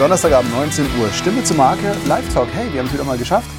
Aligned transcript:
Donnerstagabend 0.00 0.50
19 0.52 0.86
Uhr. 0.98 1.10
Stimme 1.12 1.44
zur 1.44 1.58
Marke, 1.58 1.94
Live 2.08 2.32
Talk. 2.32 2.48
Hey, 2.54 2.72
wir 2.72 2.80
haben 2.80 2.86
es 2.86 2.94
wieder 2.94 3.04
mal 3.04 3.18
geschafft. 3.18 3.50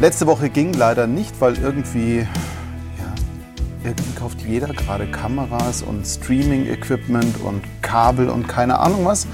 Letzte 0.00 0.28
Woche 0.28 0.48
ging 0.48 0.72
leider 0.72 1.08
nicht, 1.08 1.40
weil 1.40 1.58
irgendwie, 1.58 2.18
ja, 2.18 3.14
irgendwie 3.82 4.12
kauft 4.12 4.40
jeder 4.42 4.68
gerade 4.68 5.08
Kameras 5.08 5.82
und 5.82 6.06
Streaming-Equipment 6.06 7.40
und 7.40 7.64
Kabel 7.82 8.28
und 8.28 8.46
keine 8.46 8.78
Ahnung 8.78 9.04
was. 9.04 9.26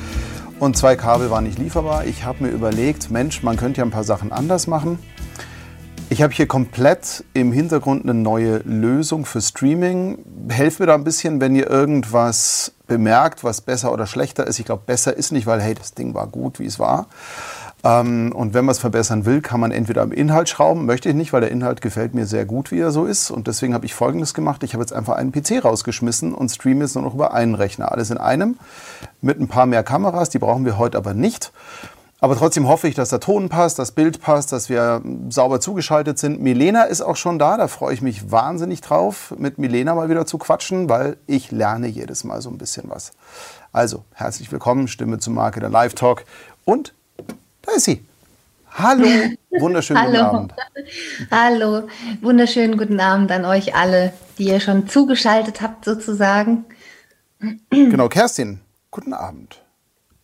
Und 0.59 0.79
zwei 0.79 0.97
Kabel 0.97 1.31
waren 1.31 1.45
nicht 1.45 1.59
lieferbar. 1.59 2.07
Ich 2.07 2.25
habe 2.25 2.45
mir 2.45 2.51
überlegt, 2.53 3.11
Mensch, 3.11 3.43
man 3.43 3.59
könnte 3.59 3.83
ja 3.83 3.85
ein 3.85 3.91
paar 3.91 4.03
Sachen 4.03 4.33
anders 4.33 4.67
machen. 4.67 4.99
Ich 6.11 6.23
habe 6.23 6.33
hier 6.33 6.47
komplett 6.47 7.23
im 7.35 7.53
Hintergrund 7.53 8.05
eine 8.05 8.15
neue 8.15 8.59
Lösung 8.65 9.27
für 9.27 9.43
Streaming. 9.43 10.19
Helft 10.49 10.81
mir 10.81 10.87
da 10.87 10.95
ein 10.95 11.05
bisschen, 11.05 11.39
wenn 11.43 11.55
ihr 11.55 11.69
irgendwas 11.69 12.73
bemerkt, 12.87 13.45
was 13.45 13.61
besser 13.61 13.93
oder 13.93 14.07
schlechter 14.07 14.47
ist. 14.47 14.59
Ich 14.59 14.65
glaube, 14.65 14.85
besser 14.87 15.15
ist 15.15 15.33
nicht, 15.33 15.47
weil 15.47 15.61
hey, 15.61 15.75
das 15.75 15.93
Ding 15.93 16.15
war 16.15 16.27
gut, 16.27 16.61
wie 16.61 16.65
es 16.65 16.79
war. 16.79 17.09
Ähm, 17.85 18.33
und 18.35 18.55
wenn 18.55 18.65
man 18.65 18.73
es 18.73 18.79
verbessern 18.79 19.27
will, 19.27 19.43
kann 19.43 19.61
man 19.61 19.71
entweder 19.71 20.01
am 20.01 20.11
Inhalt 20.11 20.49
schrauben. 20.49 20.87
Möchte 20.87 21.11
ich 21.11 21.15
nicht, 21.15 21.35
weil 21.35 21.43
der 21.43 21.51
Inhalt 21.51 21.83
gefällt 21.83 22.15
mir 22.15 22.25
sehr 22.25 22.47
gut, 22.47 22.73
wie 22.73 22.81
er 22.81 22.91
so 22.91 23.05
ist. 23.05 23.31
Und 23.31 23.47
deswegen 23.47 23.75
habe 23.75 23.85
ich 23.85 23.95
Folgendes 23.95 24.33
gemacht. 24.33 24.63
Ich 24.63 24.73
habe 24.73 24.83
jetzt 24.83 24.95
einfach 24.95 25.17
einen 25.17 25.31
PC 25.31 25.63
rausgeschmissen 25.63 26.35
und 26.35 26.49
streame 26.49 26.85
jetzt 26.85 26.95
nur 26.95 27.05
noch 27.05 27.15
über 27.15 27.35
einen 27.35 27.55
Rechner. 27.55 27.93
Alles 27.93 28.11
in 28.11 28.17
einem 28.17 28.57
mit 29.21 29.39
ein 29.39 29.49
paar 29.49 29.67
mehr 29.67 29.83
Kameras. 29.83 30.31
Die 30.31 30.39
brauchen 30.39 30.65
wir 30.65 30.79
heute 30.79 30.97
aber 30.97 31.13
nicht. 31.13 31.53
Aber 32.21 32.37
trotzdem 32.37 32.67
hoffe 32.67 32.89
ich, 32.89 32.97
dass 32.97 33.11
der 33.11 33.21
Ton 33.21 33.49
passt, 33.49 33.79
das 33.79 33.93
Bild 33.93 34.21
passt, 34.21 34.51
dass 34.51 34.69
wir 34.69 35.03
sauber 35.29 35.61
zugeschaltet 35.61 36.19
sind. 36.19 36.41
Milena 36.41 36.83
ist 36.83 37.01
auch 37.01 37.15
schon 37.15 37.39
da, 37.39 37.57
da 37.57 37.69
freue 37.69 37.95
ich 37.95 38.03
mich 38.03 38.33
wahnsinnig 38.33 38.81
drauf, 38.81 39.33
mit 39.39 39.59
Milena 39.59 39.95
mal 39.95 40.11
wieder 40.11 40.27
zu 40.27 40.37
quatschen, 40.37 40.89
weil 40.89 41.17
ich 41.29 41.53
lerne 41.53 41.87
jedes 41.87 42.25
Mal 42.25 42.41
so 42.43 42.51
ein 42.51 42.59
bisschen 42.59 42.91
was. 42.91 43.13
Also, 43.73 44.05
herzlich 44.15 44.51
willkommen, 44.51 44.89
Stimme 44.89 45.19
zum 45.19 45.35
Marke 45.35 45.61
der 45.61 45.69
Live 45.69 45.95
Talk. 45.95 46.25
Und 46.65 46.93
da 47.63 47.73
ist 47.73 47.85
sie. 47.85 48.05
Hallo, 48.73 49.07
wunderschönen 49.51 50.03
Hallo. 50.03 50.13
guten 50.13 50.25
Abend. 50.25 50.55
Hallo, 51.31 51.89
wunderschönen 52.21 52.77
guten 52.77 52.99
Abend 52.99 53.31
an 53.31 53.45
euch 53.45 53.77
alle, 53.77 54.13
die 54.39 54.49
ihr 54.49 54.59
schon 54.61 54.89
zugeschaltet 54.89 55.61
habt 55.61 55.85
sozusagen. 55.85 56.65
Genau, 57.71 58.09
Kerstin, 58.09 58.61
guten 58.91 59.13
Abend. 59.13 59.61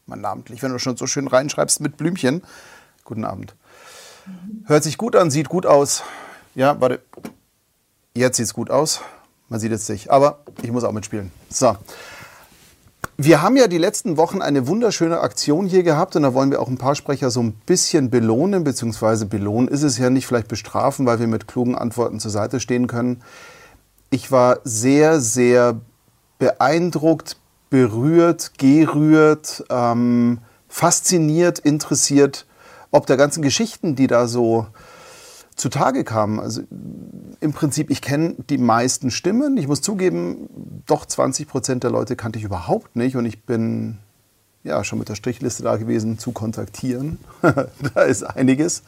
Mal 0.06 0.16
namentlich, 0.16 0.62
wenn 0.62 0.70
du 0.70 0.78
schon 0.78 0.96
so 0.96 1.06
schön 1.06 1.28
reinschreibst 1.28 1.80
mit 1.80 1.96
Blümchen. 1.96 2.42
Guten 3.04 3.24
Abend. 3.24 3.54
Hört 4.66 4.84
sich 4.84 4.98
gut 4.98 5.16
an, 5.16 5.30
sieht 5.30 5.48
gut 5.48 5.64
aus. 5.64 6.02
Ja, 6.54 6.80
warte. 6.80 7.00
Jetzt 8.14 8.36
sieht 8.36 8.46
es 8.46 8.54
gut 8.54 8.70
aus. 8.70 9.00
Man 9.48 9.60
sieht 9.60 9.72
es 9.72 9.88
nicht. 9.88 10.10
Aber 10.10 10.40
ich 10.62 10.70
muss 10.70 10.84
auch 10.84 10.92
mitspielen. 10.92 11.30
So. 11.48 11.76
Wir 13.16 13.42
haben 13.42 13.56
ja 13.56 13.68
die 13.68 13.78
letzten 13.78 14.16
Wochen 14.16 14.42
eine 14.42 14.66
wunderschöne 14.66 15.20
Aktion 15.20 15.66
hier 15.66 15.84
gehabt 15.84 16.16
und 16.16 16.22
da 16.22 16.34
wollen 16.34 16.50
wir 16.50 16.60
auch 16.60 16.68
ein 16.68 16.78
paar 16.78 16.96
Sprecher 16.96 17.30
so 17.30 17.40
ein 17.40 17.52
bisschen 17.52 18.10
belohnen, 18.10 18.64
beziehungsweise 18.64 19.26
belohnen 19.26 19.68
ist 19.68 19.84
es 19.84 19.98
ja 19.98 20.10
nicht, 20.10 20.26
vielleicht 20.26 20.48
bestrafen, 20.48 21.06
weil 21.06 21.20
wir 21.20 21.28
mit 21.28 21.46
klugen 21.46 21.76
Antworten 21.76 22.18
zur 22.18 22.32
Seite 22.32 22.58
stehen 22.58 22.88
können. 22.88 23.22
Ich 24.10 24.32
war 24.32 24.58
sehr, 24.64 25.20
sehr 25.20 25.80
beeindruckt, 26.40 27.36
berührt, 27.74 28.52
gerührt, 28.56 29.64
ähm, 29.68 30.38
fasziniert, 30.68 31.58
interessiert, 31.58 32.46
ob 32.92 33.08
der 33.08 33.16
ganzen 33.16 33.42
Geschichten, 33.42 33.96
die 33.96 34.06
da 34.06 34.28
so 34.28 34.68
zutage 35.56 36.04
kamen. 36.04 36.38
Also 36.38 36.62
im 37.40 37.52
Prinzip, 37.52 37.90
ich 37.90 38.00
kenne 38.00 38.36
die 38.48 38.58
meisten 38.58 39.10
Stimmen. 39.10 39.56
Ich 39.56 39.66
muss 39.66 39.80
zugeben, 39.80 40.48
doch 40.86 41.04
20 41.04 41.48
Prozent 41.48 41.82
der 41.82 41.90
Leute 41.90 42.14
kannte 42.14 42.38
ich 42.38 42.44
überhaupt 42.44 42.94
nicht 42.94 43.16
und 43.16 43.26
ich 43.26 43.42
bin 43.42 43.98
ja 44.62 44.84
schon 44.84 45.00
mit 45.00 45.08
der 45.08 45.16
Strichliste 45.16 45.64
da 45.64 45.74
gewesen 45.76 46.16
zu 46.16 46.30
kontaktieren. 46.30 47.18
da 47.42 48.02
ist 48.02 48.22
einiges. 48.22 48.84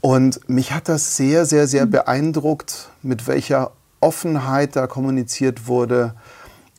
Und 0.00 0.40
mich 0.48 0.72
hat 0.72 0.88
das 0.88 1.16
sehr, 1.16 1.46
sehr, 1.46 1.68
sehr 1.68 1.86
beeindruckt, 1.86 2.88
mit 3.00 3.28
welcher 3.28 3.70
Offenheit 4.00 4.74
da 4.74 4.88
kommuniziert 4.88 5.68
wurde. 5.68 6.14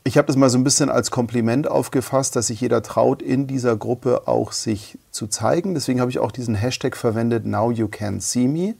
Ich 0.03 0.17
habe 0.17 0.27
das 0.27 0.37
mal 0.37 0.49
so 0.49 0.57
ein 0.57 0.63
bisschen 0.63 0.89
als 0.89 1.11
Kompliment 1.11 1.69
aufgefasst, 1.69 2.35
dass 2.35 2.47
sich 2.47 2.61
jeder 2.61 2.81
traut, 2.81 3.21
in 3.21 3.47
dieser 3.47 3.75
Gruppe 3.75 4.27
auch 4.27 4.53
sich 4.53 4.97
zu 5.11 5.27
zeigen. 5.27 5.73
Deswegen 5.73 5.99
habe 5.99 6.09
ich 6.09 6.19
auch 6.19 6.31
diesen 6.31 6.55
Hashtag 6.55 6.95
verwendet, 6.95 7.45
Now 7.45 7.71
You 7.71 7.87
Can 7.89 8.19
See 8.19 8.47
Me. 8.47 8.75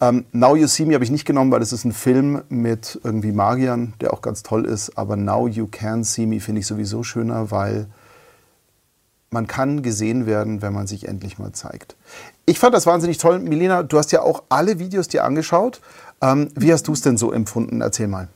Ähm, 0.00 0.24
Now 0.32 0.56
You 0.56 0.66
See 0.66 0.84
Me 0.84 0.94
habe 0.94 1.04
ich 1.04 1.10
nicht 1.10 1.26
genommen, 1.26 1.52
weil 1.52 1.62
es 1.62 1.72
ist 1.72 1.84
ein 1.84 1.92
Film 1.92 2.42
mit 2.48 2.98
irgendwie 3.04 3.30
Magiern, 3.30 3.92
der 4.00 4.12
auch 4.12 4.22
ganz 4.22 4.42
toll 4.42 4.64
ist. 4.64 4.98
Aber 4.98 5.16
Now 5.16 5.46
You 5.46 5.68
Can 5.70 6.02
See 6.02 6.26
Me 6.26 6.40
finde 6.40 6.60
ich 6.60 6.66
sowieso 6.66 7.02
schöner, 7.02 7.50
weil 7.50 7.86
man 9.30 9.46
kann 9.46 9.82
gesehen 9.82 10.26
werden, 10.26 10.60
wenn 10.60 10.72
man 10.72 10.86
sich 10.86 11.08
endlich 11.08 11.38
mal 11.38 11.52
zeigt. 11.52 11.94
Ich 12.46 12.58
fand 12.58 12.74
das 12.74 12.86
wahnsinnig 12.86 13.18
toll. 13.18 13.38
Milena, 13.38 13.82
du 13.82 13.96
hast 13.96 14.12
ja 14.12 14.22
auch 14.22 14.42
alle 14.48 14.78
Videos 14.78 15.08
dir 15.08 15.24
angeschaut. 15.24 15.80
Ähm, 16.20 16.48
wie 16.54 16.72
hast 16.72 16.88
du 16.88 16.92
es 16.92 17.02
denn 17.02 17.16
so 17.16 17.32
empfunden? 17.32 17.80
Erzähl 17.80 18.08
mal. 18.08 18.28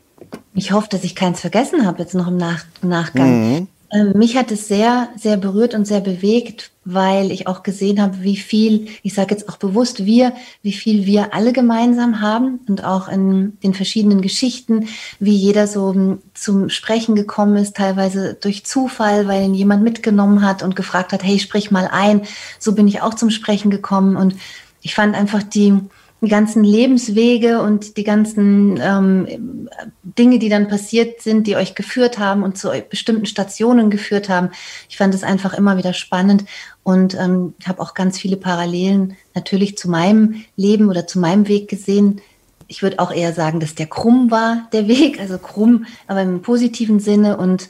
Ich 0.55 0.73
hoffe, 0.73 0.89
dass 0.91 1.05
ich 1.05 1.15
keins 1.15 1.41
vergessen 1.41 1.87
habe 1.87 2.01
jetzt 2.01 2.15
noch 2.15 2.29
im, 2.29 2.37
Nach 2.37 2.65
im 2.83 2.89
Nachgang. 2.89 3.69
Ähm, 3.93 4.13
mich 4.15 4.37
hat 4.37 4.51
es 4.51 4.67
sehr, 4.67 5.09
sehr 5.17 5.37
berührt 5.37 5.75
und 5.75 5.87
sehr 5.87 6.01
bewegt, 6.01 6.73
weil 6.85 7.31
ich 7.31 7.47
auch 7.47 7.63
gesehen 7.63 8.01
habe, 8.01 8.23
wie 8.23 8.37
viel, 8.37 8.89
ich 9.03 9.15
sage 9.15 9.35
jetzt 9.35 9.49
auch 9.49 9.59
bewusst 9.59 10.05
wir, 10.05 10.33
wie 10.63 10.73
viel 10.73 11.07
wir 11.07 11.35
alle 11.35 11.53
gemeinsam 11.53 12.21
haben 12.21 12.61
und 12.69 12.85
auch 12.85 13.09
in 13.09 13.59
den 13.61 13.75
verschiedenen 13.75 14.23
Geschichten, 14.23 14.89
wie 15.21 15.35
jeder 15.35 15.67
so 15.67 15.93
m, 15.93 16.19
zum 16.35 16.69
Sprechen 16.69 17.15
gekommen 17.15 17.57
ist, 17.57 17.77
teilweise 17.77 18.35
durch 18.35 18.65
Zufall, 18.65 19.29
weil 19.29 19.45
ihn 19.45 19.55
jemand 19.55 19.85
mitgenommen 19.85 20.43
hat 20.43 20.63
und 20.63 20.75
gefragt 20.75 21.13
hat, 21.13 21.23
hey, 21.23 21.39
sprich 21.39 21.71
mal 21.71 21.89
ein. 21.91 22.23
So 22.59 22.75
bin 22.75 22.89
ich 22.89 23.03
auch 23.03 23.15
zum 23.15 23.31
Sprechen 23.31 23.71
gekommen 23.71 24.17
und 24.17 24.35
ich 24.83 24.95
fand 24.95 25.15
einfach 25.15 25.43
die, 25.43 25.75
die 26.23 26.29
ganzen 26.29 26.65
Lebenswege 26.65 27.61
und 27.61 27.97
die 27.97 28.05
ganzen 28.05 28.81
ähm, 28.81 29.69
Dinge, 30.03 30.39
die 30.39 30.49
dann 30.49 30.69
passiert 30.69 31.21
sind, 31.21 31.47
die 31.47 31.57
euch 31.57 31.75
geführt 31.75 32.19
haben 32.19 32.43
und 32.43 32.57
zu 32.57 32.71
bestimmten 32.89 33.27
Stationen 33.27 33.91
geführt 33.91 34.29
haben. 34.29 34.51
Ich 34.89 34.97
fand 34.97 35.15
es 35.15 35.23
einfach 35.23 35.53
immer 35.53 35.77
wieder 35.77 35.93
spannend 35.93 36.45
und 36.83 37.15
ähm, 37.15 37.55
habe 37.67 37.83
auch 37.83 37.93
ganz 37.95 38.19
viele 38.19 38.37
Parallelen 38.37 39.17
natürlich 39.35 39.77
zu 39.77 39.91
meinem 39.91 40.45
Leben 40.57 40.89
oder 40.89 41.07
zu 41.07 41.19
meinem 41.19 41.49
Weg 41.49 41.69
gesehen. 41.69 42.23
Ich 42.67 42.83
würde 42.83 42.99
auch 42.99 43.13
eher 43.13 43.33
sagen, 43.33 43.61
dass 43.61 43.75
der 43.75 43.87
krumm 43.87 44.31
war, 44.31 44.69
der 44.73 44.89
Weg, 44.89 45.21
also 45.21 45.39
krumm, 45.39 45.85
aber 46.07 46.23
im 46.23 46.41
positiven 46.41 46.99
Sinne 46.99 47.37
und 47.37 47.69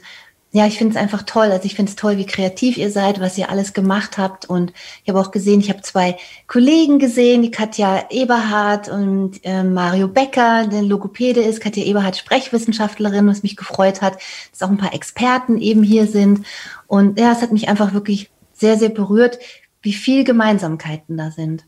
ja, 0.57 0.65
ich 0.65 0.79
finde 0.79 0.95
es 0.95 0.99
einfach 0.99 1.21
toll. 1.21 1.51
Also 1.51 1.65
ich 1.65 1.75
finde 1.75 1.91
es 1.91 1.95
toll, 1.95 2.17
wie 2.17 2.25
kreativ 2.25 2.77
ihr 2.77 2.89
seid, 2.89 3.19
was 3.19 3.37
ihr 3.37 3.51
alles 3.51 3.73
gemacht 3.73 4.17
habt. 4.17 4.45
Und 4.45 4.73
ich 5.03 5.09
habe 5.09 5.19
auch 5.19 5.29
gesehen, 5.29 5.59
ich 5.59 5.69
habe 5.69 5.83
zwei 5.83 6.17
Kollegen 6.47 6.97
gesehen, 6.97 7.43
die 7.43 7.51
Katja 7.51 8.05
Eberhardt 8.09 8.89
und 8.89 9.39
äh, 9.43 9.63
Mario 9.63 10.07
Becker, 10.07 10.65
der 10.65 10.81
Logopäde 10.81 11.41
ist. 11.41 11.61
Katja 11.61 11.83
Eberhardt, 11.83 12.17
Sprechwissenschaftlerin, 12.17 13.27
was 13.27 13.43
mich 13.43 13.55
gefreut 13.55 14.01
hat, 14.01 14.17
dass 14.51 14.63
auch 14.63 14.71
ein 14.71 14.79
paar 14.79 14.95
Experten 14.95 15.59
eben 15.59 15.83
hier 15.83 16.07
sind. 16.07 16.43
Und 16.87 17.19
ja, 17.19 17.31
es 17.33 17.43
hat 17.43 17.51
mich 17.51 17.69
einfach 17.69 17.93
wirklich 17.93 18.31
sehr, 18.53 18.79
sehr 18.79 18.89
berührt, 18.89 19.37
wie 19.83 19.93
viel 19.93 20.23
Gemeinsamkeiten 20.23 21.17
da 21.17 21.29
sind. 21.29 21.67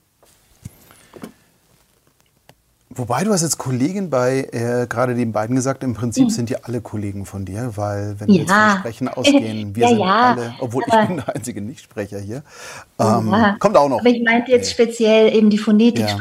Wobei 2.99 3.23
du 3.23 3.31
hast 3.31 3.43
jetzt 3.43 3.57
Kollegin 3.57 4.09
bei 4.09 4.41
äh, 4.51 4.85
gerade 4.87 5.15
den 5.15 5.31
beiden 5.31 5.55
gesagt, 5.55 5.83
im 5.85 5.93
Prinzip 5.93 6.31
sind 6.31 6.49
die 6.49 6.61
alle 6.61 6.81
Kollegen 6.81 7.25
von 7.25 7.45
dir, 7.45 7.71
weil 7.77 8.15
wenn 8.19 8.27
wir 8.27 8.35
jetzt 8.35 8.49
Ja. 8.49 8.71
vom 8.71 8.79
Sprechen 8.79 9.07
ausgehen, 9.15 9.73
wir 9.73 9.83
Ja, 9.83 9.87
sind 9.89 9.99
ja, 9.99 10.33
alle, 10.33 10.53
obwohl 10.59 10.83
ich 10.85 10.91
aber- 10.93 11.07
bin 11.07 11.15
der 11.15 11.33
einzige 11.35 11.61
Nichtsprecher 11.61 12.19
hier. 12.19 12.43
Ähm, 12.99 13.29
Ja. 13.31 13.55
Kommt 13.57 13.77
auch 13.77 13.87
noch. 13.87 13.99
Aber 14.01 14.09
ich 14.09 14.21
meinte 14.21 14.51
jetzt 14.51 14.69
speziell 14.69 15.33
eben 15.33 15.49
die 15.49 15.57
Phonetik, 15.57 16.09
Ja. 16.09 16.15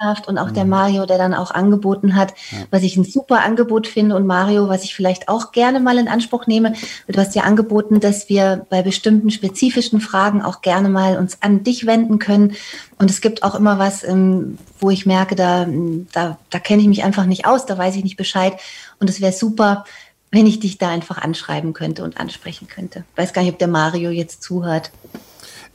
Mhm. 0.00 0.14
Und 0.26 0.38
auch 0.38 0.50
der 0.50 0.64
Mario, 0.64 1.06
der 1.06 1.18
dann 1.18 1.34
auch 1.34 1.50
angeboten 1.50 2.16
hat, 2.16 2.34
was 2.70 2.82
ich 2.82 2.96
ein 2.96 3.04
super 3.04 3.42
Angebot 3.42 3.86
finde. 3.86 4.16
Und 4.16 4.26
Mario, 4.26 4.68
was 4.68 4.84
ich 4.84 4.94
vielleicht 4.94 5.28
auch 5.28 5.52
gerne 5.52 5.80
mal 5.80 5.98
in 5.98 6.08
Anspruch 6.08 6.46
nehme, 6.46 6.74
du 7.06 7.18
hast 7.18 7.34
ja 7.34 7.42
angeboten, 7.42 8.00
dass 8.00 8.28
wir 8.28 8.66
bei 8.70 8.82
bestimmten 8.82 9.30
spezifischen 9.30 10.00
Fragen 10.00 10.42
auch 10.42 10.62
gerne 10.62 10.88
mal 10.88 11.16
uns 11.16 11.38
an 11.40 11.62
dich 11.62 11.86
wenden 11.86 12.18
können. 12.18 12.54
Und 12.98 13.10
es 13.10 13.20
gibt 13.20 13.42
auch 13.42 13.54
immer 13.54 13.78
was, 13.78 14.04
ähm, 14.04 14.58
wo 14.80 14.90
ich 14.90 15.06
merke, 15.06 15.34
da, 15.34 15.66
da, 16.12 16.38
da 16.50 16.58
kenne 16.58 16.82
ich 16.82 16.88
mich 16.88 17.04
einfach 17.04 17.26
nicht 17.26 17.46
aus, 17.46 17.66
da 17.66 17.78
weiß 17.78 17.96
ich 17.96 18.04
nicht 18.04 18.16
Bescheid. 18.16 18.54
Und 18.98 19.10
es 19.10 19.20
wäre 19.20 19.32
super, 19.32 19.84
wenn 20.30 20.46
ich 20.46 20.58
dich 20.58 20.78
da 20.78 20.88
einfach 20.88 21.18
anschreiben 21.18 21.72
könnte 21.72 22.02
und 22.02 22.18
ansprechen 22.18 22.66
könnte. 22.66 23.04
Weiß 23.14 23.32
gar 23.32 23.42
nicht, 23.42 23.52
ob 23.52 23.58
der 23.58 23.68
Mario 23.68 24.10
jetzt 24.10 24.42
zuhört. 24.42 24.90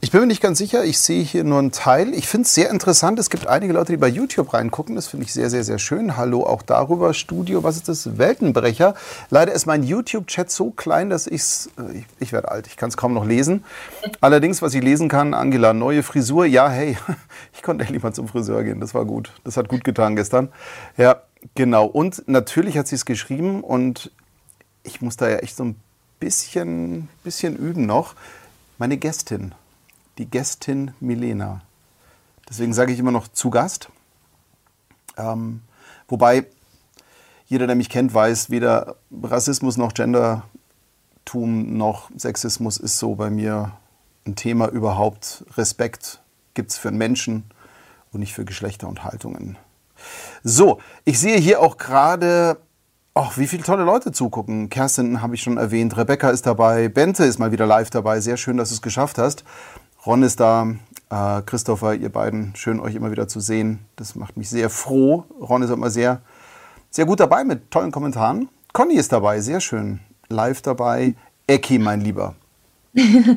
Ich 0.02 0.12
bin 0.12 0.22
mir 0.22 0.26
nicht 0.26 0.40
ganz 0.40 0.56
sicher, 0.56 0.82
ich 0.82 0.98
sehe 0.98 1.22
hier 1.22 1.44
nur 1.44 1.58
einen 1.58 1.72
Teil. 1.72 2.14
Ich 2.14 2.26
finde 2.26 2.46
es 2.46 2.54
sehr 2.54 2.70
interessant. 2.70 3.18
Es 3.18 3.28
gibt 3.28 3.46
einige 3.46 3.74
Leute, 3.74 3.92
die 3.92 3.98
bei 3.98 4.08
YouTube 4.08 4.54
reingucken. 4.54 4.96
Das 4.96 5.08
finde 5.08 5.26
ich 5.26 5.32
sehr, 5.34 5.50
sehr, 5.50 5.62
sehr 5.62 5.78
schön. 5.78 6.16
Hallo 6.16 6.46
auch 6.46 6.62
darüber. 6.62 7.12
Studio, 7.12 7.62
was 7.64 7.76
ist 7.76 7.86
das? 7.86 8.16
Weltenbrecher. 8.16 8.94
Leider 9.28 9.52
ist 9.52 9.66
mein 9.66 9.82
YouTube-Chat 9.82 10.50
so 10.50 10.70
klein, 10.70 11.10
dass 11.10 11.26
ich's, 11.26 11.68
äh, 11.78 11.98
ich 11.98 12.04
Ich 12.18 12.32
werde 12.32 12.50
alt, 12.50 12.66
ich 12.66 12.78
kann 12.78 12.88
es 12.88 12.96
kaum 12.96 13.12
noch 13.12 13.26
lesen. 13.26 13.62
Allerdings, 14.22 14.62
was 14.62 14.72
ich 14.72 14.82
lesen 14.82 15.10
kann, 15.10 15.34
Angela, 15.34 15.74
neue 15.74 16.02
Frisur. 16.02 16.46
Ja, 16.46 16.70
hey, 16.70 16.96
ich 17.52 17.62
konnte 17.62 17.84
endlich 17.84 18.02
mal 18.02 18.14
zum 18.14 18.26
Friseur 18.26 18.64
gehen. 18.64 18.80
Das 18.80 18.94
war 18.94 19.04
gut. 19.04 19.32
Das 19.44 19.58
hat 19.58 19.68
gut 19.68 19.84
getan 19.84 20.16
gestern. 20.16 20.48
Ja, 20.96 21.20
genau. 21.54 21.84
Und 21.84 22.26
natürlich 22.26 22.78
hat 22.78 22.88
sie 22.88 22.94
es 22.94 23.04
geschrieben 23.04 23.62
und 23.62 24.10
ich 24.82 25.02
muss 25.02 25.18
da 25.18 25.28
ja 25.28 25.36
echt 25.36 25.56
so 25.56 25.64
ein 25.64 25.76
bisschen, 26.20 27.10
bisschen 27.22 27.54
üben 27.54 27.84
noch. 27.84 28.14
meine 28.78 28.96
Gästin, 28.96 29.54
die 30.20 30.26
Gästin 30.26 30.92
Milena. 31.00 31.62
Deswegen 32.46 32.74
sage 32.74 32.92
ich 32.92 32.98
immer 32.98 33.10
noch 33.10 33.28
zu 33.28 33.48
Gast. 33.48 33.88
Ähm, 35.16 35.62
wobei 36.08 36.44
jeder, 37.46 37.66
der 37.66 37.74
mich 37.74 37.88
kennt, 37.88 38.12
weiß, 38.12 38.50
weder 38.50 38.96
Rassismus 39.10 39.78
noch 39.78 39.94
Gendertum 39.94 40.44
noch 41.78 42.10
Sexismus 42.16 42.76
ist 42.76 42.98
so 42.98 43.14
bei 43.14 43.30
mir 43.30 43.72
ein 44.26 44.36
Thema 44.36 44.68
überhaupt. 44.68 45.42
Respekt 45.56 46.20
gibt 46.52 46.70
es 46.70 46.76
für 46.76 46.88
einen 46.88 46.98
Menschen 46.98 47.44
und 48.12 48.20
nicht 48.20 48.34
für 48.34 48.44
Geschlechter 48.44 48.88
und 48.88 49.04
Haltungen. 49.04 49.56
So, 50.44 50.80
ich 51.06 51.18
sehe 51.18 51.38
hier 51.38 51.60
auch 51.60 51.78
gerade, 51.78 52.58
ach, 53.14 53.38
wie 53.38 53.46
viele 53.46 53.62
tolle 53.62 53.84
Leute 53.84 54.12
zugucken. 54.12 54.68
Kerstin 54.68 55.22
habe 55.22 55.34
ich 55.34 55.42
schon 55.42 55.56
erwähnt, 55.56 55.96
Rebecca 55.96 56.28
ist 56.28 56.44
dabei, 56.44 56.88
Bente 56.88 57.24
ist 57.24 57.38
mal 57.38 57.52
wieder 57.52 57.66
live 57.66 57.88
dabei. 57.88 58.20
Sehr 58.20 58.36
schön, 58.36 58.58
dass 58.58 58.68
du 58.68 58.74
es 58.74 58.82
geschafft 58.82 59.16
hast. 59.16 59.44
Ron 60.06 60.22
ist 60.22 60.40
da, 60.40 60.66
äh, 61.10 61.42
Christopher, 61.42 61.94
ihr 61.94 62.08
beiden, 62.08 62.54
schön 62.56 62.80
euch 62.80 62.94
immer 62.94 63.10
wieder 63.10 63.28
zu 63.28 63.40
sehen. 63.40 63.80
Das 63.96 64.14
macht 64.14 64.36
mich 64.36 64.48
sehr 64.48 64.70
froh. 64.70 65.24
Ron 65.40 65.62
ist 65.62 65.70
immer 65.70 65.90
sehr, 65.90 66.22
sehr 66.90 67.04
gut 67.04 67.20
dabei 67.20 67.44
mit 67.44 67.70
tollen 67.70 67.90
Kommentaren. 67.90 68.48
Conny 68.72 68.94
ist 68.94 69.12
dabei, 69.12 69.40
sehr 69.40 69.60
schön. 69.60 70.00
Live 70.28 70.62
dabei. 70.62 71.14
Ecki, 71.46 71.78
mein 71.78 72.00
Lieber. 72.00 72.34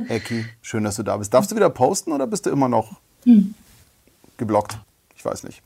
Ecki, 0.07 0.45
schön, 0.61 0.83
dass 0.83 0.95
du 0.95 1.03
da 1.03 1.17
bist. 1.17 1.33
Darfst 1.33 1.51
du 1.51 1.55
wieder 1.55 1.69
posten 1.69 2.11
oder 2.11 2.27
bist 2.27 2.45
du 2.45 2.49
immer 2.49 2.69
noch 2.69 2.99
hm. 3.23 3.53
geblockt? 4.37 4.79
Ich 5.15 5.25
weiß 5.25 5.43
nicht. 5.43 5.61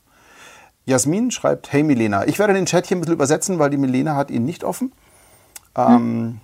Jasmin 0.84 1.30
schreibt, 1.30 1.72
hey 1.72 1.82
Milena, 1.82 2.26
ich 2.26 2.38
werde 2.38 2.54
den 2.54 2.66
Chat 2.66 2.86
hier 2.86 2.96
ein 2.96 3.00
bisschen 3.00 3.14
übersetzen, 3.14 3.58
weil 3.58 3.70
die 3.70 3.76
Milena 3.76 4.16
hat 4.16 4.30
ihn 4.30 4.44
nicht 4.44 4.64
offen. 4.64 4.92
Ähm, 5.76 6.40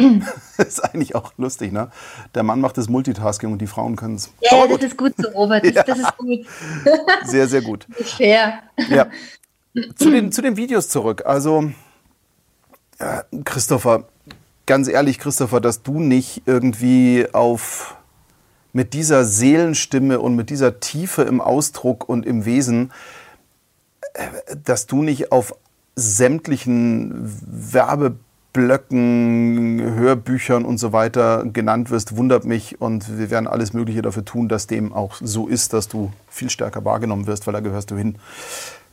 hm. 0.00 0.22
ist 0.58 0.80
eigentlich 0.80 1.14
auch 1.14 1.32
lustig, 1.36 1.72
ne? 1.72 1.90
Der 2.34 2.42
Mann 2.42 2.60
macht 2.60 2.78
das 2.78 2.88
Multitasking 2.88 3.52
und 3.52 3.58
die 3.58 3.66
Frauen 3.66 3.96
können 3.96 4.16
es. 4.16 4.30
Ja, 4.40 4.66
das 4.66 4.82
ist 4.82 4.96
gut 4.96 5.14
so, 5.16 5.28
Robert. 5.30 5.64
Das, 5.64 5.74
ja. 5.74 5.82
das 5.82 5.98
ist 5.98 6.16
gut. 6.16 6.46
sehr, 7.24 7.48
sehr 7.48 7.62
gut. 7.62 7.86
Fair. 8.16 8.60
Ja. 8.88 9.06
Zu 9.96 10.10
den, 10.10 10.32
zu 10.32 10.42
den 10.42 10.56
Videos 10.56 10.88
zurück. 10.88 11.24
Also, 11.24 11.70
äh, 12.98 13.22
Christopher, 13.44 14.04
ganz 14.66 14.88
ehrlich, 14.88 15.18
Christopher, 15.18 15.60
dass 15.60 15.82
du 15.82 15.98
nicht 16.00 16.42
irgendwie 16.46 17.26
auf 17.32 17.96
mit 18.74 18.94
dieser 18.94 19.24
Seelenstimme 19.24 20.20
und 20.20 20.34
mit 20.34 20.50
dieser 20.50 20.80
Tiefe 20.80 21.22
im 21.22 21.40
Ausdruck 21.40 22.08
und 22.08 22.24
im 22.24 22.44
Wesen 22.44 22.90
dass 24.64 24.86
du 24.86 25.02
nicht 25.02 25.32
auf 25.32 25.54
sämtlichen 25.94 27.30
Werbeblöcken, 28.52 29.80
Hörbüchern 29.80 30.64
und 30.64 30.78
so 30.78 30.92
weiter 30.92 31.44
genannt 31.44 31.90
wirst, 31.90 32.16
wundert 32.16 32.44
mich 32.44 32.80
und 32.80 33.18
wir 33.18 33.30
werden 33.30 33.46
alles 33.46 33.72
Mögliche 33.72 34.02
dafür 34.02 34.24
tun, 34.24 34.48
dass 34.48 34.66
dem 34.66 34.92
auch 34.92 35.14
so 35.20 35.48
ist, 35.48 35.72
dass 35.72 35.88
du 35.88 36.12
viel 36.28 36.50
stärker 36.50 36.84
wahrgenommen 36.84 37.26
wirst, 37.26 37.46
weil 37.46 37.54
da 37.54 37.60
gehörst 37.60 37.90
du 37.90 37.96
hin. 37.96 38.16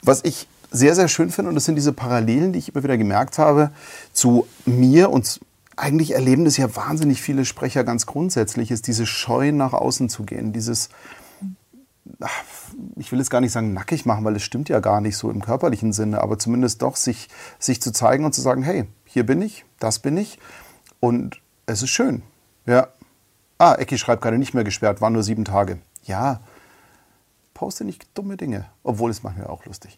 Was 0.01 0.23
ich 0.23 0.47
sehr, 0.71 0.95
sehr 0.95 1.07
schön 1.07 1.29
finde, 1.29 1.50
und 1.50 1.56
das 1.56 1.65
sind 1.65 1.75
diese 1.75 1.94
Parallelen, 1.94 2.53
die 2.53 2.59
ich 2.59 2.73
immer 2.73 2.83
wieder 2.83 2.97
gemerkt 2.97 3.38
habe, 3.38 3.71
zu 4.13 4.47
mir 4.65 5.09
und 5.09 5.39
eigentlich 5.75 6.13
erleben 6.13 6.45
das 6.45 6.57
ja 6.57 6.73
wahnsinnig 6.75 7.21
viele 7.21 7.44
Sprecher 7.44 7.83
ganz 7.83 8.06
grundsätzlich, 8.06 8.71
ist 8.71 8.88
diese 8.88 9.06
Scheu 9.06 9.51
nach 9.51 9.73
außen 9.73 10.09
zu 10.09 10.23
gehen, 10.23 10.53
dieses 10.53 10.89
ich 12.95 13.11
will 13.11 13.19
jetzt 13.19 13.29
gar 13.29 13.39
nicht 13.39 13.51
sagen 13.51 13.73
nackig 13.73 14.06
machen, 14.06 14.25
weil 14.25 14.35
es 14.35 14.44
stimmt 14.44 14.67
ja 14.67 14.79
gar 14.79 15.00
nicht 15.00 15.15
so 15.15 15.29
im 15.29 15.41
körperlichen 15.41 15.94
Sinne, 15.94 16.21
aber 16.21 16.39
zumindest 16.39 16.81
doch 16.81 16.95
sich, 16.95 17.29
sich 17.59 17.81
zu 17.81 17.91
zeigen 17.91 18.25
und 18.25 18.33
zu 18.33 18.41
sagen, 18.41 18.63
hey, 18.63 18.85
hier 19.09 19.25
bin 19.25 19.41
ich, 19.41 19.65
das 19.79 20.00
bin 20.00 20.17
ich 20.17 20.39
und 21.00 21.41
es 21.65 21.81
ist 21.81 21.89
schön. 21.89 22.23
Ja. 22.65 22.88
Ah, 23.57 23.75
Ecki 23.75 23.97
schreibt 23.97 24.21
gerade 24.21 24.38
nicht 24.38 24.53
mehr 24.53 24.63
gesperrt, 24.63 25.01
waren 25.01 25.13
nur 25.13 25.23
sieben 25.23 25.44
Tage. 25.44 25.79
Ja, 26.03 26.39
poste 27.53 27.83
nicht 27.83 28.07
dumme 28.13 28.38
Dinge, 28.38 28.65
obwohl 28.83 29.11
es 29.11 29.21
manchmal 29.21 29.47
auch 29.47 29.65
lustig. 29.65 29.97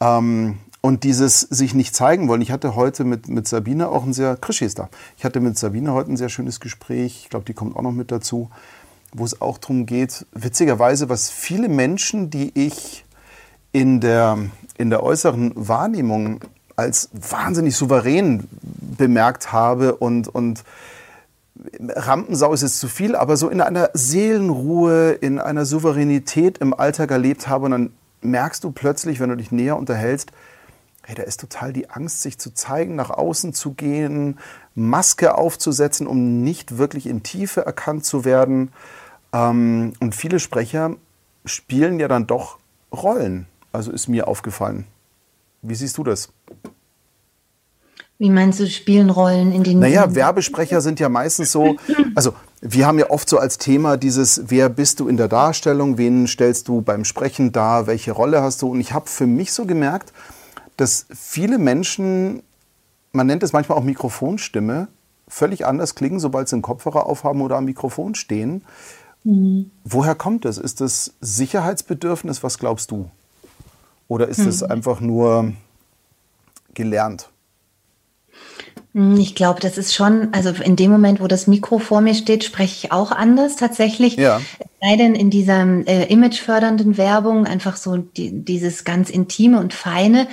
Ähm, 0.00 0.58
und 0.80 1.04
dieses 1.04 1.40
sich 1.40 1.72
nicht 1.74 1.94
zeigen 1.94 2.28
wollen. 2.28 2.40
Ich 2.40 2.50
hatte 2.50 2.74
heute 2.74 3.04
mit, 3.04 3.28
mit 3.28 3.46
Sabine 3.46 3.88
auch 3.88 4.04
ein 4.04 4.12
sehr, 4.12 4.36
Krischi 4.36 4.64
ist 4.64 4.80
da. 4.80 4.88
Ich 5.16 5.24
hatte 5.24 5.40
mit 5.40 5.56
Sabine 5.56 5.92
heute 5.92 6.12
ein 6.12 6.16
sehr 6.16 6.28
schönes 6.28 6.58
Gespräch. 6.58 7.20
Ich 7.22 7.30
glaube, 7.30 7.44
die 7.44 7.54
kommt 7.54 7.76
auch 7.76 7.82
noch 7.82 7.92
mit 7.92 8.10
dazu 8.10 8.50
wo 9.18 9.24
es 9.24 9.40
auch 9.40 9.58
darum 9.58 9.86
geht, 9.86 10.26
witzigerweise, 10.32 11.08
was 11.08 11.30
viele 11.30 11.68
Menschen, 11.68 12.30
die 12.30 12.52
ich 12.54 13.04
in 13.72 14.00
der, 14.00 14.38
in 14.76 14.90
der 14.90 15.02
äußeren 15.02 15.52
Wahrnehmung 15.54 16.40
als 16.76 17.08
wahnsinnig 17.12 17.74
souverän 17.74 18.46
bemerkt 18.96 19.52
habe 19.52 19.96
und, 19.96 20.28
und 20.28 20.64
Rampensau 21.80 22.52
ist 22.52 22.62
jetzt 22.62 22.78
zu 22.78 22.88
viel, 22.88 23.16
aber 23.16 23.36
so 23.36 23.48
in 23.48 23.60
einer 23.60 23.90
Seelenruhe, 23.94 25.12
in 25.12 25.38
einer 25.38 25.64
Souveränität 25.64 26.58
im 26.58 26.74
Alltag 26.74 27.10
erlebt 27.10 27.48
habe 27.48 27.64
und 27.64 27.70
dann 27.70 27.92
merkst 28.20 28.62
du 28.62 28.70
plötzlich, 28.70 29.20
wenn 29.20 29.30
du 29.30 29.36
dich 29.36 29.52
näher 29.52 29.76
unterhältst, 29.76 30.32
hey, 31.02 31.14
da 31.14 31.22
ist 31.22 31.40
total 31.40 31.72
die 31.72 31.88
Angst, 31.88 32.22
sich 32.22 32.38
zu 32.38 32.52
zeigen, 32.52 32.96
nach 32.96 33.10
außen 33.10 33.54
zu 33.54 33.72
gehen, 33.72 34.38
Maske 34.74 35.36
aufzusetzen, 35.36 36.06
um 36.06 36.42
nicht 36.42 36.78
wirklich 36.78 37.06
in 37.06 37.22
Tiefe 37.22 37.64
erkannt 37.64 38.04
zu 38.04 38.24
werden. 38.24 38.72
Ähm, 39.32 39.92
und 40.00 40.14
viele 40.14 40.40
Sprecher 40.40 40.96
spielen 41.44 42.00
ja 42.00 42.08
dann 42.08 42.26
doch 42.26 42.58
Rollen. 42.92 43.46
Also 43.72 43.92
ist 43.92 44.08
mir 44.08 44.26
aufgefallen. 44.26 44.86
Wie 45.68 45.74
siehst 45.74 45.98
du 45.98 46.04
das? 46.04 46.28
Wie 48.18 48.30
meinst 48.30 48.60
du, 48.60 48.66
spielen 48.66 49.10
Rollen 49.10 49.52
in 49.52 49.62
den. 49.62 49.78
Naja, 49.78 50.14
Werbesprecher 50.14 50.80
sind 50.80 51.00
ja 51.00 51.10
meistens 51.10 51.52
so. 51.52 51.76
Also, 52.14 52.32
wir 52.62 52.86
haben 52.86 52.98
ja 52.98 53.10
oft 53.10 53.28
so 53.28 53.38
als 53.38 53.58
Thema 53.58 53.98
dieses, 53.98 54.44
wer 54.46 54.70
bist 54.70 55.00
du 55.00 55.08
in 55.08 55.18
der 55.18 55.28
Darstellung, 55.28 55.98
wen 55.98 56.26
stellst 56.26 56.68
du 56.68 56.80
beim 56.80 57.04
Sprechen 57.04 57.52
dar, 57.52 57.86
welche 57.86 58.12
Rolle 58.12 58.40
hast 58.40 58.62
du? 58.62 58.68
Und 58.68 58.80
ich 58.80 58.92
habe 58.92 59.06
für 59.06 59.26
mich 59.26 59.52
so 59.52 59.66
gemerkt, 59.66 60.14
dass 60.78 61.06
viele 61.14 61.58
Menschen, 61.58 62.42
man 63.12 63.26
nennt 63.26 63.42
es 63.42 63.52
manchmal 63.52 63.76
auch 63.76 63.84
Mikrofonstimme, 63.84 64.88
völlig 65.28 65.66
anders 65.66 65.94
klingen, 65.94 66.18
sobald 66.18 66.48
sie 66.48 66.56
einen 66.56 66.62
Kopfhörer 66.62 67.06
aufhaben 67.06 67.42
oder 67.42 67.56
am 67.56 67.66
Mikrofon 67.66 68.14
stehen. 68.14 68.64
Mhm. 69.24 69.70
Woher 69.84 70.14
kommt 70.14 70.46
das? 70.46 70.56
Ist 70.56 70.80
das 70.80 71.14
Sicherheitsbedürfnis? 71.20 72.42
Was 72.42 72.58
glaubst 72.58 72.90
du? 72.90 73.10
Oder 74.08 74.28
ist 74.28 74.38
es 74.38 74.62
mhm. 74.62 74.70
einfach 74.70 75.00
nur 75.00 75.52
gelernt? 76.74 77.28
Hm, 78.96 79.16
ich 79.18 79.34
glaube, 79.34 79.60
das 79.60 79.76
ist 79.76 79.94
schon, 79.94 80.28
also 80.32 80.50
in 80.50 80.74
dem 80.74 80.90
Moment, 80.90 81.20
wo 81.20 81.26
das 81.26 81.46
Mikro 81.46 81.78
vor 81.78 82.00
mir 82.00 82.14
steht, 82.14 82.44
spreche 82.44 82.86
ich 82.86 82.92
auch 82.92 83.12
anders 83.12 83.56
tatsächlich. 83.56 84.16
Ja. 84.16 84.40
Sei 84.80 84.96
denn 84.96 85.14
in 85.14 85.30
dieser 85.30 85.62
äh, 85.86 86.04
imagefördernden 86.10 86.96
Werbung 86.96 87.46
einfach 87.46 87.76
so 87.76 87.98
die, 87.98 88.44
dieses 88.44 88.84
ganz 88.84 89.10
intime 89.10 89.60
und 89.60 89.74
feine. 89.74 90.28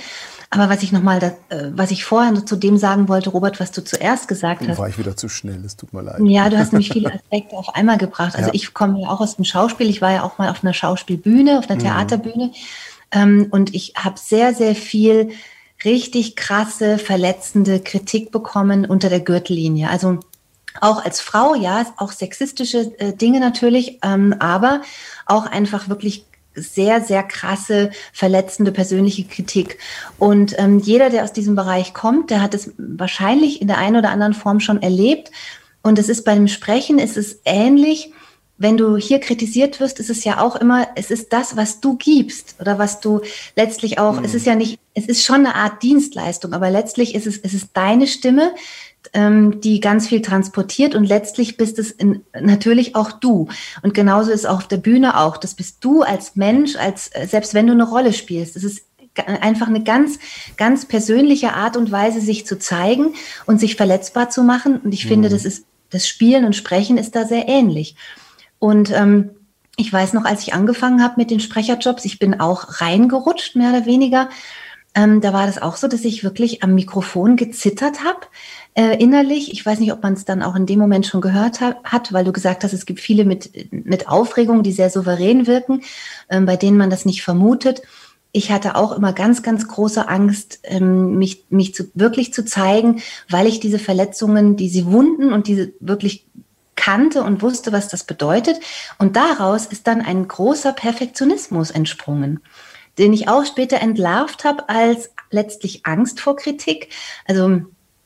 Aber 0.48 0.68
was 0.68 0.82
ich 0.84 0.92
nochmal, 0.92 1.20
äh, 1.48 1.70
was 1.72 1.90
ich 1.90 2.04
vorher 2.04 2.30
noch 2.30 2.44
zu 2.44 2.54
dem 2.54 2.78
sagen 2.78 3.08
wollte, 3.08 3.30
Robert, 3.30 3.58
was 3.58 3.72
du 3.72 3.82
zuerst 3.82 4.28
gesagt 4.28 4.66
hast. 4.66 4.78
War 4.78 4.88
ich 4.88 4.98
wieder 4.98 5.16
zu 5.16 5.28
schnell, 5.28 5.64
es 5.64 5.76
tut 5.76 5.92
mir 5.92 6.02
leid. 6.02 6.20
Ja, 6.24 6.48
du 6.48 6.56
hast 6.56 6.72
nämlich 6.72 6.92
viele 6.92 7.12
Aspekte 7.12 7.56
auf 7.56 7.74
einmal 7.74 7.98
gebracht. 7.98 8.36
Also 8.36 8.48
ja. 8.48 8.54
ich 8.54 8.72
komme 8.72 9.02
ja 9.02 9.08
auch 9.08 9.20
aus 9.20 9.36
dem 9.36 9.44
Schauspiel. 9.44 9.90
Ich 9.90 10.00
war 10.00 10.12
ja 10.12 10.22
auch 10.22 10.38
mal 10.38 10.48
auf 10.50 10.62
einer 10.62 10.72
Schauspielbühne, 10.72 11.58
auf 11.58 11.68
einer 11.68 11.78
mhm. 11.78 11.84
Theaterbühne. 11.84 12.52
Ähm, 13.14 13.46
und 13.50 13.74
ich 13.74 13.94
habe 13.96 14.18
sehr, 14.18 14.52
sehr 14.52 14.74
viel 14.74 15.30
richtig 15.84 16.36
krasse, 16.36 16.98
verletzende 16.98 17.80
Kritik 17.80 18.30
bekommen 18.30 18.84
unter 18.84 19.08
der 19.08 19.20
Gürtellinie. 19.20 19.88
Also 19.88 20.20
auch 20.80 21.04
als 21.04 21.20
Frau, 21.20 21.54
ja, 21.54 21.86
auch 21.96 22.12
sexistische 22.12 22.92
äh, 22.98 23.12
Dinge 23.12 23.40
natürlich, 23.40 24.00
ähm, 24.02 24.34
aber 24.40 24.82
auch 25.26 25.46
einfach 25.46 25.88
wirklich 25.88 26.26
sehr, 26.56 27.00
sehr 27.00 27.22
krasse, 27.22 27.90
verletzende 28.12 28.72
persönliche 28.72 29.24
Kritik. 29.24 29.78
Und 30.18 30.54
ähm, 30.58 30.78
jeder, 30.78 31.10
der 31.10 31.24
aus 31.24 31.32
diesem 31.32 31.56
Bereich 31.56 31.94
kommt, 31.94 32.30
der 32.30 32.42
hat 32.42 32.54
es 32.54 32.72
wahrscheinlich 32.78 33.60
in 33.60 33.68
der 33.68 33.78
einen 33.78 33.96
oder 33.96 34.10
anderen 34.10 34.34
Form 34.34 34.60
schon 34.60 34.82
erlebt. 34.82 35.30
Und 35.82 35.98
es 35.98 36.08
ist 36.08 36.24
beim 36.24 36.48
Sprechen, 36.48 36.98
ist 36.98 37.16
es 37.16 37.40
ähnlich. 37.44 38.12
Wenn 38.56 38.76
du 38.76 38.96
hier 38.96 39.18
kritisiert 39.18 39.80
wirst, 39.80 39.98
ist 39.98 40.10
es 40.10 40.22
ja 40.24 40.40
auch 40.40 40.54
immer, 40.56 40.86
es 40.94 41.10
ist 41.10 41.32
das, 41.32 41.56
was 41.56 41.80
du 41.80 41.96
gibst 41.96 42.54
oder 42.60 42.78
was 42.78 43.00
du 43.00 43.20
letztlich 43.56 43.98
auch, 43.98 44.18
mhm. 44.18 44.24
es 44.24 44.34
ist 44.34 44.46
ja 44.46 44.54
nicht, 44.54 44.78
es 44.94 45.06
ist 45.06 45.24
schon 45.24 45.46
eine 45.46 45.56
Art 45.56 45.82
Dienstleistung, 45.82 46.52
aber 46.52 46.70
letztlich 46.70 47.14
ist 47.14 47.26
es, 47.26 47.38
es 47.38 47.52
ist 47.52 47.70
deine 47.74 48.06
Stimme, 48.06 48.54
ähm, 49.12 49.60
die 49.60 49.80
ganz 49.80 50.08
viel 50.08 50.22
transportiert 50.22 50.94
und 50.94 51.04
letztlich 51.04 51.56
bist 51.56 51.78
es 51.78 51.90
in, 51.90 52.22
natürlich 52.40 52.94
auch 52.94 53.12
du. 53.12 53.48
Und 53.82 53.92
genauso 53.92 54.30
ist 54.30 54.46
auch 54.46 54.58
auf 54.58 54.68
der 54.68 54.76
Bühne 54.78 55.18
auch. 55.18 55.36
Das 55.36 55.54
bist 55.54 55.84
du 55.84 56.02
als 56.02 56.36
Mensch, 56.36 56.76
als 56.76 57.08
äh, 57.08 57.26
selbst 57.26 57.54
wenn 57.54 57.66
du 57.66 57.72
eine 57.72 57.88
Rolle 57.88 58.12
spielst. 58.12 58.56
Es 58.56 58.64
ist 58.64 58.84
einfach 59.16 59.68
eine 59.68 59.82
ganz, 59.82 60.18
ganz 60.56 60.86
persönliche 60.86 61.54
Art 61.54 61.76
und 61.76 61.92
Weise, 61.92 62.20
sich 62.20 62.46
zu 62.46 62.58
zeigen 62.58 63.14
und 63.46 63.60
sich 63.60 63.76
verletzbar 63.76 64.30
zu 64.30 64.42
machen. 64.42 64.80
Und 64.80 64.92
ich 64.92 65.04
mhm. 65.04 65.10
finde, 65.10 65.28
das 65.28 65.44
ist 65.44 65.64
das 65.90 66.08
Spielen 66.08 66.44
und 66.44 66.56
Sprechen 66.56 66.98
ist 66.98 67.14
da 67.14 67.24
sehr 67.24 67.46
ähnlich. 67.46 67.94
Und 68.64 68.90
ähm, 68.92 69.28
ich 69.76 69.92
weiß 69.92 70.14
noch, 70.14 70.24
als 70.24 70.40
ich 70.40 70.54
angefangen 70.54 71.02
habe 71.02 71.16
mit 71.18 71.30
den 71.30 71.38
Sprecherjobs, 71.40 72.06
ich 72.06 72.18
bin 72.18 72.40
auch 72.40 72.80
reingerutscht, 72.80 73.56
mehr 73.56 73.68
oder 73.68 73.84
weniger. 73.84 74.30
ähm, 74.94 75.20
da 75.20 75.34
war 75.34 75.46
das 75.46 75.60
auch 75.60 75.76
so, 75.76 75.86
dass 75.86 76.02
ich 76.02 76.24
wirklich 76.24 76.62
am 76.62 76.74
Mikrofon 76.74 77.36
gezittert 77.36 78.04
habe, 78.04 78.20
äh, 78.72 78.96
innerlich. 79.02 79.52
Ich 79.52 79.66
weiß 79.66 79.80
nicht, 79.80 79.92
ob 79.92 80.02
man 80.02 80.14
es 80.14 80.24
dann 80.24 80.42
auch 80.42 80.56
in 80.56 80.64
dem 80.64 80.78
Moment 80.78 81.04
schon 81.06 81.20
gehört 81.20 81.60
ha 81.60 81.74
hat, 81.84 82.14
weil 82.14 82.24
du 82.24 82.32
gesagt 82.32 82.64
hast, 82.64 82.72
es 82.72 82.86
gibt 82.86 83.00
viele 83.00 83.26
mit, 83.26 83.50
mit 83.70 84.08
Aufregung, 84.08 84.62
die 84.62 84.72
sehr 84.72 84.88
souverän 84.88 85.46
wirken, 85.46 85.82
ähm, 86.30 86.46
bei 86.46 86.56
denen 86.56 86.78
man 86.78 86.88
das 86.88 87.04
nicht 87.04 87.22
vermutet. 87.22 87.82
Ich 88.32 88.50
hatte 88.50 88.76
auch 88.76 88.92
immer 88.92 89.12
ganz, 89.12 89.42
ganz 89.42 89.68
große 89.68 90.08
Angst, 90.08 90.60
ähm, 90.62 91.18
mich, 91.18 91.44
mich 91.50 91.74
zu, 91.74 91.84
wirklich 91.92 92.32
zu 92.32 92.46
zeigen, 92.46 93.02
weil 93.28 93.46
ich 93.46 93.60
diese 93.60 93.78
Verletzungen, 93.78 94.56
diese 94.56 94.86
Wunden 94.86 95.34
und 95.34 95.48
diese 95.48 95.74
wirklich 95.80 96.24
kannte 96.84 97.22
und 97.22 97.42
wusste, 97.42 97.72
was 97.72 97.88
das 97.88 98.04
bedeutet. 98.04 98.58
Und 98.98 99.16
daraus 99.16 99.66
ist 99.66 99.86
dann 99.86 100.00
ein 100.00 100.28
großer 100.28 100.72
Perfektionismus 100.72 101.70
entsprungen 101.70 102.40
den 102.98 103.12
ich 103.12 103.28
auch 103.28 103.44
später 103.44 103.80
entlarvt 103.80 104.44
habe 104.44 104.68
als 104.68 105.10
letztlich 105.30 105.84
Angst 105.84 106.20
vor 106.20 106.36
Kritik. 106.36 106.90
Also 107.26 107.62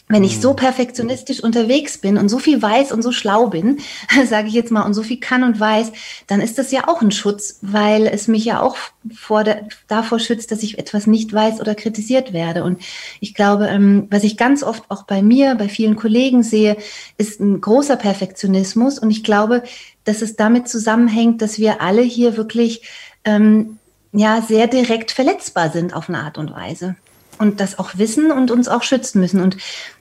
wenn 0.08 0.24
ich 0.24 0.40
so 0.40 0.52
mhm. 0.52 0.56
perfektionistisch 0.56 1.40
unterwegs 1.40 1.98
bin 1.98 2.16
und 2.16 2.28
so 2.28 2.38
viel 2.38 2.60
weiß 2.60 2.92
und 2.92 3.02
so 3.02 3.12
schlau 3.12 3.48
bin, 3.48 3.78
sage 4.26 4.48
ich 4.48 4.54
jetzt 4.54 4.70
mal, 4.70 4.82
und 4.82 4.94
so 4.94 5.02
viel 5.02 5.20
kann 5.20 5.44
und 5.44 5.60
weiß, 5.60 5.92
dann 6.26 6.40
ist 6.40 6.58
das 6.58 6.72
ja 6.72 6.88
auch 6.88 7.02
ein 7.02 7.12
Schutz, 7.12 7.58
weil 7.62 8.06
es 8.06 8.28
mich 8.28 8.44
ja 8.44 8.60
auch 8.60 8.76
vor 9.14 9.44
der, 9.44 9.68
davor 9.86 10.18
schützt, 10.18 10.50
dass 10.50 10.62
ich 10.62 10.78
etwas 10.78 11.06
nicht 11.06 11.32
weiß 11.32 11.60
oder 11.60 11.74
kritisiert 11.74 12.32
werde. 12.32 12.64
Und 12.64 12.80
ich 13.20 13.34
glaube, 13.34 13.66
ähm, 13.68 14.06
was 14.10 14.24
ich 14.24 14.36
ganz 14.36 14.62
oft 14.62 14.84
auch 14.88 15.04
bei 15.04 15.22
mir, 15.22 15.54
bei 15.54 15.68
vielen 15.68 15.96
Kollegen 15.96 16.42
sehe, 16.42 16.76
ist 17.18 17.40
ein 17.40 17.60
großer 17.60 17.96
Perfektionismus. 17.96 18.98
Und 18.98 19.10
ich 19.10 19.22
glaube, 19.22 19.62
dass 20.04 20.22
es 20.22 20.36
damit 20.36 20.68
zusammenhängt, 20.68 21.42
dass 21.42 21.58
wir 21.58 21.82
alle 21.82 22.02
hier 22.02 22.36
wirklich 22.36 22.82
ähm, 23.24 23.78
ja 24.12 24.40
sehr 24.40 24.66
direkt 24.66 25.10
verletzbar 25.10 25.70
sind 25.70 25.94
auf 25.94 26.08
eine 26.08 26.20
Art 26.20 26.38
und 26.38 26.50
Weise 26.50 26.96
und 27.38 27.61
das 27.61 27.78
auch 27.78 27.90
wissen 27.97 28.30
und 28.30 28.50
uns 28.50 28.68
auch 28.68 28.83
schützen 28.83 29.21
müssen. 29.21 29.40
Und 29.40 29.57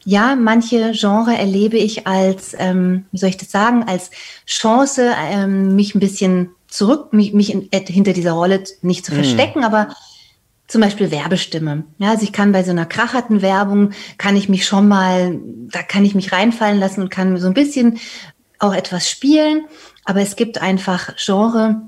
ja, 0.06 0.36
manche 0.36 0.92
Genre 0.94 1.38
erlebe 1.38 1.78
ich 1.78 2.08
als, 2.08 2.56
ähm, 2.58 3.06
wie 3.12 3.18
soll 3.18 3.30
ich 3.30 3.38
das 3.38 3.52
sagen, 3.52 3.84
als 3.84 4.12
Chance, 4.46 5.14
ähm, 5.32 5.76
mich 5.76 5.96
ein 5.96 6.00
bisschen 6.00 6.50
zurück, 6.68 7.14
mich, 7.14 7.34
mich 7.34 7.54
in, 7.54 7.68
äh, 7.72 7.86
hinter 7.86 8.14
dieser 8.14 8.34
Rolle 8.34 8.64
nicht 8.82 9.06
zu 9.06 9.12
hm. 9.12 9.24
verstecken, 9.24 9.64
aber 9.64 9.90
zum 10.68 10.82
Beispiel 10.82 11.12
Werbestimme. 11.12 11.86
Ja, 11.98 12.10
also 12.10 12.24
ich 12.24 12.34
kann 12.34 12.52
bei 12.52 12.64
so 12.64 12.72
einer 12.72 12.86
kracherten 12.86 13.42
Werbung, 13.42 13.92
kann 14.18 14.36
ich 14.36 14.50
mich 14.50 14.66
schon 14.66 14.88
mal, 14.88 15.40
da 15.72 15.82
kann 15.82 16.04
ich 16.04 16.14
mich 16.14 16.32
reinfallen 16.32 16.80
lassen 16.80 17.02
und 17.02 17.10
kann 17.10 17.38
so 17.38 17.48
ein 17.48 17.54
bisschen 17.54 18.00
auch 18.60 18.74
etwas 18.74 19.10
spielen. 19.10 19.66
Aber 20.04 20.22
es 20.22 20.36
gibt 20.36 20.62
einfach 20.62 21.16
Genre, 21.18 21.82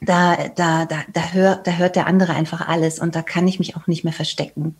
da, 0.00 0.36
da, 0.54 0.84
da, 0.84 1.04
da, 1.12 1.20
hör, 1.32 1.56
da 1.56 1.72
hört 1.72 1.96
der 1.96 2.06
andere 2.06 2.34
einfach 2.34 2.66
alles 2.66 2.98
und 2.98 3.14
da 3.14 3.22
kann 3.22 3.46
ich 3.46 3.58
mich 3.58 3.76
auch 3.76 3.86
nicht 3.86 4.04
mehr 4.04 4.12
verstecken. 4.12 4.74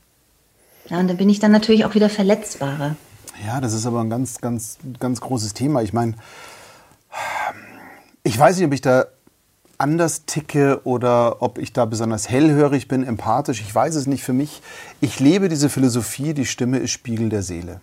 Ja, 0.89 0.99
und 0.99 1.09
da 1.09 1.15
bin 1.15 1.31
ich 1.31 1.39
dann 1.39 1.53
natürlich 1.53 1.85
auch 1.85 1.95
wieder 1.95 2.11
verletzbarer. 2.11 2.97
Ja, 3.47 3.61
das 3.61 3.73
ist 3.73 3.87
aber 3.87 4.01
ein 4.01 4.11
ganz, 4.11 4.41
ganz, 4.41 4.79
ganz 5.01 5.21
großes 5.21 5.55
Thema. 5.55 5.83
Ich 5.83 5.93
meine, 5.93 6.15
ich 8.23 8.39
weiß 8.39 8.57
nicht, 8.57 8.67
ob 8.67 8.73
ich 8.73 8.81
da 8.81 9.07
anders 9.79 10.25
ticke 10.25 10.81
oder 10.85 11.43
ob 11.43 11.59
ich 11.59 11.73
da 11.73 11.85
besonders 11.85 12.29
hellhörig 12.29 12.89
bin, 12.89 13.05
empathisch. 13.05 13.61
Ich 13.61 13.75
weiß 13.75 13.95
es 13.97 14.07
nicht 14.07 14.23
für 14.23 14.33
mich. 14.33 14.63
Ich 15.01 15.21
lebe 15.21 15.49
diese 15.49 15.69
Philosophie, 15.69 16.33
die 16.35 16.47
Stimme 16.47 16.79
ist 16.79 16.93
Spiegel 16.93 17.29
der 17.29 17.43
Seele. 17.43 17.81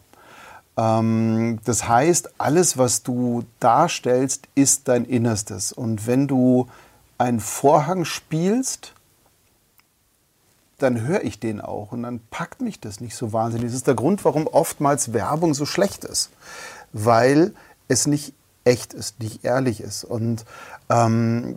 Ähm, 0.77 1.59
das 1.65 1.87
heißt, 1.87 2.39
alles, 2.39 2.77
was 2.77 3.03
du 3.03 3.43
darstellst, 3.59 4.47
ist 4.55 4.87
dein 4.87 5.05
Innerstes. 5.05 5.71
Und 5.71 6.07
wenn 6.07 6.27
du 6.27 6.67
einen 7.17 7.39
Vorhang 7.39 8.05
spielst, 8.05 8.93
dann 10.81 11.01
höre 11.01 11.23
ich 11.23 11.39
den 11.39 11.61
auch 11.61 11.91
und 11.91 12.03
dann 12.03 12.19
packt 12.29 12.61
mich 12.61 12.79
das 12.79 13.01
nicht 13.01 13.15
so 13.15 13.33
wahnsinnig. 13.33 13.67
Das 13.67 13.75
ist 13.75 13.87
der 13.87 13.95
Grund, 13.95 14.23
warum 14.25 14.47
oftmals 14.47 15.13
Werbung 15.13 15.53
so 15.53 15.65
schlecht 15.65 16.03
ist, 16.03 16.29
weil 16.93 17.53
es 17.87 18.07
nicht 18.07 18.33
echt 18.63 18.93
ist, 18.93 19.19
nicht 19.19 19.43
ehrlich 19.43 19.81
ist. 19.81 20.03
Und 20.03 20.45
ähm, 20.89 21.55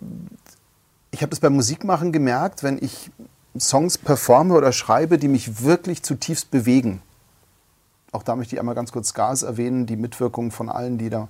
ich 1.11 1.23
habe 1.23 1.31
das 1.31 1.41
beim 1.41 1.55
Musikmachen 1.55 2.13
gemerkt, 2.13 2.63
wenn 2.63 2.79
ich 2.83 3.11
Songs 3.59 3.99
performe 3.99 4.55
oder 4.55 4.73
schreibe, 4.73 5.19
die 5.19 5.29
mich 5.29 5.63
wirklich 5.63 6.03
zutiefst 6.03 6.51
bewegen. 6.51 7.03
Auch 8.11 8.23
da 8.23 8.37
möchte 8.37 8.55
ich 8.55 8.61
einmal 8.61 8.75
ganz 8.75 8.93
kurz 8.93 9.15
Gas 9.15 9.43
erwähnen, 9.43 9.87
die 9.87 9.97
Mitwirkung 9.97 10.51
von 10.51 10.69
allen, 10.69 10.99
die 10.99 11.11
da 11.11 11.29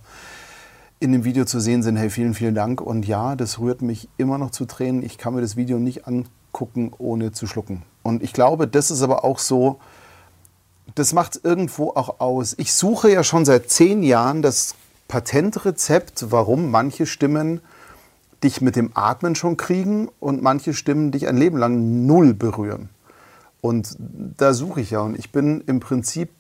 in 1.01 1.13
dem 1.13 1.25
Video 1.25 1.45
zu 1.45 1.61
sehen 1.61 1.83
sind. 1.83 1.97
Hey, 1.97 2.11
vielen, 2.11 2.35
vielen 2.35 2.55
Dank. 2.55 2.81
Und 2.81 3.07
ja, 3.07 3.37
das 3.37 3.59
rührt 3.59 3.83
mich 3.83 4.09
immer 4.17 4.39
noch 4.39 4.51
zu 4.51 4.65
Tränen. 4.65 5.03
Ich 5.03 5.19
kann 5.19 5.35
mir 5.35 5.41
das 5.41 5.57
Video 5.57 5.79
nicht 5.79 6.07
angucken, 6.07 6.31
ohne 6.99 7.33
zu 7.33 7.47
schlucken. 7.47 7.83
Und 8.03 8.23
ich 8.23 8.33
glaube, 8.33 8.69
das 8.69 8.91
ist 8.91 9.03
aber 9.03 9.25
auch 9.25 9.39
so, 9.39 9.81
das 10.95 11.13
macht 11.13 11.37
es 11.37 11.45
irgendwo 11.45 11.91
auch 11.91 12.21
aus. 12.21 12.55
Ich 12.59 12.73
suche 12.73 13.11
ja 13.11 13.25
schon 13.25 13.45
seit 13.45 13.71
zehn 13.71 14.03
Jahren 14.03 14.43
das 14.43 14.75
Patentrezept, 15.09 16.31
warum 16.31 16.71
manche 16.71 17.07
Stimmen 17.07 17.61
dich 18.43 18.61
mit 18.61 18.77
dem 18.77 18.91
Atmen 18.95 19.35
schon 19.35 19.57
kriegen 19.57 20.09
und 20.21 20.43
manche 20.43 20.75
Stimmen 20.75 21.11
dich 21.11 21.27
ein 21.27 21.37
Leben 21.37 21.57
lang 21.57 22.07
null 22.07 22.35
berühren. 22.35 22.91
Und 23.61 23.97
da 23.99 24.53
suche 24.53 24.83
ich 24.83 24.91
ja. 24.91 25.01
Und 25.01 25.19
ich 25.19 25.33
bin 25.33 25.63
im 25.67 25.81
Prinzip 25.81 26.31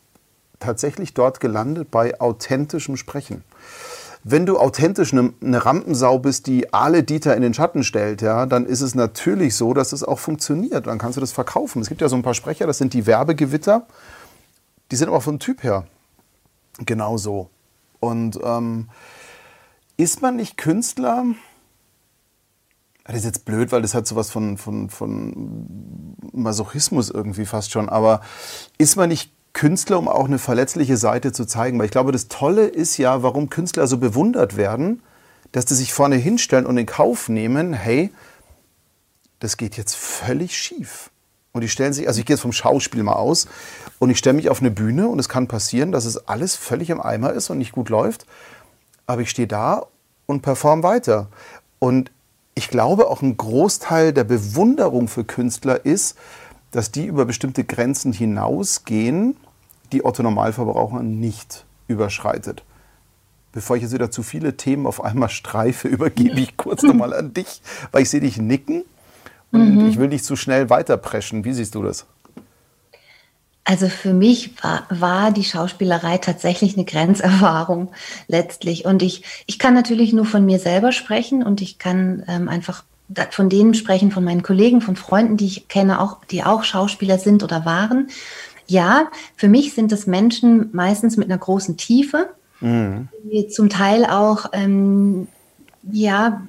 tatsächlich 0.60 1.14
dort 1.14 1.40
gelandet 1.40 1.90
bei 1.90 2.20
authentischem 2.20 2.96
Sprechen 2.96 3.42
wenn 4.24 4.46
du 4.46 4.58
authentisch 4.58 5.12
eine, 5.12 5.34
eine 5.42 5.64
Rampensau 5.64 6.18
bist, 6.18 6.46
die 6.46 6.72
alle 6.72 7.02
Dieter 7.02 7.36
in 7.36 7.42
den 7.42 7.52
Schatten 7.52 7.84
stellt, 7.84 8.22
ja, 8.22 8.46
dann 8.46 8.64
ist 8.64 8.80
es 8.80 8.94
natürlich 8.94 9.54
so, 9.54 9.74
dass 9.74 9.92
es 9.92 10.02
auch 10.02 10.18
funktioniert. 10.18 10.86
Dann 10.86 10.98
kannst 10.98 11.18
du 11.18 11.20
das 11.20 11.32
verkaufen. 11.32 11.82
Es 11.82 11.90
gibt 11.90 12.00
ja 12.00 12.08
so 12.08 12.16
ein 12.16 12.22
paar 12.22 12.34
Sprecher, 12.34 12.66
das 12.66 12.78
sind 12.78 12.94
die 12.94 13.06
Werbegewitter. 13.06 13.86
Die 14.90 14.96
sind 14.96 15.08
aber 15.08 15.20
vom 15.20 15.38
Typ 15.38 15.62
her 15.62 15.86
genauso. 16.78 17.50
Und 18.00 18.38
ähm, 18.42 18.88
ist 19.96 20.22
man 20.22 20.36
nicht 20.36 20.56
Künstler? 20.56 21.24
Das 23.04 23.16
ist 23.16 23.24
jetzt 23.24 23.44
blöd, 23.44 23.72
weil 23.72 23.82
das 23.82 23.94
hat 23.94 24.06
sowas 24.06 24.30
von, 24.30 24.56
von, 24.56 24.88
von 24.88 26.16
Masochismus 26.32 27.10
irgendwie 27.10 27.44
fast 27.44 27.70
schon. 27.70 27.90
Aber 27.90 28.22
ist 28.78 28.96
man 28.96 29.10
nicht 29.10 29.32
Künstler, 29.54 29.98
um 29.98 30.08
auch 30.08 30.26
eine 30.26 30.38
verletzliche 30.38 30.98
Seite 30.98 31.32
zu 31.32 31.46
zeigen. 31.46 31.78
Weil 31.78 31.86
ich 31.86 31.92
glaube, 31.92 32.12
das 32.12 32.28
Tolle 32.28 32.66
ist 32.66 32.98
ja, 32.98 33.22
warum 33.22 33.48
Künstler 33.48 33.86
so 33.86 33.96
bewundert 33.96 34.56
werden, 34.56 35.02
dass 35.52 35.64
die 35.64 35.74
sich 35.74 35.94
vorne 35.94 36.16
hinstellen 36.16 36.66
und 36.66 36.76
in 36.76 36.86
Kauf 36.86 37.28
nehmen, 37.28 37.72
hey, 37.72 38.12
das 39.38 39.56
geht 39.56 39.76
jetzt 39.76 39.96
völlig 39.96 40.58
schief. 40.58 41.10
Und 41.52 41.60
die 41.60 41.68
stellen 41.68 41.92
sich, 41.92 42.08
also 42.08 42.18
ich 42.18 42.26
gehe 42.26 42.34
jetzt 42.34 42.42
vom 42.42 42.52
Schauspiel 42.52 43.04
mal 43.04 43.12
aus 43.12 43.46
und 44.00 44.10
ich 44.10 44.18
stelle 44.18 44.34
mich 44.34 44.50
auf 44.50 44.60
eine 44.60 44.72
Bühne 44.72 45.06
und 45.06 45.20
es 45.20 45.28
kann 45.28 45.46
passieren, 45.46 45.92
dass 45.92 46.04
es 46.04 46.26
alles 46.26 46.56
völlig 46.56 46.90
im 46.90 47.00
Eimer 47.00 47.32
ist 47.32 47.48
und 47.48 47.58
nicht 47.58 47.70
gut 47.70 47.88
läuft. 47.88 48.26
Aber 49.06 49.22
ich 49.22 49.30
stehe 49.30 49.46
da 49.46 49.86
und 50.26 50.42
performe 50.42 50.82
weiter. 50.82 51.28
Und 51.78 52.10
ich 52.56 52.68
glaube, 52.68 53.06
auch 53.08 53.22
ein 53.22 53.36
Großteil 53.36 54.12
der 54.12 54.24
Bewunderung 54.24 55.06
für 55.06 55.24
Künstler 55.24 55.84
ist, 55.84 56.16
dass 56.72 56.90
die 56.90 57.06
über 57.06 57.24
bestimmte 57.24 57.62
Grenzen 57.62 58.12
hinausgehen 58.12 59.36
die 59.94 60.04
Otto 60.04 60.22
Normalverbraucher 60.22 61.02
nicht 61.02 61.64
überschreitet. 61.88 62.62
Bevor 63.52 63.76
ich 63.76 63.82
jetzt 63.82 63.94
wieder 63.94 64.10
zu 64.10 64.22
viele 64.22 64.56
Themen 64.56 64.86
auf 64.86 65.02
einmal 65.02 65.30
streife, 65.30 65.88
übergebe 65.96 66.40
ich 66.40 66.56
kurz 66.56 66.82
nochmal 66.82 67.14
an 67.14 67.32
dich, 67.32 67.62
weil 67.92 68.02
ich 68.02 68.10
sehe 68.10 68.20
dich 68.20 68.36
nicken 68.36 68.84
und 69.52 69.76
mhm. 69.76 69.88
ich 69.88 69.98
will 69.98 70.08
nicht 70.08 70.24
zu 70.24 70.36
schnell 70.36 70.68
weiterpreschen. 70.68 71.44
Wie 71.44 71.52
siehst 71.52 71.74
du 71.74 71.82
das? 71.82 72.06
Also 73.66 73.88
für 73.88 74.12
mich 74.12 74.62
war, 74.62 74.86
war, 74.90 75.30
die 75.30 75.44
Schauspielerei 75.44 76.18
tatsächlich 76.18 76.74
eine 76.74 76.84
Grenzerfahrung 76.84 77.92
letztlich. 78.28 78.84
Und 78.84 79.02
ich, 79.02 79.22
ich 79.46 79.58
kann 79.58 79.72
natürlich 79.72 80.12
nur 80.12 80.26
von 80.26 80.44
mir 80.44 80.58
selber 80.58 80.92
sprechen 80.92 81.42
und 81.42 81.62
ich 81.62 81.78
kann 81.78 82.24
ähm, 82.28 82.48
einfach 82.48 82.84
von 83.30 83.48
denen 83.48 83.74
sprechen, 83.74 84.10
von 84.10 84.24
meinen 84.24 84.42
Kollegen, 84.42 84.80
von 84.80 84.96
Freunden, 84.96 85.36
die 85.36 85.46
ich 85.46 85.68
kenne, 85.68 86.00
auch, 86.00 86.24
die 86.24 86.42
auch 86.42 86.64
Schauspieler 86.64 87.18
sind 87.18 87.42
oder 87.42 87.64
waren. 87.64 88.08
Ja, 88.66 89.10
für 89.36 89.48
mich 89.48 89.74
sind 89.74 89.92
es 89.92 90.06
Menschen 90.06 90.70
meistens 90.72 91.16
mit 91.16 91.30
einer 91.30 91.38
großen 91.38 91.76
Tiefe, 91.76 92.30
mhm. 92.60 93.08
die 93.24 93.48
zum 93.48 93.68
Teil 93.68 94.04
auch 94.04 94.46
ähm, 94.52 95.28
ja 95.90 96.42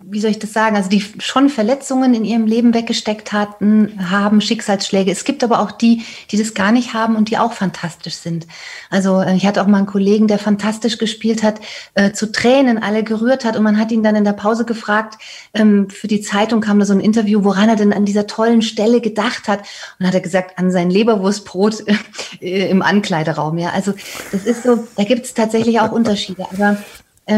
wie 0.00 0.20
soll 0.20 0.30
ich 0.30 0.38
das 0.38 0.52
sagen, 0.52 0.76
also 0.76 0.88
die 0.88 1.04
schon 1.18 1.48
Verletzungen 1.48 2.14
in 2.14 2.24
ihrem 2.24 2.46
Leben 2.46 2.72
weggesteckt 2.72 3.32
hatten, 3.32 3.98
haben 4.10 4.40
Schicksalsschläge. 4.40 5.10
Es 5.10 5.24
gibt 5.24 5.42
aber 5.42 5.58
auch 5.58 5.72
die, 5.72 6.04
die 6.30 6.38
das 6.38 6.54
gar 6.54 6.70
nicht 6.70 6.94
haben 6.94 7.16
und 7.16 7.30
die 7.30 7.38
auch 7.38 7.52
fantastisch 7.52 8.14
sind. 8.14 8.46
Also 8.90 9.20
äh, 9.20 9.34
ich 9.34 9.44
hatte 9.44 9.60
auch 9.60 9.66
mal 9.66 9.78
einen 9.78 9.86
Kollegen, 9.86 10.28
der 10.28 10.38
fantastisch 10.38 10.98
gespielt 10.98 11.42
hat, 11.42 11.60
äh, 11.94 12.12
zu 12.12 12.30
Tränen 12.30 12.80
alle 12.80 13.02
gerührt 13.02 13.44
hat 13.44 13.56
und 13.56 13.64
man 13.64 13.76
hat 13.76 13.90
ihn 13.90 14.04
dann 14.04 14.14
in 14.14 14.24
der 14.24 14.34
Pause 14.34 14.64
gefragt, 14.64 15.20
ähm, 15.52 15.90
für 15.90 16.06
die 16.06 16.20
Zeitung 16.20 16.60
kam 16.60 16.78
da 16.78 16.86
so 16.86 16.92
ein 16.92 17.00
Interview, 17.00 17.42
woran 17.42 17.68
er 17.68 17.76
denn 17.76 17.92
an 17.92 18.04
dieser 18.04 18.28
tollen 18.28 18.62
Stelle 18.62 19.00
gedacht 19.00 19.48
hat 19.48 19.62
und 19.98 20.06
hat 20.06 20.14
er 20.14 20.20
gesagt, 20.20 20.58
an 20.58 20.70
sein 20.70 20.90
Leberwurstbrot 20.90 21.84
äh, 22.40 22.70
im 22.70 22.82
Ankleideraum. 22.82 23.58
Ja, 23.58 23.70
also 23.70 23.94
das 24.30 24.44
ist 24.44 24.62
so, 24.62 24.86
da 24.96 25.02
gibt 25.02 25.26
es 25.26 25.34
tatsächlich 25.34 25.80
auch 25.80 25.90
Unterschiede. 25.90 26.46
Aber 26.52 26.76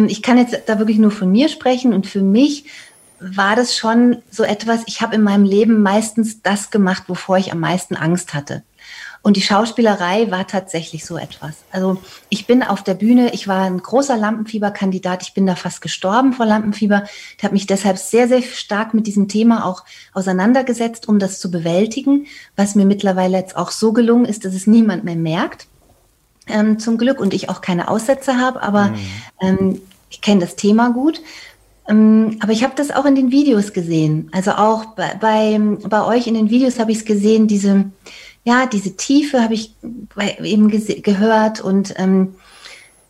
ich 0.06 0.22
kann 0.22 0.38
jetzt 0.38 0.56
da 0.66 0.78
wirklich 0.78 0.98
nur 0.98 1.10
von 1.10 1.30
mir 1.30 1.48
sprechen 1.48 1.92
und 1.92 2.06
für 2.06 2.22
mich 2.22 2.64
war 3.18 3.54
das 3.54 3.76
schon 3.76 4.22
so 4.30 4.44
etwas, 4.44 4.82
ich 4.86 5.02
habe 5.02 5.14
in 5.14 5.22
meinem 5.22 5.44
Leben 5.44 5.82
meistens 5.82 6.42
das 6.42 6.70
gemacht, 6.70 7.04
wovor 7.08 7.36
ich 7.36 7.52
am 7.52 7.60
meisten 7.60 7.96
Angst 7.96 8.32
hatte. 8.32 8.62
Und 9.22 9.36
die 9.36 9.42
Schauspielerei 9.42 10.30
war 10.30 10.46
tatsächlich 10.46 11.04
so 11.04 11.18
etwas. 11.18 11.56
Also 11.70 12.00
ich 12.30 12.46
bin 12.46 12.62
auf 12.62 12.82
der 12.82 12.94
Bühne, 12.94 13.34
ich 13.34 13.46
war 13.46 13.64
ein 13.64 13.78
großer 13.78 14.16
Lampenfieberkandidat, 14.16 15.22
ich 15.22 15.34
bin 15.34 15.44
da 15.44 15.56
fast 15.56 15.82
gestorben 15.82 16.32
vor 16.32 16.46
Lampenfieber. 16.46 17.04
Ich 17.36 17.44
habe 17.44 17.52
mich 17.52 17.66
deshalb 17.66 17.98
sehr, 17.98 18.28
sehr 18.28 18.40
stark 18.40 18.94
mit 18.94 19.06
diesem 19.06 19.28
Thema 19.28 19.66
auch 19.66 19.84
auseinandergesetzt, 20.14 21.06
um 21.06 21.18
das 21.18 21.38
zu 21.38 21.50
bewältigen, 21.50 22.26
was 22.56 22.74
mir 22.74 22.86
mittlerweile 22.86 23.36
jetzt 23.36 23.56
auch 23.56 23.72
so 23.72 23.92
gelungen 23.92 24.24
ist, 24.24 24.46
dass 24.46 24.54
es 24.54 24.66
niemand 24.66 25.04
mehr 25.04 25.16
merkt. 25.16 25.66
Ähm, 26.50 26.78
zum 26.78 26.98
Glück 26.98 27.20
und 27.20 27.34
ich 27.34 27.48
auch 27.48 27.60
keine 27.60 27.88
Aussätze 27.88 28.38
habe, 28.38 28.62
aber 28.62 28.88
mhm. 28.88 28.96
ähm, 29.40 29.82
ich 30.10 30.20
kenne 30.20 30.40
das 30.40 30.56
Thema 30.56 30.90
gut. 30.90 31.20
Ähm, 31.88 32.36
aber 32.40 32.52
ich 32.52 32.62
habe 32.62 32.74
das 32.76 32.90
auch 32.90 33.04
in 33.04 33.14
den 33.14 33.30
Videos 33.30 33.72
gesehen. 33.72 34.28
Also 34.32 34.52
auch 34.52 34.86
bei, 34.96 35.14
bei, 35.20 35.58
bei 35.88 36.04
euch 36.04 36.26
in 36.26 36.34
den 36.34 36.50
Videos 36.50 36.78
habe 36.78 36.92
ich 36.92 36.98
es 36.98 37.04
gesehen, 37.04 37.48
diese, 37.48 37.86
ja, 38.44 38.66
diese 38.66 38.96
Tiefe 38.96 39.42
habe 39.42 39.54
ich 39.54 39.74
eben 40.42 40.68
gehört 40.68 41.60
und 41.60 41.94
ähm, 41.96 42.34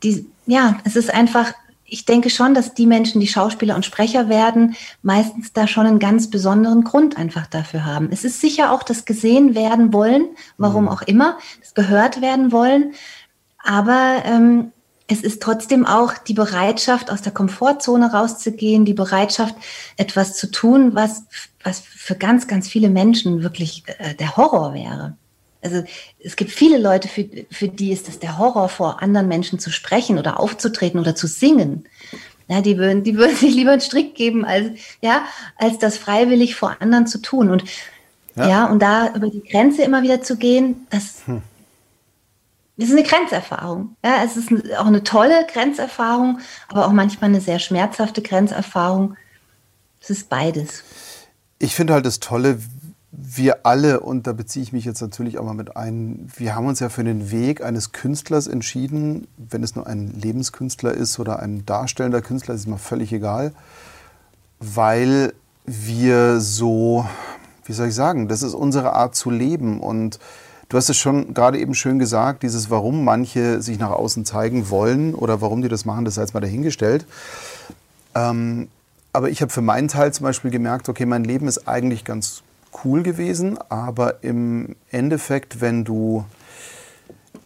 die, 0.03 0.27
ja, 0.47 0.79
es 0.85 0.97
ist 0.97 1.13
einfach, 1.13 1.53
ich 1.85 2.05
denke 2.05 2.31
schon, 2.31 2.55
dass 2.55 2.73
die 2.73 2.87
Menschen, 2.87 3.21
die 3.21 3.27
Schauspieler 3.27 3.75
und 3.75 3.85
Sprecher 3.85 4.29
werden, 4.29 4.77
meistens 5.03 5.53
da 5.53 5.67
schon 5.67 5.87
einen 5.87 5.99
ganz 5.99 6.31
besonderen 6.31 6.85
Grund 6.85 7.19
einfach 7.19 7.47
dafür 7.47 7.85
haben. 7.85 8.09
Es 8.11 8.25
ist 8.25 8.41
sicher 8.41 8.73
auch 8.73 8.83
das 8.83 9.05
gesehen 9.05 9.55
werden 9.55 9.93
wollen, 9.93 10.29
warum 10.57 10.85
mhm. 10.85 10.89
auch 10.89 11.03
immer, 11.03 11.39
das 11.61 11.75
gehört 11.75 12.21
werden 12.21 12.51
wollen, 12.51 12.95
aber 13.63 14.23
ähm, 14.25 14.73
es 15.07 15.23
ist 15.23 15.43
trotzdem 15.43 15.87
auch 15.87 16.19
die 16.19 16.35
Bereitschaft, 16.35 17.11
aus 17.11 17.21
der 17.21 17.33
Komfortzone 17.33 18.13
rauszugehen, 18.13 18.85
die 18.85 18.95
Bereitschaft, 18.95 19.57
etwas 19.97 20.37
zu 20.37 20.51
tun, 20.51 20.95
was, 20.95 21.25
was 21.65 21.81
für 21.81 22.15
ganz, 22.15 22.47
ganz 22.47 22.69
viele 22.69 22.89
Menschen 22.89 23.43
wirklich 23.43 23.83
äh, 23.99 24.15
der 24.15 24.37
Horror 24.37 24.73
wäre. 24.73 25.17
Also 25.63 25.83
es 26.23 26.37
gibt 26.37 26.53
viele 26.53 26.79
Leute, 26.79 27.09
für, 27.09 27.29
für 27.51 27.69
die 27.69 27.93
ist 27.93 28.09
es 28.09 28.19
der 28.19 28.39
Horror, 28.39 28.69
vor 28.69 29.03
anderen 29.03 29.29
Menschen 29.29 29.59
zu 29.59 29.71
sprechen 29.71 30.19
oder 30.19 30.41
aufzutreten 30.41 31.01
oder 31.01 31.15
zu 31.15 31.27
singen. 31.27 31.85
Ja, 32.49 32.61
die 32.61 32.79
würden, 32.79 33.03
die 33.03 33.17
würden 33.17 33.37
sich 33.37 33.55
lieber 33.55 33.73
einen 33.73 33.81
Strick 33.81 34.15
geben, 34.15 34.45
als, 34.45 34.71
ja, 35.03 35.25
als 35.57 35.79
das 35.79 35.99
freiwillig 35.99 36.55
vor 36.55 36.77
anderen 36.81 37.07
zu 37.07 37.21
tun. 37.21 37.51
Und 37.51 37.65
ja, 38.37 38.49
ja 38.49 38.67
und 38.67 38.81
da 38.81 39.13
über 39.15 39.29
die 39.29 39.43
Grenze 39.43 39.83
immer 39.83 40.03
wieder 40.03 40.23
zu 40.23 40.37
gehen, 40.37 40.87
das, 40.91 41.23
hm. 41.27 41.43
Das 42.81 42.89
ist 42.89 42.97
eine 42.97 43.07
Grenzerfahrung. 43.07 43.97
Ja, 44.05 44.25
es 44.25 44.37
ist 44.37 44.51
auch 44.79 44.87
eine 44.87 45.05
tolle 45.05 45.47
Grenzerfahrung, 45.53 46.39
aber 46.69 46.87
auch 46.87 46.93
manchmal 46.93 47.31
eine 47.31 47.41
sehr 47.41 47.59
schmerzhafte 47.59 48.23
Grenzerfahrung. 48.23 49.17
Es 50.01 50.09
ist 50.09 50.29
beides. 50.31 50.83
Ich 51.59 51.75
finde 51.75 51.93
halt 51.93 52.07
das 52.07 52.21
Tolle, 52.21 52.59
wir 53.13 53.67
alle, 53.67 54.01
und 54.01 54.27
da 54.27 54.33
beziehe 54.33 54.63
ich 54.63 54.73
mich 54.73 54.87
jetzt 54.87 55.03
natürlich 55.03 55.39
auch 55.39 55.45
mal 55.45 55.55
mit 55.55 55.77
ein, 55.77 56.31
wir 56.37 56.55
haben 56.55 56.67
uns 56.67 56.81
ja 56.81 56.89
für 56.89 57.05
den 57.05 57.31
Weg 57.31 57.63
eines 57.63 57.93
Künstlers 57.93 58.47
entschieden, 58.47 59.27
wenn 59.37 59.63
es 59.63 59.77
nur 59.77 59.87
ein 59.87 60.19
Lebenskünstler 60.19 60.93
ist 60.93 61.19
oder 61.19 61.41
ein 61.41 61.67
darstellender 61.67 62.23
Künstler, 62.23 62.55
ist 62.55 62.67
mir 62.67 62.79
völlig 62.79 63.13
egal, 63.13 63.53
weil 64.59 65.35
wir 65.67 66.41
so, 66.41 67.07
wie 67.65 67.73
soll 67.75 67.89
ich 67.89 67.95
sagen, 67.95 68.29
das 68.29 68.43
ist 68.43 68.55
unsere 68.55 68.95
Art 68.95 69.15
zu 69.15 69.31
leben 69.31 69.81
und 69.81 70.19
du 70.71 70.77
hast 70.77 70.89
es 70.89 70.97
schon 70.97 71.35
gerade 71.35 71.59
eben 71.59 71.75
schön 71.75 71.99
gesagt, 71.99 72.43
dieses 72.43 72.71
warum 72.71 73.05
manche 73.05 73.61
sich 73.61 73.79
nach 73.79 73.91
außen 73.91 74.25
zeigen 74.25 74.71
wollen 74.71 75.15
oder 75.15 75.43
warum 75.43 75.61
die 75.61 75.69
das 75.69 75.85
machen, 75.85 76.07
das 76.07 76.15
sei 76.15 76.23
jetzt 76.23 76.33
mal 76.33 76.41
dahingestellt. 76.41 77.05
Ähm, 78.15 78.69
aber 79.13 79.29
ich 79.29 79.43
habe 79.43 79.53
für 79.53 79.61
meinen 79.61 79.89
Teil 79.89 80.15
zum 80.15 80.25
Beispiel 80.25 80.51
gemerkt, 80.51 80.89
okay, 80.89 81.05
mein 81.05 81.25
Leben 81.25 81.49
ist 81.49 81.69
eigentlich 81.69 82.05
ganz 82.05 82.43
cool 82.85 83.03
gewesen, 83.03 83.59
aber 83.69 84.23
im 84.23 84.77
Endeffekt, 84.91 85.61
wenn 85.61 85.85
du 85.85 86.25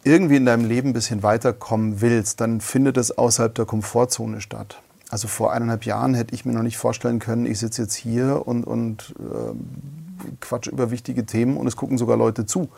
irgendwie 0.03 0.35
in 0.35 0.45
deinem 0.45 0.65
Leben 0.65 0.89
ein 0.89 0.93
bisschen 0.93 1.23
weiterkommen 1.23 2.01
willst, 2.01 2.39
dann 2.39 2.61
findet 2.61 2.97
es 2.97 3.17
außerhalb 3.17 3.55
der 3.55 3.65
Komfortzone 3.65 4.39
statt. 4.39 4.79
Also 5.09 5.27
vor 5.27 5.51
eineinhalb 5.51 5.85
Jahren 5.85 6.13
hätte 6.13 6.35
ich 6.35 6.45
mir 6.45 6.53
noch 6.53 6.61
nicht 6.61 6.77
vorstellen 6.77 7.17
können, 7.17 7.47
ich 7.47 7.57
sitze 7.57 7.83
jetzt 7.83 7.95
hier 7.95 8.47
und, 8.47 8.65
und 8.65 9.15
äh, 9.19 10.35
quatsche 10.41 10.69
über 10.69 10.91
wichtige 10.91 11.25
Themen 11.25 11.57
und 11.57 11.65
es 11.65 11.75
gucken 11.75 11.97
sogar 11.97 12.17
Leute 12.17 12.45
zu. 12.45 12.69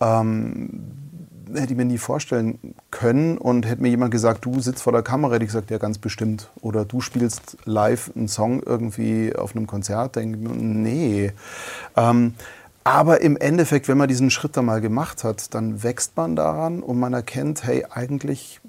Ähm, 0.00 1.00
hätte 1.54 1.72
ich 1.72 1.76
mir 1.76 1.84
nie 1.84 1.98
vorstellen 1.98 2.74
können. 2.90 3.38
Und 3.38 3.66
hätte 3.66 3.82
mir 3.82 3.88
jemand 3.88 4.10
gesagt, 4.10 4.44
du 4.44 4.60
sitzt 4.60 4.82
vor 4.82 4.92
der 4.92 5.02
Kamera, 5.02 5.34
hätte 5.34 5.44
ich 5.44 5.50
gesagt, 5.50 5.70
ja, 5.70 5.78
ganz 5.78 5.98
bestimmt. 5.98 6.50
Oder 6.60 6.84
du 6.84 7.00
spielst 7.00 7.56
live 7.64 8.10
einen 8.14 8.28
Song 8.28 8.62
irgendwie 8.62 9.34
auf 9.34 9.54
einem 9.54 9.66
Konzert, 9.66 10.16
denke 10.16 10.38
ich 10.38 10.44
mir, 10.44 10.54
nee. 10.54 11.32
Ähm, 11.96 12.34
aber 12.84 13.20
im 13.20 13.36
Endeffekt, 13.36 13.88
wenn 13.88 13.98
man 13.98 14.08
diesen 14.08 14.30
Schritt 14.30 14.56
da 14.56 14.62
mal 14.62 14.80
gemacht 14.80 15.22
hat, 15.22 15.54
dann 15.54 15.82
wächst 15.82 16.16
man 16.16 16.34
daran 16.34 16.82
und 16.82 16.98
man 16.98 17.12
erkennt, 17.12 17.64
hey, 17.64 17.84
eigentlich, 17.90 18.60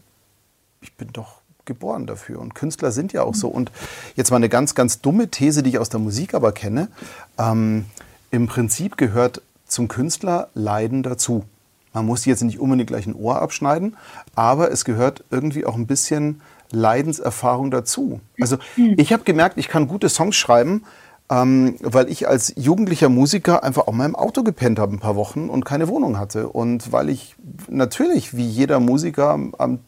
ich 0.81 0.95
bin 0.95 1.09
doch 1.13 1.41
geboren 1.65 2.07
dafür. 2.07 2.39
Und 2.39 2.55
Künstler 2.55 2.91
sind 2.91 3.13
ja 3.13 3.23
auch 3.23 3.35
so. 3.35 3.47
Und 3.47 3.71
jetzt 4.15 4.31
mal 4.31 4.37
eine 4.37 4.49
ganz, 4.49 4.75
ganz 4.75 4.99
dumme 5.01 5.29
These, 5.29 5.63
die 5.63 5.69
ich 5.71 5.79
aus 5.79 5.89
der 5.89 5.99
Musik 5.99 6.33
aber 6.33 6.51
kenne. 6.51 6.89
Ähm, 7.37 7.85
Im 8.31 8.47
Prinzip 8.47 8.97
gehört 8.97 9.41
zum 9.71 9.87
Künstler 9.87 10.49
Leiden 10.53 11.03
dazu. 11.03 11.45
Man 11.93 12.05
muss 12.05 12.25
jetzt 12.25 12.43
nicht 12.43 12.59
unbedingt 12.59 12.87
gleich 12.87 13.07
ein 13.07 13.15
Ohr 13.15 13.41
abschneiden, 13.41 13.97
aber 14.35 14.71
es 14.71 14.85
gehört 14.85 15.23
irgendwie 15.29 15.65
auch 15.65 15.75
ein 15.75 15.87
bisschen 15.87 16.41
Leidenserfahrung 16.71 17.71
dazu. 17.71 18.21
Also 18.39 18.57
hm. 18.75 18.95
ich 18.97 19.11
habe 19.11 19.23
gemerkt, 19.23 19.57
ich 19.57 19.67
kann 19.67 19.87
gute 19.87 20.07
Songs 20.07 20.37
schreiben, 20.37 20.83
ähm, 21.29 21.75
weil 21.81 22.09
ich 22.09 22.27
als 22.27 22.53
jugendlicher 22.55 23.09
Musiker 23.09 23.63
einfach 23.63 23.87
auch 23.87 23.93
mal 23.93 24.05
im 24.05 24.15
Auto 24.15 24.43
gepennt 24.43 24.79
habe 24.79 24.93
ein 24.93 24.99
paar 24.99 25.15
Wochen 25.15 25.49
und 25.49 25.65
keine 25.65 25.87
Wohnung 25.89 26.17
hatte. 26.17 26.49
Und 26.49 26.91
weil 26.91 27.09
ich 27.09 27.35
natürlich, 27.69 28.35
wie 28.35 28.47
jeder 28.47 28.79
Musiker 28.79 29.37
am 29.57 29.79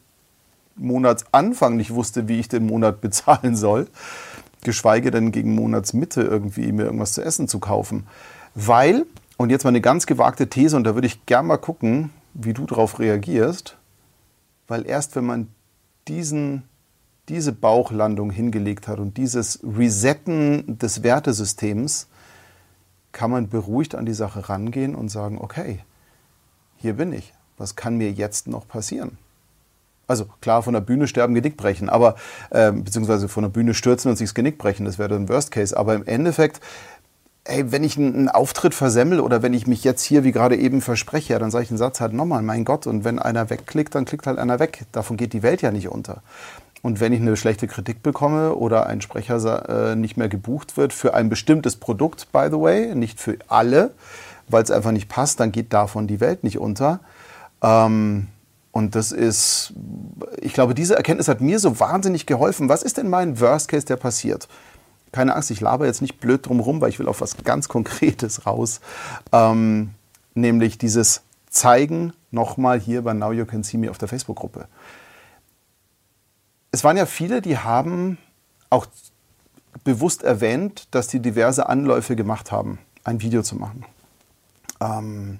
Monatsanfang 0.76 1.76
nicht 1.76 1.94
wusste, 1.94 2.28
wie 2.28 2.40
ich 2.40 2.48
den 2.48 2.66
Monat 2.66 3.00
bezahlen 3.02 3.56
soll, 3.56 3.86
geschweige 4.62 5.10
denn 5.10 5.32
gegen 5.32 5.54
Monatsmitte 5.54 6.22
irgendwie 6.22 6.72
mir 6.72 6.84
irgendwas 6.84 7.12
zu 7.12 7.22
essen 7.22 7.48
zu 7.48 7.60
kaufen. 7.60 8.06
Weil 8.54 9.06
und 9.36 9.50
jetzt 9.50 9.64
mal 9.64 9.70
eine 9.70 9.80
ganz 9.80 10.06
gewagte 10.06 10.48
These, 10.48 10.76
und 10.76 10.84
da 10.84 10.94
würde 10.94 11.06
ich 11.06 11.26
gerne 11.26 11.48
mal 11.48 11.56
gucken, 11.56 12.10
wie 12.34 12.52
du 12.52 12.66
darauf 12.66 12.98
reagierst, 12.98 13.76
weil 14.68 14.86
erst 14.86 15.16
wenn 15.16 15.26
man 15.26 15.48
diesen, 16.08 16.64
diese 17.28 17.52
Bauchlandung 17.52 18.30
hingelegt 18.30 18.88
hat 18.88 18.98
und 18.98 19.16
dieses 19.16 19.60
Resetten 19.62 20.78
des 20.78 21.02
Wertesystems, 21.02 22.08
kann 23.12 23.30
man 23.30 23.48
beruhigt 23.48 23.94
an 23.94 24.06
die 24.06 24.12
Sache 24.12 24.48
rangehen 24.48 24.94
und 24.94 25.08
sagen, 25.08 25.38
okay, 25.40 25.80
hier 26.76 26.94
bin 26.94 27.12
ich. 27.12 27.32
Was 27.56 27.76
kann 27.76 27.96
mir 27.96 28.10
jetzt 28.10 28.48
noch 28.48 28.66
passieren? 28.66 29.16
Also 30.06 30.26
klar, 30.40 30.62
von 30.62 30.74
der 30.74 30.80
Bühne 30.80 31.06
sterben, 31.06 31.34
Genick 31.34 31.56
brechen, 31.56 31.88
aber 31.88 32.16
äh, 32.50 32.72
beziehungsweise 32.72 33.28
von 33.28 33.42
der 33.44 33.48
Bühne 33.48 33.72
stürzen 33.72 34.10
und 34.10 34.16
sich 34.16 34.28
das 34.28 34.34
Genick 34.34 34.58
brechen, 34.58 34.84
das 34.84 34.98
wäre 34.98 35.08
dann 35.08 35.28
Worst 35.28 35.50
Case. 35.50 35.74
Aber 35.74 35.94
im 35.94 36.04
Endeffekt 36.04 36.60
ey, 37.44 37.70
wenn 37.70 37.84
ich 37.84 37.96
einen 37.96 38.28
Auftritt 38.28 38.74
versemmel 38.74 39.20
oder 39.20 39.42
wenn 39.42 39.52
ich 39.52 39.66
mich 39.66 39.84
jetzt 39.84 40.02
hier 40.02 40.24
wie 40.24 40.32
gerade 40.32 40.56
eben 40.56 40.80
verspreche, 40.80 41.38
dann 41.38 41.50
sage 41.50 41.64
ich 41.64 41.70
einen 41.70 41.78
Satz 41.78 42.00
halt 42.00 42.12
nochmal, 42.12 42.42
mein 42.42 42.64
Gott, 42.64 42.86
und 42.86 43.04
wenn 43.04 43.18
einer 43.18 43.50
wegklickt, 43.50 43.94
dann 43.94 44.06
klickt 44.06 44.26
halt 44.26 44.38
einer 44.38 44.58
weg. 44.58 44.84
Davon 44.92 45.16
geht 45.16 45.32
die 45.32 45.42
Welt 45.42 45.60
ja 45.62 45.70
nicht 45.70 45.88
unter. 45.88 46.22
Und 46.82 47.00
wenn 47.00 47.12
ich 47.12 47.20
eine 47.20 47.36
schlechte 47.36 47.66
Kritik 47.66 48.02
bekomme 48.02 48.54
oder 48.54 48.86
ein 48.86 49.00
Sprecher 49.00 49.92
äh, 49.92 49.96
nicht 49.96 50.16
mehr 50.16 50.28
gebucht 50.28 50.76
wird 50.76 50.92
für 50.92 51.14
ein 51.14 51.28
bestimmtes 51.28 51.76
Produkt, 51.76 52.30
by 52.32 52.48
the 52.50 52.60
way, 52.60 52.94
nicht 52.94 53.20
für 53.20 53.38
alle, 53.48 53.92
weil 54.48 54.62
es 54.62 54.70
einfach 54.70 54.92
nicht 54.92 55.08
passt, 55.08 55.40
dann 55.40 55.52
geht 55.52 55.72
davon 55.72 56.06
die 56.06 56.20
Welt 56.20 56.44
nicht 56.44 56.58
unter. 56.58 57.00
Ähm, 57.62 58.28
und 58.70 58.96
das 58.96 59.12
ist, 59.12 59.72
ich 60.40 60.52
glaube, 60.52 60.74
diese 60.74 60.96
Erkenntnis 60.96 61.28
hat 61.28 61.40
mir 61.40 61.58
so 61.58 61.78
wahnsinnig 61.78 62.26
geholfen. 62.26 62.68
Was 62.68 62.82
ist 62.82 62.96
denn 62.96 63.08
mein 63.08 63.40
Worst 63.40 63.68
Case, 63.68 63.86
der 63.86 63.96
passiert? 63.96 64.48
Keine 65.14 65.36
Angst, 65.36 65.52
ich 65.52 65.60
laber 65.60 65.86
jetzt 65.86 66.02
nicht 66.02 66.18
blöd 66.18 66.46
drum 66.46 66.58
rum, 66.58 66.80
weil 66.80 66.88
ich 66.88 66.98
will 66.98 67.06
auf 67.06 67.20
was 67.20 67.36
ganz 67.44 67.68
Konkretes 67.68 68.46
raus. 68.46 68.80
Ähm, 69.30 69.94
nämlich 70.34 70.76
dieses 70.76 71.22
Zeigen 71.48 72.12
nochmal 72.32 72.80
hier 72.80 73.02
bei 73.02 73.14
Now 73.14 73.32
You 73.32 73.46
Can 73.46 73.62
See 73.62 73.78
Me 73.78 73.90
auf 73.90 73.98
der 73.98 74.08
Facebook-Gruppe. 74.08 74.66
Es 76.72 76.82
waren 76.82 76.96
ja 76.96 77.06
viele, 77.06 77.40
die 77.40 77.58
haben 77.58 78.18
auch 78.70 78.86
bewusst 79.84 80.24
erwähnt, 80.24 80.88
dass 80.90 81.06
die 81.06 81.20
diverse 81.20 81.68
Anläufe 81.68 82.16
gemacht 82.16 82.50
haben, 82.50 82.80
ein 83.04 83.20
Video 83.20 83.42
zu 83.42 83.54
machen. 83.54 83.84
Ähm, 84.80 85.38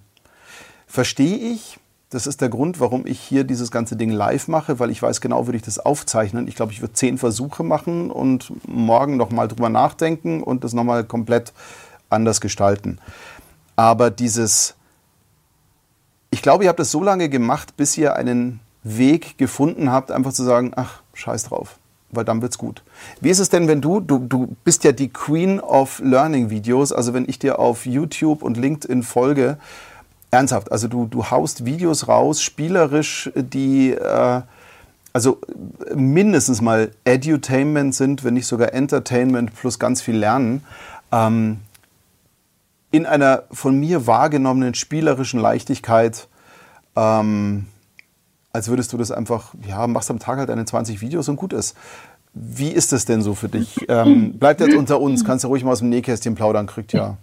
verstehe 0.87 1.37
ich, 1.37 1.81
das 2.15 2.29
ist 2.29 2.41
der 2.41 2.49
Grund, 2.49 2.79
warum 2.79 3.07
ich 3.07 3.19
hier 3.19 3.43
dieses 3.43 3.73
ganze 3.73 3.97
Ding 3.97 4.11
live 4.11 4.47
mache, 4.47 4.79
weil 4.79 4.91
ich 4.91 5.03
weiß 5.03 5.21
genau, 5.21 5.47
würde 5.47 5.57
ich 5.57 5.65
das 5.65 5.81
aufzeichnen. 5.81 6.47
Ich 6.47 6.55
glaube, 6.55 6.71
ich 6.71 6.81
würde 6.81 6.95
zehn 6.95 7.19
Versuche 7.19 7.65
machen 7.65 8.11
und 8.13 8.53
morgen 8.69 9.17
nochmal 9.17 9.49
drüber 9.49 9.69
nachdenken 9.69 10.41
und 10.43 10.63
das 10.63 10.75
nochmal 10.75 11.03
komplett 11.03 11.53
anders 12.11 12.41
gestalten. 12.41 12.99
Aber 13.75 14.13
dieses, 14.13 14.77
ich 16.31 16.41
glaube, 16.41 16.65
ihr 16.65 16.71
habt 16.71 16.79
das 16.79 16.93
so 16.93 17.03
lange 17.03 17.29
gemacht, 17.29 17.77
bis 17.77 17.99
ihr 17.99 18.15
einen 18.15 18.61
Weg 18.85 19.37
gefunden 19.37 19.91
habt, 19.91 20.13
einfach 20.13 20.33
zu 20.33 20.45
sagen, 20.45 20.71
ach, 20.77 21.03
scheiß 21.15 21.45
drauf. 21.45 21.79
weil 22.11 22.25
dann 22.25 22.43
wird's 22.43 22.59
gut. 22.59 22.83
Wie 23.21 23.31
ist 23.31 23.41
es 23.41 23.49
denn, 23.49 23.67
wenn 23.67 23.81
du, 23.81 23.99
du, 23.99 24.19
du 24.19 24.57
bist 24.63 24.85
ja 24.85 24.93
die 24.93 25.09
Queen 25.09 25.59
of 25.59 26.01
Learning 26.01 26.51
Videos, 26.51 26.93
also 26.93 27.13
wenn 27.13 27.29
ich 27.29 27.41
dir 27.41 27.59
auf 27.59 27.87
YouTube 27.87 28.43
und 28.43 28.57
LinkedIn 28.57 29.03
folge, 29.03 29.59
ernsthaft, 30.35 30.71
also 30.73 30.89
du, 30.89 31.07
du 31.07 31.31
haust 31.31 31.65
Videos 31.65 32.09
raus, 32.09 32.43
spielerisch, 32.43 33.31
die 33.35 33.93
äh, 33.93 34.43
also 35.13 35.39
mindestens 35.95 36.61
mal 36.61 36.91
Edutainment 37.05 37.95
sind, 37.95 38.25
wenn 38.25 38.35
nicht 38.35 38.47
sogar 38.47 38.75
Entertainment 38.75 39.55
plus 39.55 39.79
ganz 39.79 40.03
viel 40.03 40.17
Lernen. 40.17 40.65
Ähm, 41.13 41.61
in 42.91 43.07
einer 43.07 43.45
von 43.51 43.79
mir 43.79 44.07
wahrgenommenen 44.07 44.75
spielerischen 44.75 45.41
Leichtigkeit, 45.41 46.29
ähm, 46.97 47.67
als 48.53 48.69
würdest 48.69 48.93
du 48.93 48.97
das 48.97 49.11
einfach, 49.11 49.55
ja, 49.67 49.87
machst 49.87 50.11
am 50.11 50.19
Tag 50.19 50.39
halt 50.39 50.49
deine 50.49 50.65
20 50.65 51.01
Videos 51.01 51.29
und 51.29 51.37
gut 51.37 51.53
ist. 51.53 51.77
Wie 52.35 52.71
ist 52.71 52.93
das 52.93 53.05
denn 53.05 53.23
so 53.23 53.35
für 53.35 53.49
dich? 53.49 53.87
Ähm, 53.89 54.39
bleibt 54.39 54.61
jetzt 54.61 54.77
unter 54.77 55.01
uns, 55.01 55.25
kannst 55.25 55.45
du 55.45 55.49
ruhig 55.49 55.63
mal 55.63 55.73
aus 55.73 55.79
dem 55.79 55.89
Nähkästchen 55.89 56.35
plaudern, 56.35 56.67
kriegt 56.67 56.93
ja. 56.93 57.17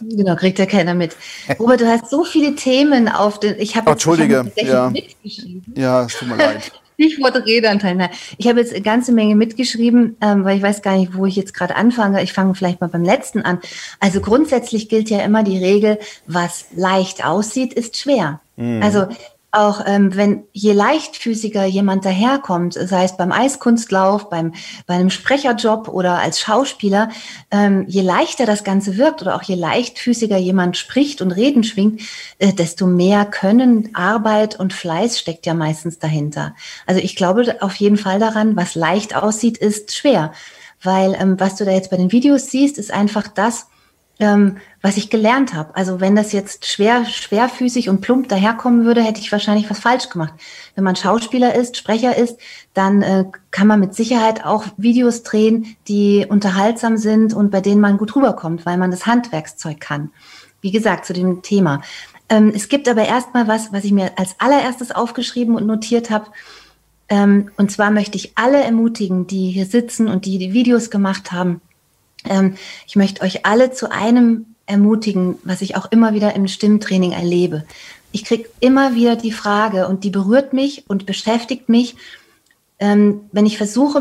Genau, 0.00 0.34
kriegt 0.36 0.58
ja 0.58 0.66
keiner 0.66 0.94
mit. 0.94 1.16
Robert, 1.58 1.80
du 1.80 1.86
hast 1.86 2.10
so 2.10 2.24
viele 2.24 2.54
Themen 2.56 3.08
auf 3.08 3.38
den. 3.38 3.58
Ich 3.58 3.76
habe 3.76 3.90
Entschuldige, 3.90 4.50
ich 4.56 4.64
hab 4.64 4.72
ja. 4.72 4.90
mitgeschrieben. 4.90 5.74
Ja, 5.76 6.04
es 6.04 6.18
tut 6.18 6.28
mir 6.28 6.36
leid. 6.36 6.72
Stichwort 6.94 7.36
Redeanteil. 7.44 7.96
Nein, 7.96 8.10
ich 8.38 8.48
habe 8.48 8.60
jetzt 8.60 8.72
eine 8.72 8.82
ganze 8.82 9.12
Menge 9.12 9.34
mitgeschrieben, 9.34 10.16
ähm, 10.20 10.44
weil 10.44 10.56
ich 10.56 10.62
weiß 10.62 10.82
gar 10.82 10.96
nicht, 10.96 11.16
wo 11.16 11.26
ich 11.26 11.36
jetzt 11.36 11.54
gerade 11.54 11.76
anfange. 11.76 12.22
Ich 12.22 12.32
fange 12.32 12.54
vielleicht 12.54 12.80
mal 12.80 12.88
beim 12.88 13.04
letzten 13.04 13.42
an. 13.42 13.58
Also 14.00 14.20
grundsätzlich 14.20 14.88
gilt 14.88 15.10
ja 15.10 15.20
immer 15.20 15.42
die 15.42 15.58
Regel, 15.58 15.98
was 16.26 16.66
leicht 16.76 17.24
aussieht, 17.24 17.72
ist 17.72 17.96
schwer. 17.96 18.40
Mhm. 18.56 18.80
Also 18.82 19.08
auch 19.54 19.82
ähm, 19.86 20.14
wenn 20.16 20.44
je 20.52 20.72
leichtfüßiger 20.72 21.64
jemand 21.64 22.04
daherkommt, 22.04 22.74
sei 22.74 23.04
es 23.04 23.16
beim 23.16 23.32
Eiskunstlauf, 23.32 24.28
beim, 24.28 24.52
bei 24.86 24.94
einem 24.94 25.10
Sprecherjob 25.10 25.88
oder 25.88 26.18
als 26.18 26.40
Schauspieler, 26.40 27.08
ähm, 27.50 27.84
je 27.86 28.02
leichter 28.02 28.46
das 28.46 28.64
Ganze 28.64 28.96
wirkt 28.96 29.22
oder 29.22 29.36
auch 29.36 29.42
je 29.42 29.54
leichtfüßiger 29.54 30.36
jemand 30.36 30.76
spricht 30.76 31.22
und 31.22 31.32
Reden 31.32 31.64
schwingt, 31.64 32.02
äh, 32.38 32.52
desto 32.52 32.86
mehr 32.86 33.24
Können, 33.24 33.94
Arbeit 33.94 34.58
und 34.58 34.72
Fleiß 34.72 35.18
steckt 35.18 35.46
ja 35.46 35.54
meistens 35.54 35.98
dahinter. 35.98 36.54
Also 36.86 37.00
ich 37.00 37.16
glaube 37.16 37.56
auf 37.60 37.74
jeden 37.76 37.96
Fall 37.96 38.18
daran, 38.18 38.56
was 38.56 38.74
leicht 38.74 39.14
aussieht, 39.14 39.58
ist 39.58 39.94
schwer. 39.94 40.32
Weil 40.82 41.16
ähm, 41.18 41.40
was 41.40 41.56
du 41.56 41.64
da 41.64 41.70
jetzt 41.70 41.90
bei 41.90 41.96
den 41.96 42.12
Videos 42.12 42.50
siehst, 42.50 42.78
ist 42.78 42.92
einfach 42.92 43.28
das, 43.28 43.68
ähm, 44.20 44.58
was 44.80 44.96
ich 44.96 45.10
gelernt 45.10 45.54
habe. 45.54 45.74
Also 45.74 46.00
wenn 46.00 46.14
das 46.14 46.32
jetzt 46.32 46.66
schwer, 46.66 47.04
schwerfüßig 47.04 47.88
und 47.88 48.00
plump 48.00 48.28
daherkommen 48.28 48.84
würde, 48.84 49.02
hätte 49.02 49.20
ich 49.20 49.32
wahrscheinlich 49.32 49.68
was 49.70 49.80
falsch 49.80 50.08
gemacht. 50.08 50.34
Wenn 50.74 50.84
man 50.84 50.96
Schauspieler 50.96 51.54
ist, 51.54 51.76
Sprecher 51.76 52.16
ist, 52.16 52.38
dann 52.74 53.02
äh, 53.02 53.24
kann 53.50 53.66
man 53.66 53.80
mit 53.80 53.94
Sicherheit 53.94 54.44
auch 54.44 54.66
Videos 54.76 55.22
drehen, 55.22 55.76
die 55.88 56.26
unterhaltsam 56.28 56.96
sind 56.96 57.34
und 57.34 57.50
bei 57.50 57.60
denen 57.60 57.80
man 57.80 57.98
gut 57.98 58.14
rüberkommt, 58.14 58.66
weil 58.66 58.78
man 58.78 58.90
das 58.90 59.06
Handwerkszeug 59.06 59.80
kann. 59.80 60.10
Wie 60.60 60.70
gesagt, 60.70 61.06
zu 61.06 61.12
dem 61.12 61.42
Thema. 61.42 61.82
Ähm, 62.28 62.52
es 62.54 62.68
gibt 62.68 62.88
aber 62.88 63.04
erstmal 63.06 63.48
was, 63.48 63.72
was 63.72 63.84
ich 63.84 63.92
mir 63.92 64.12
als 64.16 64.36
allererstes 64.38 64.92
aufgeschrieben 64.92 65.56
und 65.56 65.66
notiert 65.66 66.10
habe. 66.10 66.26
Ähm, 67.08 67.50
und 67.56 67.70
zwar 67.70 67.90
möchte 67.90 68.16
ich 68.16 68.32
alle 68.36 68.62
ermutigen, 68.62 69.26
die 69.26 69.50
hier 69.50 69.66
sitzen 69.66 70.08
und 70.08 70.24
die 70.24 70.38
die 70.38 70.52
Videos 70.52 70.90
gemacht 70.90 71.32
haben, 71.32 71.60
ich 72.86 72.96
möchte 72.96 73.22
euch 73.22 73.44
alle 73.46 73.70
zu 73.72 73.90
einem 73.90 74.46
ermutigen, 74.66 75.36
was 75.44 75.60
ich 75.60 75.76
auch 75.76 75.90
immer 75.92 76.14
wieder 76.14 76.34
im 76.34 76.48
Stimmtraining 76.48 77.12
erlebe. 77.12 77.64
Ich 78.12 78.24
kriege 78.24 78.48
immer 78.60 78.94
wieder 78.94 79.16
die 79.16 79.32
Frage 79.32 79.88
und 79.88 80.04
die 80.04 80.10
berührt 80.10 80.52
mich 80.52 80.84
und 80.88 81.06
beschäftigt 81.06 81.68
mich, 81.68 81.96
ähm, 82.78 83.22
wenn 83.32 83.46
ich 83.46 83.58
versuche, 83.58 83.98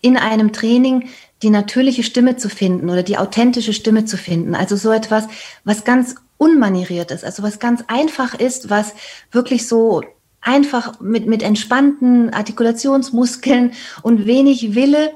in 0.00 0.16
einem 0.16 0.52
Training 0.52 1.08
die 1.42 1.50
natürliche 1.50 2.02
Stimme 2.02 2.36
zu 2.36 2.48
finden 2.48 2.90
oder 2.90 3.02
die 3.02 3.18
authentische 3.18 3.72
Stimme 3.72 4.04
zu 4.04 4.16
finden. 4.16 4.54
Also 4.54 4.76
so 4.76 4.90
etwas, 4.90 5.28
was 5.64 5.84
ganz 5.84 6.16
unmanieriert 6.36 7.10
ist, 7.12 7.24
also 7.24 7.42
was 7.42 7.60
ganz 7.60 7.84
einfach 7.86 8.34
ist, 8.34 8.68
was 8.68 8.94
wirklich 9.30 9.68
so 9.68 10.02
einfach 10.40 11.00
mit, 11.00 11.26
mit 11.26 11.42
entspannten 11.42 12.34
Artikulationsmuskeln 12.34 13.72
und 14.02 14.26
wenig 14.26 14.74
Wille 14.74 15.12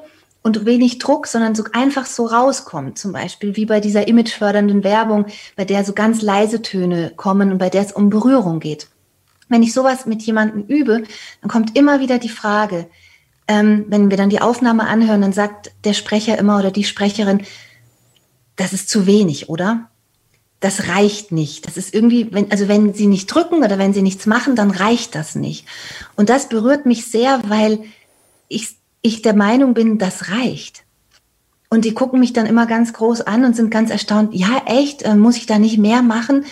und 0.46 0.64
wenig 0.64 0.98
Druck, 0.98 1.26
sondern 1.26 1.56
so 1.56 1.64
einfach 1.72 2.06
so 2.06 2.24
rauskommt. 2.24 3.00
Zum 3.00 3.10
Beispiel 3.10 3.56
wie 3.56 3.66
bei 3.66 3.80
dieser 3.80 4.06
imagefördernden 4.06 4.84
Werbung, 4.84 5.26
bei 5.56 5.64
der 5.64 5.84
so 5.84 5.92
ganz 5.92 6.22
leise 6.22 6.62
Töne 6.62 7.12
kommen 7.16 7.50
und 7.50 7.58
bei 7.58 7.68
der 7.68 7.82
es 7.82 7.90
um 7.90 8.10
Berührung 8.10 8.60
geht. 8.60 8.86
Wenn 9.48 9.64
ich 9.64 9.72
sowas 9.72 10.06
mit 10.06 10.22
jemandem 10.22 10.62
übe, 10.62 11.02
dann 11.40 11.50
kommt 11.50 11.76
immer 11.76 11.98
wieder 11.98 12.18
die 12.20 12.28
Frage, 12.28 12.86
ähm, 13.48 13.86
wenn 13.88 14.08
wir 14.08 14.16
dann 14.16 14.30
die 14.30 14.40
Aufnahme 14.40 14.86
anhören, 14.86 15.20
dann 15.20 15.32
sagt 15.32 15.72
der 15.82 15.94
Sprecher 15.94 16.38
immer 16.38 16.60
oder 16.60 16.70
die 16.70 16.84
Sprecherin, 16.84 17.42
das 18.54 18.72
ist 18.72 18.88
zu 18.88 19.04
wenig, 19.04 19.48
oder? 19.48 19.90
Das 20.60 20.86
reicht 20.86 21.32
nicht. 21.32 21.66
Das 21.66 21.76
ist 21.76 21.92
irgendwie, 21.92 22.32
wenn, 22.32 22.52
also 22.52 22.68
wenn 22.68 22.94
sie 22.94 23.08
nicht 23.08 23.26
drücken 23.26 23.64
oder 23.64 23.78
wenn 23.78 23.92
sie 23.92 24.02
nichts 24.02 24.26
machen, 24.26 24.54
dann 24.54 24.70
reicht 24.70 25.16
das 25.16 25.34
nicht. 25.34 25.66
Und 26.14 26.28
das 26.28 26.48
berührt 26.48 26.86
mich 26.86 27.06
sehr, 27.06 27.40
weil 27.48 27.80
ich 28.46 28.76
ich 29.06 29.22
der 29.22 29.34
Meinung 29.34 29.74
bin, 29.74 29.98
das 29.98 30.30
reicht. 30.30 30.84
Und 31.68 31.84
die 31.84 31.94
gucken 31.94 32.20
mich 32.20 32.32
dann 32.32 32.46
immer 32.46 32.66
ganz 32.66 32.92
groß 32.92 33.22
an 33.22 33.44
und 33.44 33.56
sind 33.56 33.70
ganz 33.70 33.90
erstaunt, 33.90 34.34
ja, 34.34 34.62
echt, 34.66 35.02
äh, 35.02 35.14
muss 35.14 35.36
ich 35.36 35.46
da 35.46 35.58
nicht 35.58 35.78
mehr 35.78 36.02
machen? 36.02 36.44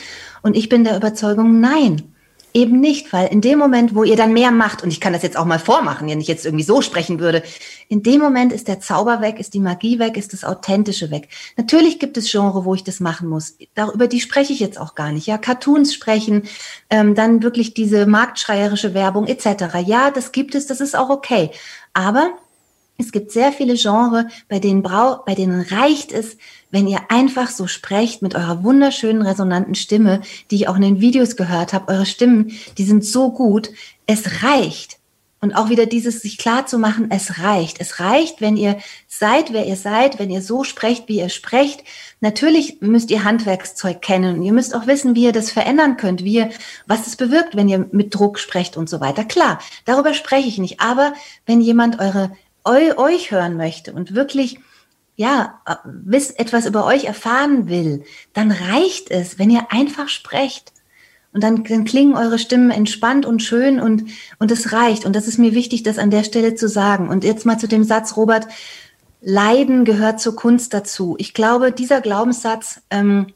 Und 0.43 0.57
ich 0.57 0.69
bin 0.69 0.85
der 0.85 0.97
Überzeugung, 0.97 1.61
nein, 1.61 2.15
eben 2.55 2.79
nicht, 2.79 3.13
weil 3.13 3.27
in 3.27 3.41
dem 3.41 3.59
Moment, 3.59 3.97
wo 3.97 4.05
ihr 4.05 4.17
dann 4.17 4.33
mehr 4.33 4.53
macht, 4.53 4.83
und 4.83 4.91
ich 4.91 5.01
kann 5.01 5.13
das 5.13 5.23
jetzt 5.23 5.37
auch 5.37 5.45
mal 5.45 5.59
vormachen, 5.59 6.09
wenn 6.09 6.21
ich 6.21 6.29
jetzt 6.29 6.47
irgendwie 6.47 6.65
so 6.65 6.83
sprechen 6.83 7.19
würde, 7.19 7.43
in 7.89 8.05
dem 8.05 8.21
Moment 8.21 8.53
ist 8.53 8.69
der 8.69 8.81
Zauber 8.81 9.21
weg, 9.21 9.41
ist 9.41 9.55
die 9.55 9.61
Magie 9.61 9.99
weg, 9.99 10.17
ist 10.17 10.33
das 10.33 10.45
Authentische 10.45 11.11
weg. 11.11 11.29
Natürlich 11.57 11.99
gibt 11.99 12.17
es 12.17 12.31
Genre, 12.31 12.65
wo 12.65 12.75
ich 12.75 12.85
das 12.85 13.01
machen 13.01 13.29
muss. 13.29 13.57
Darüber 13.75 14.07
die 14.07 14.21
spreche 14.21 14.53
ich 14.53 14.61
jetzt 14.61 14.79
auch 14.79 14.95
gar 14.95 15.11
nicht. 15.11 15.27
Ja, 15.27 15.37
Cartoons 15.37 15.93
sprechen, 15.93 16.45
ähm, 16.91 17.17
dann 17.17 17.43
wirklich 17.43 17.75
diese 17.75 18.07
marktschreierische 18.07 18.95
Werbung 18.95 19.27
etc. 19.27 19.75
Ja, 19.85 20.11
das 20.13 20.31
gibt 20.31 20.55
es, 20.55 20.67
das 20.67 20.81
ist 20.81 20.97
auch 20.97 21.11
okay. 21.11 21.51
Aber 21.93 22.31
es 22.97 23.11
gibt 23.11 23.33
sehr 23.33 23.53
viele 23.53 23.75
Genres, 23.75 24.27
bei 24.49 24.61
denen, 24.61 24.83
brau 24.83 25.23
bei 25.27 25.35
denen 25.35 25.61
reicht 25.61 26.13
es, 26.13 26.37
wenn 26.71 26.87
ihr 26.87 27.01
einfach 27.09 27.51
so 27.51 27.67
sprecht 27.67 28.23
mit 28.23 28.35
eurer 28.35 28.63
wunderschönen 28.63 29.23
resonanten 29.23 29.75
Stimme, 29.75 30.21
die 30.51 30.57
ich 30.57 30.69
auch 30.69 30.77
in 30.77 30.83
den 30.83 31.01
Videos 31.01 31.37
gehört 31.37 31.73
habe. 31.73 31.93
Eure 31.93 32.07
Stimmen, 32.07 32.53
die 32.79 32.85
sind 32.85 33.05
so 33.05 33.33
gut. 33.33 33.71
Es 34.07 34.43
reicht. 34.45 34.99
Und 35.41 35.55
auch 35.55 35.69
wieder 35.69 35.85
dieses 35.85 36.23
sich 36.23 36.39
klar 36.39 36.67
zu 36.67 36.79
machen, 36.79 37.11
es 37.11 37.39
reicht. 37.39 37.79
Es 37.79 38.01
reicht, 38.01 38.41
wenn 38.41 38.57
ihr 38.57 38.79
seid, 39.09 39.53
wer 39.53 39.67
ihr 39.67 39.77
seid, 39.77 40.19
wenn 40.19 40.31
ihr 40.31 40.41
so 40.41 40.65
sprecht, 40.65 41.07
wie 41.09 41.19
ihr 41.19 41.29
sprecht. 41.29 41.85
Natürlich 42.21 42.81
müsst 42.81 43.11
ihr 43.11 43.25
Handwerkszeug 43.25 44.01
kennen. 44.01 44.43
Ihr 44.43 44.55
müsst 44.55 44.75
auch 44.75 44.87
wissen, 44.87 45.15
wie 45.15 45.25
ihr 45.25 45.33
das 45.33 45.51
verändern 45.51 45.99
könnt, 45.99 46.25
wie 46.25 46.37
ihr, 46.37 46.51
was 46.87 47.07
es 47.07 47.17
bewirkt, 47.17 47.57
wenn 47.57 47.69
ihr 47.69 47.87
mit 47.93 48.15
Druck 48.15 48.39
sprecht 48.39 48.79
und 48.79 48.89
so 48.89 49.01
weiter. 49.01 49.25
Klar, 49.25 49.59
darüber 49.85 50.15
spreche 50.15 50.49
ich 50.49 50.57
nicht. 50.57 50.81
Aber 50.81 51.13
wenn 51.45 51.61
jemand 51.61 51.99
eure 52.01 52.31
eu, 52.65 52.97
euch 52.97 53.31
hören 53.31 53.57
möchte 53.57 53.93
und 53.93 54.15
wirklich 54.15 54.59
ja, 55.17 55.61
wiss, 55.85 56.31
etwas 56.31 56.67
über 56.67 56.85
euch 56.85 57.05
erfahren 57.05 57.69
will, 57.69 58.05
dann 58.33 58.51
reicht 58.51 59.11
es, 59.11 59.39
wenn 59.39 59.51
ihr 59.51 59.71
einfach 59.71 60.09
sprecht. 60.09 60.73
Und 61.33 61.43
dann, 61.43 61.65
dann 61.65 61.85
klingen 61.85 62.15
eure 62.15 62.39
Stimmen 62.39 62.71
entspannt 62.71 63.27
und 63.27 63.43
schön 63.43 63.81
und, 63.81 64.05
und 64.39 64.53
es 64.53 64.73
reicht. 64.73 65.05
Und 65.05 65.17
das 65.17 65.27
ist 65.27 65.39
mir 65.39 65.53
wichtig, 65.53 65.83
das 65.83 65.99
an 65.99 66.11
der 66.11 66.23
Stelle 66.23 66.55
zu 66.55 66.69
sagen. 66.69 67.09
Und 67.09 67.25
jetzt 67.25 67.45
mal 67.45 67.59
zu 67.59 67.67
dem 67.67 67.83
Satz, 67.83 68.17
Robert, 68.17 68.47
Leiden 69.21 69.85
gehört 69.85 70.21
zur 70.21 70.37
Kunst 70.37 70.75
dazu. 70.75 71.17
Ich 71.19 71.35
glaube, 71.35 71.73
dieser 71.73 72.01
Glaubenssatz 72.01 72.83
ähm, 72.91 73.29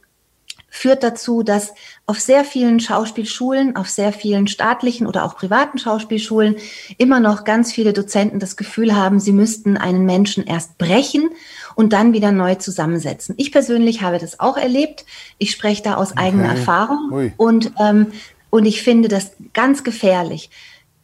führt 0.69 1.03
dazu, 1.03 1.43
dass 1.43 1.73
auf 2.05 2.19
sehr 2.19 2.43
vielen 2.43 2.79
Schauspielschulen, 2.79 3.75
auf 3.75 3.89
sehr 3.89 4.13
vielen 4.13 4.47
staatlichen 4.47 5.07
oder 5.07 5.25
auch 5.25 5.35
privaten 5.35 5.77
Schauspielschulen 5.77 6.55
immer 6.97 7.19
noch 7.19 7.43
ganz 7.43 7.71
viele 7.71 7.93
Dozenten 7.93 8.39
das 8.39 8.57
Gefühl 8.57 8.95
haben, 8.95 9.19
sie 9.19 9.31
müssten 9.31 9.77
einen 9.77 10.05
Menschen 10.05 10.45
erst 10.45 10.77
brechen 10.77 11.29
und 11.75 11.93
dann 11.93 12.13
wieder 12.13 12.31
neu 12.31 12.55
zusammensetzen. 12.55 13.35
Ich 13.37 13.51
persönlich 13.51 14.01
habe 14.01 14.19
das 14.19 14.39
auch 14.39 14.57
erlebt. 14.57 15.05
Ich 15.37 15.51
spreche 15.51 15.83
da 15.83 15.95
aus 15.95 16.11
okay. 16.11 16.21
eigener 16.21 16.49
Erfahrung 16.49 17.33
und, 17.37 17.71
ähm, 17.79 18.07
und 18.49 18.65
ich 18.65 18.83
finde 18.83 19.07
das 19.07 19.31
ganz 19.53 19.83
gefährlich. 19.83 20.49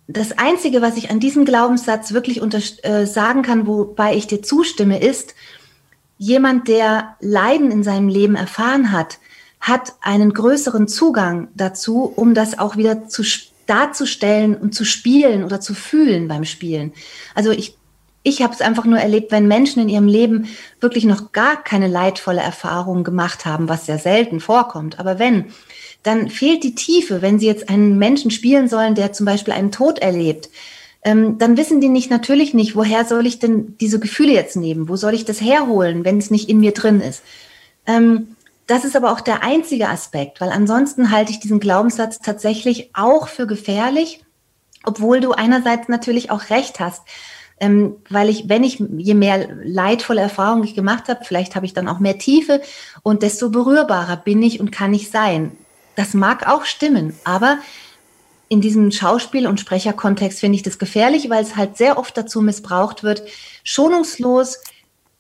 Das 0.08 0.38
Einzige, 0.38 0.82
was 0.82 0.98
ich 0.98 1.10
an 1.10 1.20
diesem 1.20 1.46
Glaubenssatz 1.46 2.14
wirklich 2.14 2.42
äh, 2.84 3.06
sagen 3.06 3.42
kann, 3.42 3.66
wobei 3.66 4.16
ich 4.16 4.28
dir 4.28 4.44
zustimme, 4.44 5.00
ist, 5.00 5.34
jemand, 6.18 6.68
der 6.68 7.16
Leiden 7.20 7.72
in 7.72 7.84
seinem 7.84 8.08
Leben 8.08 8.36
erfahren 8.36 8.92
hat, 8.92 9.18
hat 9.60 9.94
einen 10.02 10.34
größeren 10.34 10.88
Zugang 10.88 11.48
dazu, 11.56 12.12
um 12.16 12.34
das 12.34 12.60
auch 12.60 12.78
wieder 12.78 13.08
zu 13.08 13.24
darzustellen 13.66 14.56
und 14.56 14.76
zu 14.76 14.86
spielen 14.86 15.44
oder 15.44 15.60
zu 15.60 15.74
fühlen 15.74 16.28
beim 16.28 16.46
Spielen. 16.46 16.94
Also 17.34 17.52
ich 17.52 17.78
ich 18.28 18.42
habe 18.42 18.54
es 18.54 18.62
einfach 18.62 18.86
nur 18.86 18.98
erlebt, 18.98 19.32
wenn 19.32 19.48
Menschen 19.48 19.84
in 19.84 19.88
ihrem 19.88 20.08
Leben 20.08 20.48
wirklich 20.82 21.06
noch 21.06 21.32
gar 21.32 21.64
keine 21.64 21.88
leidvolle 21.88 22.42
Erfahrung 22.42 23.04
gemacht 23.04 23.46
haben, 23.46 23.70
was 23.70 23.86
sehr 23.86 24.00
selten 24.00 24.40
vorkommt. 24.40 25.00
Aber 25.00 25.20
wenn, 25.20 25.46
dann 26.02 26.30
fehlt 26.30 26.64
die 26.64 26.74
Tiefe. 26.74 27.22
Wenn 27.22 27.38
sie 27.38 27.46
jetzt 27.46 27.70
einen 27.70 28.00
Menschen 28.00 28.32
spielen 28.32 28.68
sollen, 28.68 28.96
der 28.96 29.14
zum 29.14 29.28
Beispiel 29.28 29.54
einen 29.54 29.72
Tod 29.72 30.00
erlebt, 30.00 30.50
ähm, 31.04 31.38
dann 31.38 31.56
wissen 31.56 31.82
die 31.82 31.88
nicht 31.88 32.10
natürlich 32.10 32.56
nicht, 32.56 32.76
woher 32.76 33.06
soll 33.06 33.28
ich 33.28 33.38
denn 33.38 33.78
diese 33.80 34.00
Gefühle 34.00 34.34
jetzt 34.34 34.56
nehmen? 34.56 34.90
Wo 34.90 34.96
soll 34.96 35.14
ich 35.14 35.26
das 35.26 35.40
herholen, 35.40 36.04
wenn 36.04 36.18
es 36.18 36.32
nicht 36.32 36.50
in 36.50 36.60
mir 36.60 36.72
drin 36.72 37.02
ist? 37.02 37.22
Ähm, 37.86 38.35
das 38.68 38.84
ist 38.84 38.96
aber 38.96 39.12
auch 39.12 39.22
der 39.22 39.44
einzige 39.44 39.90
Aspekt, 39.90 40.42
weil 40.42 40.50
ansonsten 40.50 41.12
halte 41.12 41.32
ich 41.32 41.40
diesen 41.40 41.60
Glaubenssatz 41.60 42.20
tatsächlich 42.20 42.90
auch 42.94 43.28
für 43.28 43.46
gefährlich, 43.46 44.24
obwohl 44.84 45.20
du 45.20 45.32
einerseits 45.32 45.88
natürlich 45.88 46.32
auch 46.32 46.50
recht 46.50 46.80
hast. 46.80 47.04
Ähm, 47.58 47.96
weil 48.10 48.28
ich, 48.28 48.50
wenn 48.50 48.66
ich, 48.66 48.84
je 48.98 49.14
mehr 49.14 49.48
leidvolle 49.64 50.20
Erfahrungen 50.20 50.66
ich 50.66 50.76
gemacht 50.76 51.08
habe, 51.08 51.24
vielleicht 51.24 51.56
habe 51.56 51.66
ich 51.66 51.74
dann 51.74 51.88
auch 51.88 52.00
mehr 52.00 52.18
Tiefe 52.18 52.62
und 53.02 53.24
desto 53.24 53.50
berührbarer 53.50 54.18
bin 54.18 54.44
ich 54.44 54.60
und 54.60 54.74
kann 54.74 54.94
ich 54.94 55.10
sein. 55.10 55.52
Das 55.96 56.14
mag 56.14 56.48
auch 56.50 56.66
stimmen, 56.66 57.14
aber 57.24 57.60
in 58.50 58.60
diesem 58.60 58.92
Schauspiel- 58.92 59.48
und 59.48 59.60
Sprecherkontext 59.60 60.42
finde 60.42 60.58
ich 60.58 60.64
das 60.64 60.78
gefährlich, 60.80 61.30
weil 61.30 61.44
es 61.44 61.56
halt 61.56 61.78
sehr 61.78 61.98
oft 61.98 62.18
dazu 62.18 62.42
missbraucht 62.42 63.04
wird, 63.04 63.24
schonungslos, 63.64 64.60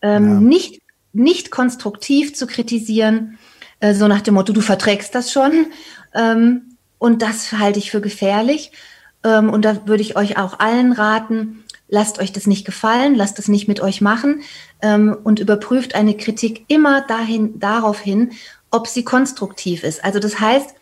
ähm, 0.02 0.26
ja. 0.26 0.40
nicht, 0.42 0.82
nicht 1.16 1.52
konstruktiv 1.52 2.36
zu 2.36 2.48
kritisieren, 2.48 3.38
äh, 3.80 3.94
so 3.94 4.08
nach 4.08 4.22
dem 4.22 4.36
Motto, 4.36 4.54
du 4.54 4.62
verträgst 4.62 5.16
das 5.16 5.32
schon. 5.32 5.68
Ähm, 6.14 6.78
und 6.98 7.22
das 7.22 7.52
halte 7.54 7.80
ich 7.80 7.92
für 7.92 8.02
gefährlich. 8.02 8.72
Ähm, 9.24 9.50
und 9.50 9.64
da 9.64 9.88
würde 9.88 10.02
ich 10.02 10.16
euch 10.16 10.38
auch 10.38 10.60
allen 10.60 10.92
raten, 10.92 11.64
lasst 11.88 12.20
euch 12.20 12.32
das 12.32 12.48
nicht 12.48 12.66
gefallen, 12.66 13.16
lasst 13.16 13.40
es 13.40 13.48
nicht 13.48 13.68
mit 13.68 13.80
euch 13.80 14.02
machen 14.02 14.42
ähm, 14.82 15.16
und 15.24 15.40
überprüft 15.40 15.96
eine 15.96 16.16
Kritik 16.18 16.66
immer 16.68 17.02
dahin, 17.02 17.60
darauf 17.60 18.00
hin, 18.00 18.32
ob 18.72 18.88
sie 18.88 19.04
konstruktiv 19.04 19.84
ist. 19.84 20.04
Also 20.04 20.20
das 20.20 20.40
heißt, 20.40 20.76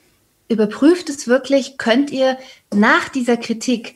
überprüft 0.49 1.09
es 1.09 1.27
wirklich, 1.27 1.77
könnt 1.77 2.11
ihr 2.11 2.37
nach 2.73 3.09
dieser 3.09 3.37
Kritik 3.37 3.95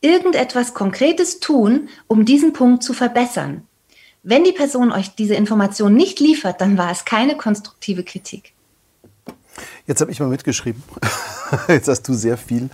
irgendetwas 0.00 0.74
Konkretes 0.74 1.40
tun, 1.40 1.88
um 2.06 2.24
diesen 2.24 2.52
Punkt 2.52 2.82
zu 2.82 2.92
verbessern. 2.94 3.66
Wenn 4.22 4.44
die 4.44 4.52
Person 4.52 4.92
euch 4.92 5.14
diese 5.14 5.34
Information 5.34 5.94
nicht 5.94 6.20
liefert, 6.20 6.60
dann 6.60 6.76
war 6.76 6.90
es 6.90 7.04
keine 7.04 7.36
konstruktive 7.36 8.04
Kritik. 8.04 8.52
Jetzt 9.86 10.00
habe 10.00 10.10
ich 10.10 10.20
mal 10.20 10.28
mitgeschrieben. 10.28 10.82
Jetzt 11.68 11.88
hast 11.88 12.02
du 12.02 12.14
sehr 12.14 12.36
viel. 12.36 12.70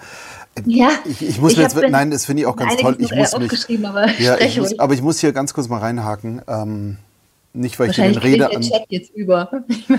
Ja, 0.64 0.90
ich, 1.04 1.22
ich 1.22 1.40
muss 1.40 1.52
ich 1.52 1.58
jetzt, 1.58 1.76
nein, 1.76 2.10
das 2.10 2.24
finde 2.24 2.42
ich 2.42 2.46
auch 2.46 2.56
ganz 2.56 2.76
toll. 2.76 2.96
Ich 2.98 3.12
muss 3.12 3.36
mich, 3.38 3.86
aber, 3.86 4.10
ja, 4.18 4.38
ich 4.38 4.58
muss, 4.58 4.78
aber 4.78 4.94
ich 4.94 5.02
muss 5.02 5.20
hier 5.20 5.32
ganz 5.32 5.52
kurz 5.52 5.68
mal 5.68 5.80
reinhaken. 5.80 6.40
Ähm, 6.48 6.96
nicht, 7.56 7.78
weil 7.78 7.90
ich 7.90 7.96
den 7.96 8.16
Rede 8.16 8.54
an. 8.54 8.62
Chat 8.62 8.84
jetzt 8.88 9.14
über. 9.14 9.50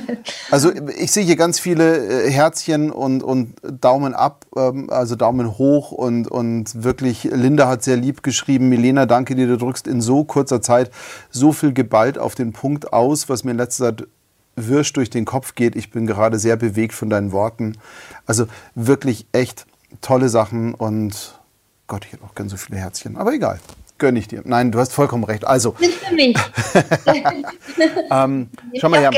also 0.52 0.72
ich 0.98 1.12
sehe 1.12 1.24
hier 1.24 1.36
ganz 1.36 1.60
viele 1.60 2.26
äh, 2.26 2.32
Herzchen 2.32 2.92
und, 2.92 3.24
und 3.24 3.56
Daumen 3.64 4.14
ab, 4.14 4.46
ähm, 4.56 4.90
also 4.90 5.16
Daumen 5.16 5.58
hoch 5.58 5.92
und, 5.92 6.28
und 6.28 6.84
wirklich, 6.84 7.26
Linda 7.26 7.68
hat 7.68 7.84
sehr 7.84 7.98
lieb 7.98 8.24
geschrieben. 8.24 8.70
Milena, 8.70 9.06
danke 9.06 9.36
dir, 9.36 9.48
du 9.48 9.58
drückst 9.58 9.88
in 9.88 10.02
so 10.02 10.24
kurzer 10.24 10.62
Zeit 10.62 10.92
so 11.30 11.52
viel 11.52 11.74
geballt 11.74 12.18
auf 12.18 12.36
den 12.36 12.54
Punkt 12.54 12.94
aus, 12.94 13.30
was 13.30 13.44
mir 13.44 13.52
in 13.52 13.58
letzter 13.58 13.98
Zeit 13.98 14.08
wirsch 14.56 14.92
durch 14.94 15.10
den 15.10 15.26
Kopf 15.26 15.56
geht. 15.56 15.76
Ich 15.76 15.92
bin 15.92 16.08
gerade 16.08 16.40
sehr 16.40 16.56
bewegt 16.56 16.94
von 16.94 17.10
deinen 17.10 17.32
Worten. 17.32 17.78
Also 18.26 18.48
wirklich 18.76 19.28
echt 19.32 19.66
tolle 20.02 20.30
Sachen 20.30 20.74
und 20.74 21.40
Gott, 21.88 22.06
ich 22.06 22.12
hätte 22.12 22.24
auch 22.26 22.36
gern 22.36 22.50
so 22.50 22.58
viele 22.58 22.80
Herzchen, 22.80 23.16
aber 23.16 23.34
egal. 23.34 23.60
Gönne 23.98 24.20
ich 24.20 24.28
dir. 24.28 24.42
Nein, 24.46 24.72
du 24.72 24.80
hast 24.80 24.94
vollkommen 24.94 25.24
recht. 25.24 25.46
Also. 25.46 25.76
Sind 25.80 25.94
für 25.94 26.14
mich. 26.14 26.38
ähm, 28.12 28.50
schau 28.80 28.90
mal 28.90 29.00
her. 29.00 29.12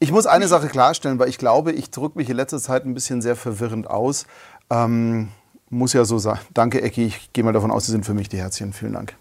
Ich 0.00 0.12
muss 0.12 0.26
eine 0.26 0.48
Sache 0.48 0.68
klarstellen, 0.68 1.18
weil 1.18 1.28
ich 1.28 1.38
glaube, 1.38 1.72
ich 1.72 1.90
drücke 1.90 2.18
mich 2.18 2.28
in 2.30 2.36
letzter 2.36 2.58
Zeit 2.58 2.84
ein 2.84 2.94
bisschen 2.94 3.22
sehr 3.22 3.36
verwirrend 3.36 3.88
aus. 3.88 4.26
Ähm, 4.70 5.28
muss 5.70 5.92
ja 5.92 6.04
so 6.04 6.18
sein. 6.18 6.38
Danke, 6.52 6.82
Ecki. 6.82 7.06
Ich 7.06 7.32
gehe 7.32 7.44
mal 7.44 7.52
davon 7.52 7.70
aus, 7.70 7.86
Sie 7.86 7.92
sind 7.92 8.06
für 8.06 8.14
mich 8.14 8.28
die 8.28 8.38
Herzchen. 8.38 8.72
Vielen 8.72 8.94
Dank. 8.94 9.14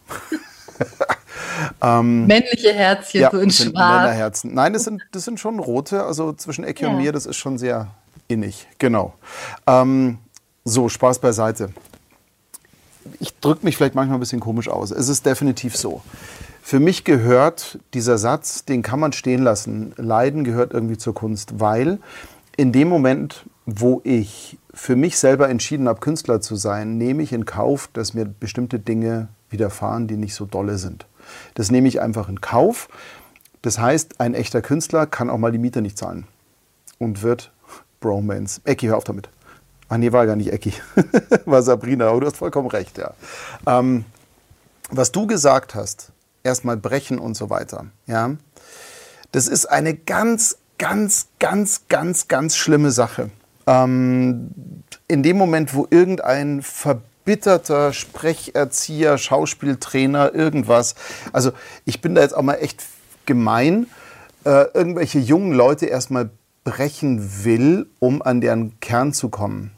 ähm, 1.82 2.28
Männliche 2.28 2.74
Herzchen, 2.74 3.22
ja, 3.22 3.32
so 3.32 3.40
in 3.40 3.52
schwarz. 3.52 3.74
Männerherzen. 3.74 4.54
Nein, 4.54 4.74
das 4.74 4.84
sind, 4.84 5.02
das 5.12 5.26
sind 5.26 5.40
schon 5.40 5.60
rote. 5.60 6.04
Also 6.04 6.34
zwischen 6.34 6.64
Ecki 6.64 6.84
ja. 6.84 6.90
und 6.90 6.98
mir, 6.98 7.12
das 7.12 7.26
ist 7.26 7.38
schon 7.38 7.58
sehr 7.58 7.88
innig. 8.28 8.68
Genau. 8.78 9.14
Ähm, 9.68 10.20
so, 10.64 10.90
Spaß 10.90 11.20
beiseite. 11.20 11.70
Ich 13.20 13.38
drücke 13.40 13.66
mich 13.66 13.78
vielleicht 13.78 13.96
manchmal 13.96 14.18
ein 14.18 14.22
bisschen 14.22 14.40
komisch 14.40 14.70
aus. 14.70 14.92
Es 14.92 15.10
ist 15.10 15.26
definitiv 15.26 15.76
so. 15.76 16.02
Für 16.62 16.80
mich 16.80 17.04
gehört 17.04 17.80
dieser 17.94 18.18
Satz, 18.18 18.64
den 18.66 18.84
kann 18.84 19.00
man 19.00 19.12
stehen 19.12 19.44
lassen. 19.44 19.94
Leiden 19.98 20.44
gehört 20.44 20.74
irgendwie 20.74 20.98
zur 20.98 21.14
Kunst, 21.14 21.60
weil 21.60 22.00
in 22.56 22.72
dem 22.72 22.88
Moment, 22.88 23.46
wo 23.66 24.02
ich 24.04 24.58
für 24.74 24.96
mich 24.96 25.18
selber 25.18 25.50
entschieden 25.50 25.88
habe, 25.88 26.00
Künstler 26.00 26.42
zu 26.42 26.56
sein, 26.56 26.98
nehme 26.98 27.22
ich 27.22 27.34
in 27.34 27.46
Kauf, 27.46 27.90
dass 27.94 28.14
mir 28.14 28.26
bestimmte 28.26 28.80
Dinge 28.80 29.28
widerfahren, 29.50 30.08
die 30.08 30.18
nicht 30.18 30.36
so 30.36 30.46
dolle 30.46 30.78
sind. 30.78 31.06
Das 31.54 31.70
nehme 31.72 31.88
ich 31.88 32.02
einfach 32.02 32.30
in 32.30 32.42
Kauf. 32.42 32.90
Das 33.62 33.80
heißt, 33.80 34.20
ein 34.20 34.34
echter 34.34 34.62
Künstler 34.62 35.06
kann 35.06 35.30
auch 35.30 35.38
mal 35.38 35.52
die 35.52 35.58
Miete 35.58 35.82
nicht 35.82 35.98
zahlen 35.98 36.28
und 36.98 37.24
wird 37.24 37.52
Bromance. 38.00 38.62
Ecki, 38.66 38.88
hör 38.88 38.98
auf 38.98 39.04
damit. 39.04 39.30
Ach 39.90 39.98
nee, 39.98 40.12
war 40.12 40.26
gar 40.26 40.36
nicht 40.36 40.52
Ecki. 40.52 40.74
war 41.46 41.62
Sabrina, 41.62 42.10
aber 42.10 42.22
du 42.22 42.28
hast 42.28 42.38
vollkommen 42.38 42.70
recht, 42.70 42.98
ja. 42.98 43.14
Ähm, 43.68 44.06
was 44.90 45.12
du 45.12 45.28
gesagt 45.28 45.76
hast, 45.76 46.12
erstmal 46.44 46.78
brechen 46.78 47.20
und 47.20 47.36
so 47.36 47.50
weiter, 47.50 47.86
ja, 48.06 48.36
das 49.32 49.48
ist 49.48 49.66
eine 49.66 49.96
ganz, 49.96 50.58
ganz, 50.78 51.28
ganz, 51.40 51.82
ganz, 51.90 52.28
ganz 52.28 52.56
schlimme 52.56 52.92
Sache. 52.92 53.30
Ähm, 53.66 54.52
in 55.08 55.24
dem 55.24 55.38
Moment, 55.38 55.74
wo 55.74 55.88
irgendein 55.90 56.62
verbitterter 56.62 57.94
Sprecherzieher, 57.94 59.18
Schauspieltrainer, 59.18 60.34
irgendwas, 60.36 60.96
also 61.32 61.52
ich 61.86 62.02
bin 62.02 62.16
da 62.16 62.22
jetzt 62.22 62.36
auch 62.36 62.42
mal 62.42 62.56
echt 62.56 62.84
gemein, 63.26 63.88
äh, 64.46 64.66
irgendwelche 64.74 65.20
jungen 65.20 65.54
Leute 65.54 65.86
erstmal 65.86 66.30
brechen 66.64 67.44
will, 67.44 67.88
um 68.00 68.22
an 68.22 68.42
deren 68.42 68.80
Kern 68.80 69.14
zu 69.14 69.30
kommen 69.30 69.72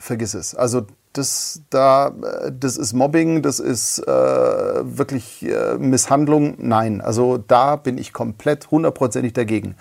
vergiss 0.00 0.34
es. 0.34 0.54
Also 0.54 0.86
das, 1.12 1.62
da, 1.70 2.12
das 2.50 2.76
ist 2.76 2.92
Mobbing, 2.94 3.42
das 3.42 3.60
ist 3.60 3.98
äh, 4.00 4.10
wirklich 4.10 5.42
äh, 5.42 5.76
Misshandlung. 5.78 6.54
Nein, 6.58 7.00
also 7.00 7.38
da 7.38 7.76
bin 7.76 7.98
ich 7.98 8.12
komplett 8.12 8.70
hundertprozentig 8.70 9.32
dagegen. 9.32 9.76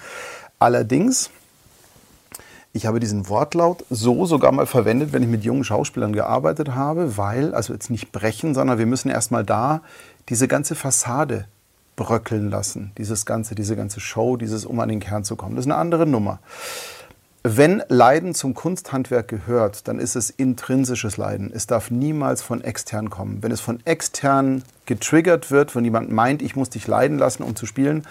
Allerdings, 0.59 1.29
ich 2.73 2.85
habe 2.85 2.99
diesen 2.99 3.29
Wortlaut 3.29 3.85
so 3.89 4.25
sogar 4.25 4.51
mal 4.51 4.65
verwendet, 4.65 5.13
wenn 5.13 5.23
ich 5.23 5.29
mit 5.29 5.43
jungen 5.43 5.63
Schauspielern 5.63 6.13
gearbeitet 6.13 6.75
habe, 6.75 7.17
weil, 7.17 7.53
also 7.53 7.73
jetzt 7.73 7.89
nicht 7.89 8.11
brechen, 8.11 8.53
sondern 8.53 8.77
wir 8.77 8.85
müssen 8.85 9.09
erstmal 9.09 9.45
da 9.45 9.81
diese 10.27 10.47
ganze 10.47 10.75
Fassade 10.75 11.45
bröckeln 11.99 12.49
lassen. 12.49 12.91
Dieses 12.97 13.25
ganze, 13.25 13.55
diese 13.55 13.75
ganze 13.75 13.99
Show, 13.99 14.37
dieses, 14.37 14.65
um 14.65 14.79
an 14.79 14.87
den 14.87 15.01
Kern 15.01 15.25
zu 15.25 15.35
kommen. 15.35 15.57
Das 15.57 15.65
ist 15.65 15.71
eine 15.71 15.79
andere 15.79 16.07
Nummer. 16.07 16.39
Wenn 17.43 17.83
Leiden 17.89 18.33
zum 18.33 18.53
Kunsthandwerk 18.53 19.27
gehört, 19.27 19.87
dann 19.89 19.99
ist 19.99 20.15
es 20.15 20.29
intrinsisches 20.29 21.17
Leiden. 21.17 21.51
Es 21.53 21.67
darf 21.67 21.91
niemals 21.91 22.41
von 22.41 22.61
extern 22.61 23.09
kommen. 23.09 23.43
Wenn 23.43 23.51
es 23.51 23.59
von 23.59 23.85
extern 23.85 24.63
getriggert 24.85 25.51
wird, 25.51 25.75
wenn 25.75 25.83
jemand 25.83 26.09
meint, 26.09 26.41
ich 26.41 26.55
muss 26.55 26.69
dich 26.69 26.87
leiden 26.87 27.17
lassen, 27.17 27.43
um 27.43 27.55
zu 27.57 27.65
spielen, 27.65 28.07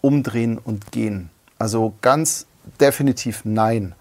umdrehen 0.00 0.56
und 0.56 0.90
gehen. 0.90 1.28
Also 1.58 1.94
ganz 2.00 2.46
definitiv 2.80 3.42
nein. 3.44 3.94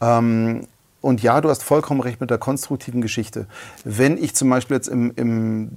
Ähm, 0.00 0.66
und 1.02 1.22
ja, 1.22 1.40
du 1.42 1.50
hast 1.50 1.62
vollkommen 1.62 2.00
recht 2.00 2.20
mit 2.20 2.30
der 2.30 2.38
konstruktiven 2.38 3.02
Geschichte. 3.02 3.46
Wenn 3.84 4.16
ich 4.16 4.34
zum 4.34 4.48
Beispiel 4.48 4.76
jetzt 4.76 4.88
im, 4.88 5.12
im, 5.16 5.70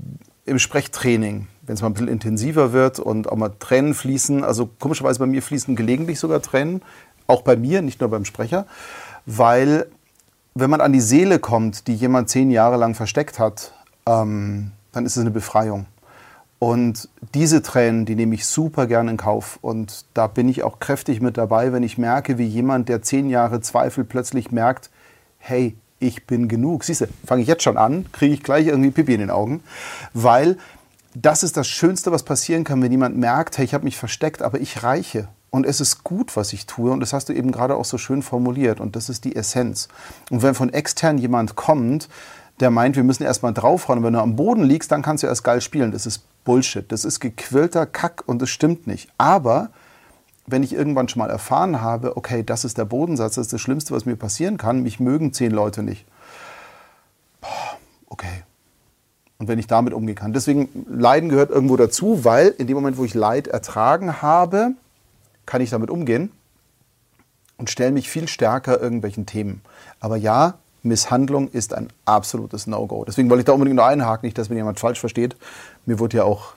im 0.46 0.60
Sprechtraining, 0.60 1.48
wenn 1.62 1.76
es 1.76 1.82
mal 1.82 1.88
ein 1.88 1.94
bisschen 1.94 2.08
intensiver 2.08 2.74
wird 2.74 3.00
und 3.00 3.30
auch 3.30 3.38
mal 3.38 3.52
Tränen 3.60 3.94
fließen, 3.94 4.44
also 4.44 4.70
komischerweise 4.80 5.20
bei 5.20 5.26
mir 5.26 5.42
fließen 5.42 5.76
gelegentlich 5.76 6.20
sogar 6.20 6.42
Tränen, 6.42 6.82
auch 7.28 7.42
bei 7.42 7.56
mir, 7.56 7.82
nicht 7.82 8.02
nur 8.02 8.10
beim 8.10 8.26
Sprecher, 8.26 8.66
weil 9.26 9.88
wenn 10.56 10.70
man 10.70 10.82
an 10.82 10.94
die 10.94 11.02
Seele 11.02 11.40
kommt, 11.40 11.88
die 11.88 11.96
jemand 11.96 12.30
zehn 12.30 12.52
Jahre 12.52 12.78
lang 12.78 12.94
versteckt 12.96 13.40
hat, 13.40 13.74
ähm, 14.06 14.72
dann 14.92 15.06
ist 15.06 15.16
es 15.16 15.22
eine 15.22 15.32
Befreiung. 15.32 15.86
Und 16.60 17.10
diese 17.34 17.62
Tränen, 17.62 18.06
die 18.06 18.16
nehme 18.16 18.36
ich 18.36 18.46
super 18.46 18.88
gern 18.88 19.10
in 19.10 19.18
Kauf. 19.18 19.60
Und 19.62 20.06
da 20.14 20.28
bin 20.28 20.48
ich 20.48 20.64
auch 20.64 20.80
kräftig 20.80 21.20
mit 21.20 21.38
dabei, 21.38 21.74
wenn 21.74 21.84
ich 21.84 21.98
merke, 21.98 22.38
wie 22.38 22.46
jemand, 22.46 22.88
der 22.88 23.02
zehn 23.02 23.30
Jahre 23.30 23.60
Zweifel, 23.60 24.06
plötzlich 24.06 24.50
merkt, 24.52 24.90
hey, 25.40 25.76
ich 26.04 26.26
bin 26.26 26.48
genug. 26.48 26.84
Siehst 26.84 27.02
du, 27.02 27.08
fange 27.26 27.42
ich 27.42 27.48
jetzt 27.48 27.64
schon 27.64 27.78
an, 27.78 28.06
kriege 28.12 28.34
ich 28.34 28.44
gleich 28.44 28.68
irgendwie 28.68 28.92
Pipi 28.92 29.14
in 29.14 29.22
den 29.22 29.30
Augen. 29.30 29.64
Weil 30.14 30.58
das 31.16 31.44
ist 31.44 31.58
das 31.58 31.68
Schönste, 31.68 32.12
was 32.12 32.24
passieren 32.24 32.64
kann, 32.64 32.82
wenn 32.82 32.92
jemand 32.92 33.18
merkt, 33.18 33.58
hey, 33.58 33.66
ich 33.66 33.74
habe 33.74 33.84
mich 33.84 33.98
versteckt, 33.98 34.42
aber 34.42 34.60
ich 34.60 34.84
reiche. 34.84 35.28
Und 35.50 35.68
es 35.68 35.80
ist 35.80 36.04
gut, 36.04 36.36
was 36.36 36.52
ich 36.54 36.66
tue. 36.66 36.92
Und 36.92 37.00
das 37.00 37.14
hast 37.14 37.30
du 37.30 37.34
eben 37.34 37.52
gerade 37.52 37.76
auch 37.76 37.86
so 37.86 38.00
schön 38.00 38.24
formuliert. 38.24 38.80
Und 38.80 38.96
das 38.96 39.10
ist 39.10 39.24
die 39.24 39.36
Essenz. 39.36 39.88
Und 40.32 40.42
wenn 40.42 40.56
von 40.56 40.74
extern 40.74 41.20
jemand 41.20 41.56
kommt, 41.56 42.10
der 42.60 42.72
meint, 42.72 42.96
wir 42.96 43.04
müssen 43.04 43.24
erstmal 43.24 43.54
draufhauen. 43.54 44.00
Und 44.00 44.06
wenn 44.06 44.14
du 44.14 44.20
am 44.20 44.36
Boden 44.36 44.64
liegst, 44.64 44.92
dann 44.92 45.04
kannst 45.04 45.22
du 45.22 45.28
erst 45.28 45.44
geil 45.44 45.62
spielen. 45.62 45.92
Das 45.92 46.08
ist 46.08 46.24
Bullshit. 46.44 46.92
Das 46.92 47.06
ist 47.06 47.20
gequillter 47.20 47.86
Kack 47.86 48.24
und 48.26 48.42
das 48.42 48.50
stimmt 48.50 48.88
nicht. 48.88 49.10
Aber 49.20 49.70
wenn 50.46 50.64
ich 50.64 50.74
irgendwann 50.74 51.08
schon 51.08 51.20
mal 51.20 51.30
erfahren 51.30 51.82
habe, 51.82 52.18
okay, 52.18 52.44
das 52.44 52.66
ist 52.66 52.78
der 52.78 52.86
Bodensatz, 52.86 53.36
das 53.36 53.48
ist 53.48 53.54
das 53.54 53.62
Schlimmste, 53.62 53.94
was 53.94 54.06
mir 54.06 54.16
passieren 54.16 54.58
kann, 54.58 54.84
mich 54.84 55.00
mögen 55.00 55.34
zehn 55.34 55.52
Leute 55.52 55.84
nicht. 55.84 56.06
Boah, 57.42 57.78
okay, 58.10 58.44
Und 59.38 59.48
wenn 59.48 59.60
ich 59.60 59.68
damit 59.68 59.94
umgehen 59.94 60.16
kann. 60.16 60.34
Deswegen, 60.34 60.70
Leiden 60.90 61.30
gehört 61.30 61.50
irgendwo 61.50 61.78
dazu, 61.78 62.26
weil 62.26 62.50
in 62.50 62.68
dem 62.68 62.76
Moment, 62.76 62.98
wo 62.98 63.06
ich 63.06 63.14
Leid 63.14 63.48
ertragen 63.48 64.22
habe, 64.22 64.72
kann 65.46 65.62
ich 65.62 65.70
damit 65.70 65.90
umgehen 65.90 66.32
und 67.58 67.70
stelle 67.70 67.92
mich 67.92 68.10
viel 68.10 68.28
stärker 68.28 68.80
irgendwelchen 68.82 69.26
Themen. 69.26 69.62
Aber 70.00 70.18
ja, 70.18 70.56
Misshandlung 70.84 71.50
ist 71.50 71.74
ein 71.74 71.88
absolutes 72.06 72.68
No-Go. 72.68 73.06
Deswegen 73.06 73.30
wollte 73.30 73.42
ich 73.42 73.46
da 73.46 73.54
unbedingt 73.54 73.78
nur 73.78 73.86
einhaken, 73.86 74.28
nicht, 74.28 74.38
dass 74.38 74.50
mir 74.50 74.58
jemand 74.58 74.80
falsch 74.80 75.00
versteht. 75.00 75.38
Mir 75.86 76.00
wurde 76.00 76.18
ja 76.18 76.24
auch 76.26 76.56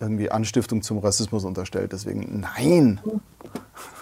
irgendwie 0.00 0.30
Anstiftung 0.30 0.82
zum 0.82 0.98
Rassismus 0.98 1.44
unterstellt. 1.44 1.92
Deswegen 1.92 2.40
nein. 2.56 3.00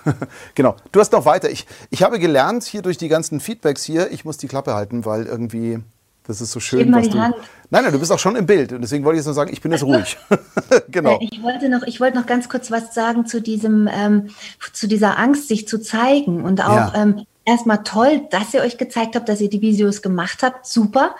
genau. 0.54 0.76
Du 0.90 1.00
hast 1.00 1.12
noch 1.12 1.24
weiter. 1.24 1.50
Ich, 1.50 1.66
ich 1.90 2.02
habe 2.02 2.18
gelernt 2.18 2.64
hier 2.64 2.82
durch 2.82 2.98
die 2.98 3.08
ganzen 3.08 3.40
Feedbacks 3.40 3.84
hier, 3.84 4.10
ich 4.10 4.24
muss 4.24 4.36
die 4.36 4.48
Klappe 4.48 4.74
halten, 4.74 5.04
weil 5.04 5.26
irgendwie 5.26 5.80
das 6.24 6.40
ist 6.40 6.52
so 6.52 6.60
schön, 6.60 6.92
was 6.92 7.08
du. 7.08 7.18
Hand. 7.18 7.34
Nein, 7.70 7.82
nein, 7.82 7.92
du 7.92 7.98
bist 7.98 8.12
auch 8.12 8.18
schon 8.18 8.36
im 8.36 8.46
Bild. 8.46 8.72
Und 8.72 8.82
deswegen 8.82 9.04
wollte 9.04 9.16
ich 9.16 9.20
jetzt 9.20 9.26
nur 9.26 9.34
sagen, 9.34 9.52
ich 9.52 9.60
bin 9.60 9.72
jetzt 9.72 9.82
ruhig. 9.82 10.16
genau. 10.88 11.18
Äh, 11.18 11.28
ich 11.30 11.42
wollte, 11.42 11.68
noch, 11.68 11.82
ich 11.82 12.00
wollte 12.00 12.16
noch 12.16 12.26
ganz 12.26 12.48
kurz 12.48 12.70
was 12.70 12.94
sagen 12.94 13.26
zu, 13.26 13.42
diesem, 13.42 13.88
ähm, 13.92 14.28
zu 14.72 14.86
dieser 14.86 15.18
Angst, 15.18 15.48
sich 15.48 15.66
zu 15.66 15.80
zeigen. 15.80 16.44
Und 16.44 16.60
auch 16.60 16.76
ja. 16.76 16.92
ähm, 16.94 17.26
erstmal 17.44 17.82
toll, 17.82 18.22
dass 18.30 18.54
ihr 18.54 18.60
euch 18.60 18.78
gezeigt 18.78 19.16
habt, 19.16 19.28
dass 19.28 19.40
ihr 19.40 19.50
die 19.50 19.62
Videos 19.62 20.00
gemacht 20.00 20.42
habt. 20.42 20.64
Super. 20.64 21.16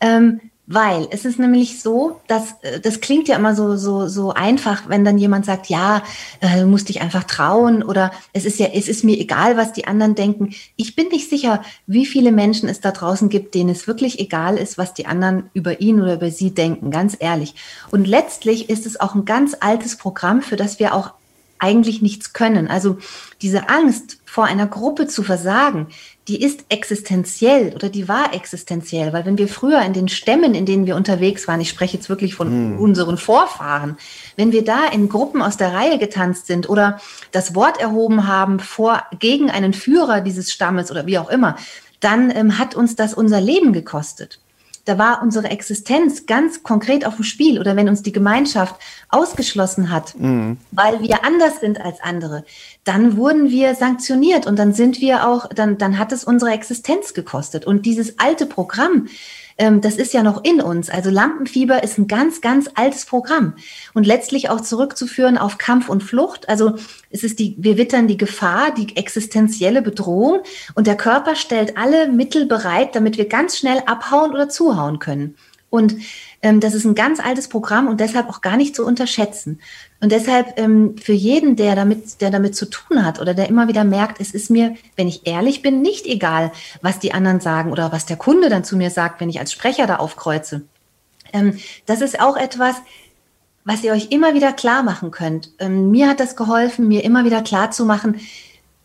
Ähm, 0.00 0.40
weil 0.66 1.06
es 1.10 1.24
ist 1.24 1.38
nämlich 1.38 1.80
so, 1.80 2.20
dass 2.26 2.56
äh, 2.62 2.80
das 2.80 3.00
klingt 3.00 3.28
ja 3.28 3.36
immer 3.36 3.54
so 3.54 3.76
so 3.76 4.08
so 4.08 4.32
einfach, 4.32 4.88
wenn 4.88 5.04
dann 5.04 5.18
jemand 5.18 5.44
sagt, 5.44 5.66
ja, 5.66 6.02
äh, 6.40 6.60
du 6.60 6.66
musst 6.66 6.88
dich 6.88 7.00
einfach 7.00 7.24
trauen 7.24 7.82
oder 7.82 8.10
es 8.32 8.44
ist 8.44 8.58
ja 8.58 8.66
es 8.74 8.88
ist 8.88 9.04
mir 9.04 9.18
egal, 9.18 9.56
was 9.56 9.72
die 9.72 9.86
anderen 9.86 10.14
denken. 10.14 10.54
Ich 10.76 10.96
bin 10.96 11.08
nicht 11.08 11.30
sicher, 11.30 11.62
wie 11.86 12.06
viele 12.06 12.32
Menschen 12.32 12.68
es 12.68 12.80
da 12.80 12.90
draußen 12.90 13.28
gibt, 13.28 13.54
denen 13.54 13.70
es 13.70 13.86
wirklich 13.86 14.18
egal 14.18 14.56
ist, 14.56 14.76
was 14.76 14.94
die 14.94 15.06
anderen 15.06 15.50
über 15.54 15.80
ihn 15.80 16.00
oder 16.00 16.14
über 16.14 16.30
sie 16.30 16.52
denken, 16.52 16.90
ganz 16.90 17.16
ehrlich. 17.18 17.54
Und 17.90 18.06
letztlich 18.06 18.68
ist 18.68 18.86
es 18.86 18.98
auch 18.98 19.14
ein 19.14 19.24
ganz 19.24 19.56
altes 19.60 19.96
Programm, 19.96 20.42
für 20.42 20.56
das 20.56 20.80
wir 20.80 20.94
auch 20.94 21.12
eigentlich 21.58 22.02
nichts 22.02 22.32
können. 22.32 22.68
Also 22.68 22.98
diese 23.40 23.68
Angst 23.68 24.18
vor 24.24 24.44
einer 24.44 24.66
Gruppe 24.66 25.06
zu 25.06 25.22
versagen, 25.22 25.86
die 26.28 26.42
ist 26.42 26.64
existenziell 26.70 27.72
oder 27.74 27.88
die 27.88 28.08
war 28.08 28.34
existenziell, 28.34 29.12
weil 29.12 29.24
wenn 29.24 29.38
wir 29.38 29.46
früher 29.46 29.82
in 29.82 29.92
den 29.92 30.08
Stämmen, 30.08 30.54
in 30.54 30.66
denen 30.66 30.86
wir 30.86 30.96
unterwegs 30.96 31.46
waren, 31.46 31.60
ich 31.60 31.68
spreche 31.68 31.96
jetzt 31.96 32.08
wirklich 32.08 32.34
von 32.34 32.48
hm. 32.48 32.78
unseren 32.80 33.16
Vorfahren, 33.16 33.96
wenn 34.36 34.50
wir 34.50 34.64
da 34.64 34.88
in 34.88 35.08
Gruppen 35.08 35.40
aus 35.40 35.56
der 35.56 35.72
Reihe 35.72 35.98
getanzt 35.98 36.46
sind 36.46 36.68
oder 36.68 37.00
das 37.30 37.54
Wort 37.54 37.80
erhoben 37.80 38.26
haben 38.26 38.58
vor, 38.58 39.04
gegen 39.18 39.50
einen 39.50 39.72
Führer 39.72 40.20
dieses 40.20 40.52
Stammes 40.52 40.90
oder 40.90 41.06
wie 41.06 41.18
auch 41.18 41.30
immer, 41.30 41.56
dann 42.00 42.30
ähm, 42.30 42.58
hat 42.58 42.74
uns 42.74 42.96
das 42.96 43.14
unser 43.14 43.40
Leben 43.40 43.72
gekostet 43.72 44.40
da 44.86 44.98
war 44.98 45.20
unsere 45.20 45.48
Existenz 45.50 46.26
ganz 46.26 46.62
konkret 46.62 47.04
auf 47.04 47.16
dem 47.16 47.24
Spiel 47.24 47.60
oder 47.60 47.76
wenn 47.76 47.88
uns 47.88 48.02
die 48.02 48.12
Gemeinschaft 48.12 48.76
ausgeschlossen 49.08 49.90
hat, 49.90 50.18
mhm. 50.18 50.58
weil 50.70 51.00
wir 51.00 51.24
anders 51.24 51.60
sind 51.60 51.80
als 51.80 52.00
andere, 52.00 52.44
dann 52.84 53.16
wurden 53.16 53.50
wir 53.50 53.74
sanktioniert 53.74 54.46
und 54.46 54.58
dann 54.58 54.72
sind 54.72 55.00
wir 55.00 55.28
auch, 55.28 55.48
dann, 55.48 55.76
dann 55.76 55.98
hat 55.98 56.12
es 56.12 56.22
unsere 56.24 56.52
Existenz 56.52 57.14
gekostet. 57.14 57.66
Und 57.66 57.84
dieses 57.84 58.18
alte 58.20 58.46
Programm, 58.46 59.08
ähm, 59.58 59.80
das 59.80 59.96
ist 59.96 60.12
ja 60.12 60.22
noch 60.22 60.44
in 60.44 60.60
uns. 60.60 60.90
Also 60.90 61.10
Lampenfieber 61.10 61.82
ist 61.82 61.98
ein 61.98 62.08
ganz, 62.08 62.40
ganz 62.40 62.68
altes 62.74 63.06
Programm 63.06 63.54
und 63.94 64.06
letztlich 64.06 64.50
auch 64.50 64.60
zurückzuführen 64.60 65.38
auf 65.38 65.58
Kampf 65.58 65.88
und 65.88 66.02
Flucht. 66.02 66.48
Also 66.48 66.74
es 67.10 67.24
ist 67.24 67.38
die, 67.38 67.56
wir 67.58 67.76
wittern 67.76 68.06
die 68.06 68.18
Gefahr, 68.18 68.74
die 68.74 68.96
existenzielle 68.96 69.82
Bedrohung 69.82 70.40
und 70.74 70.86
der 70.86 70.96
Körper 70.96 71.36
stellt 71.36 71.76
alle 71.76 72.08
Mittel 72.08 72.46
bereit, 72.46 72.94
damit 72.94 73.16
wir 73.16 73.28
ganz 73.28 73.56
schnell 73.56 73.82
abhauen 73.86 74.32
oder 74.32 74.48
zuhauen 74.48 74.98
können. 74.98 75.36
Und 75.68 75.96
ähm, 76.42 76.60
das 76.60 76.74
ist 76.74 76.84
ein 76.84 76.94
ganz 76.94 77.18
altes 77.18 77.48
Programm 77.48 77.88
und 77.88 78.00
deshalb 78.00 78.28
auch 78.28 78.40
gar 78.40 78.56
nicht 78.56 78.76
zu 78.76 78.84
unterschätzen. 78.86 79.60
Und 80.00 80.12
deshalb 80.12 80.58
ähm, 80.58 80.96
für 80.98 81.12
jeden, 81.12 81.56
der 81.56 81.74
damit, 81.74 82.20
der 82.20 82.30
damit 82.30 82.54
zu 82.54 82.66
tun 82.66 83.04
hat 83.04 83.20
oder 83.20 83.32
der 83.32 83.48
immer 83.48 83.66
wieder 83.66 83.84
merkt, 83.84 84.20
es 84.20 84.32
ist 84.32 84.50
mir, 84.50 84.74
wenn 84.96 85.08
ich 85.08 85.26
ehrlich 85.26 85.62
bin, 85.62 85.80
nicht 85.80 86.06
egal, 86.06 86.52
was 86.82 86.98
die 86.98 87.14
anderen 87.14 87.40
sagen 87.40 87.72
oder 87.72 87.92
was 87.92 88.04
der 88.04 88.16
Kunde 88.16 88.50
dann 88.50 88.64
zu 88.64 88.76
mir 88.76 88.90
sagt, 88.90 89.20
wenn 89.20 89.30
ich 89.30 89.40
als 89.40 89.52
Sprecher 89.52 89.86
da 89.86 89.96
aufkreuze. 89.96 90.62
Ähm, 91.32 91.58
das 91.86 92.02
ist 92.02 92.20
auch 92.20 92.36
etwas, 92.36 92.76
was 93.64 93.82
ihr 93.82 93.92
euch 93.92 94.10
immer 94.10 94.34
wieder 94.34 94.52
klar 94.52 94.82
machen 94.82 95.10
könnt. 95.10 95.50
Ähm, 95.58 95.90
mir 95.90 96.08
hat 96.08 96.20
das 96.20 96.36
geholfen, 96.36 96.88
mir 96.88 97.02
immer 97.02 97.24
wieder 97.24 97.42
klar 97.42 97.70
zu 97.70 97.84
machen, 97.84 98.20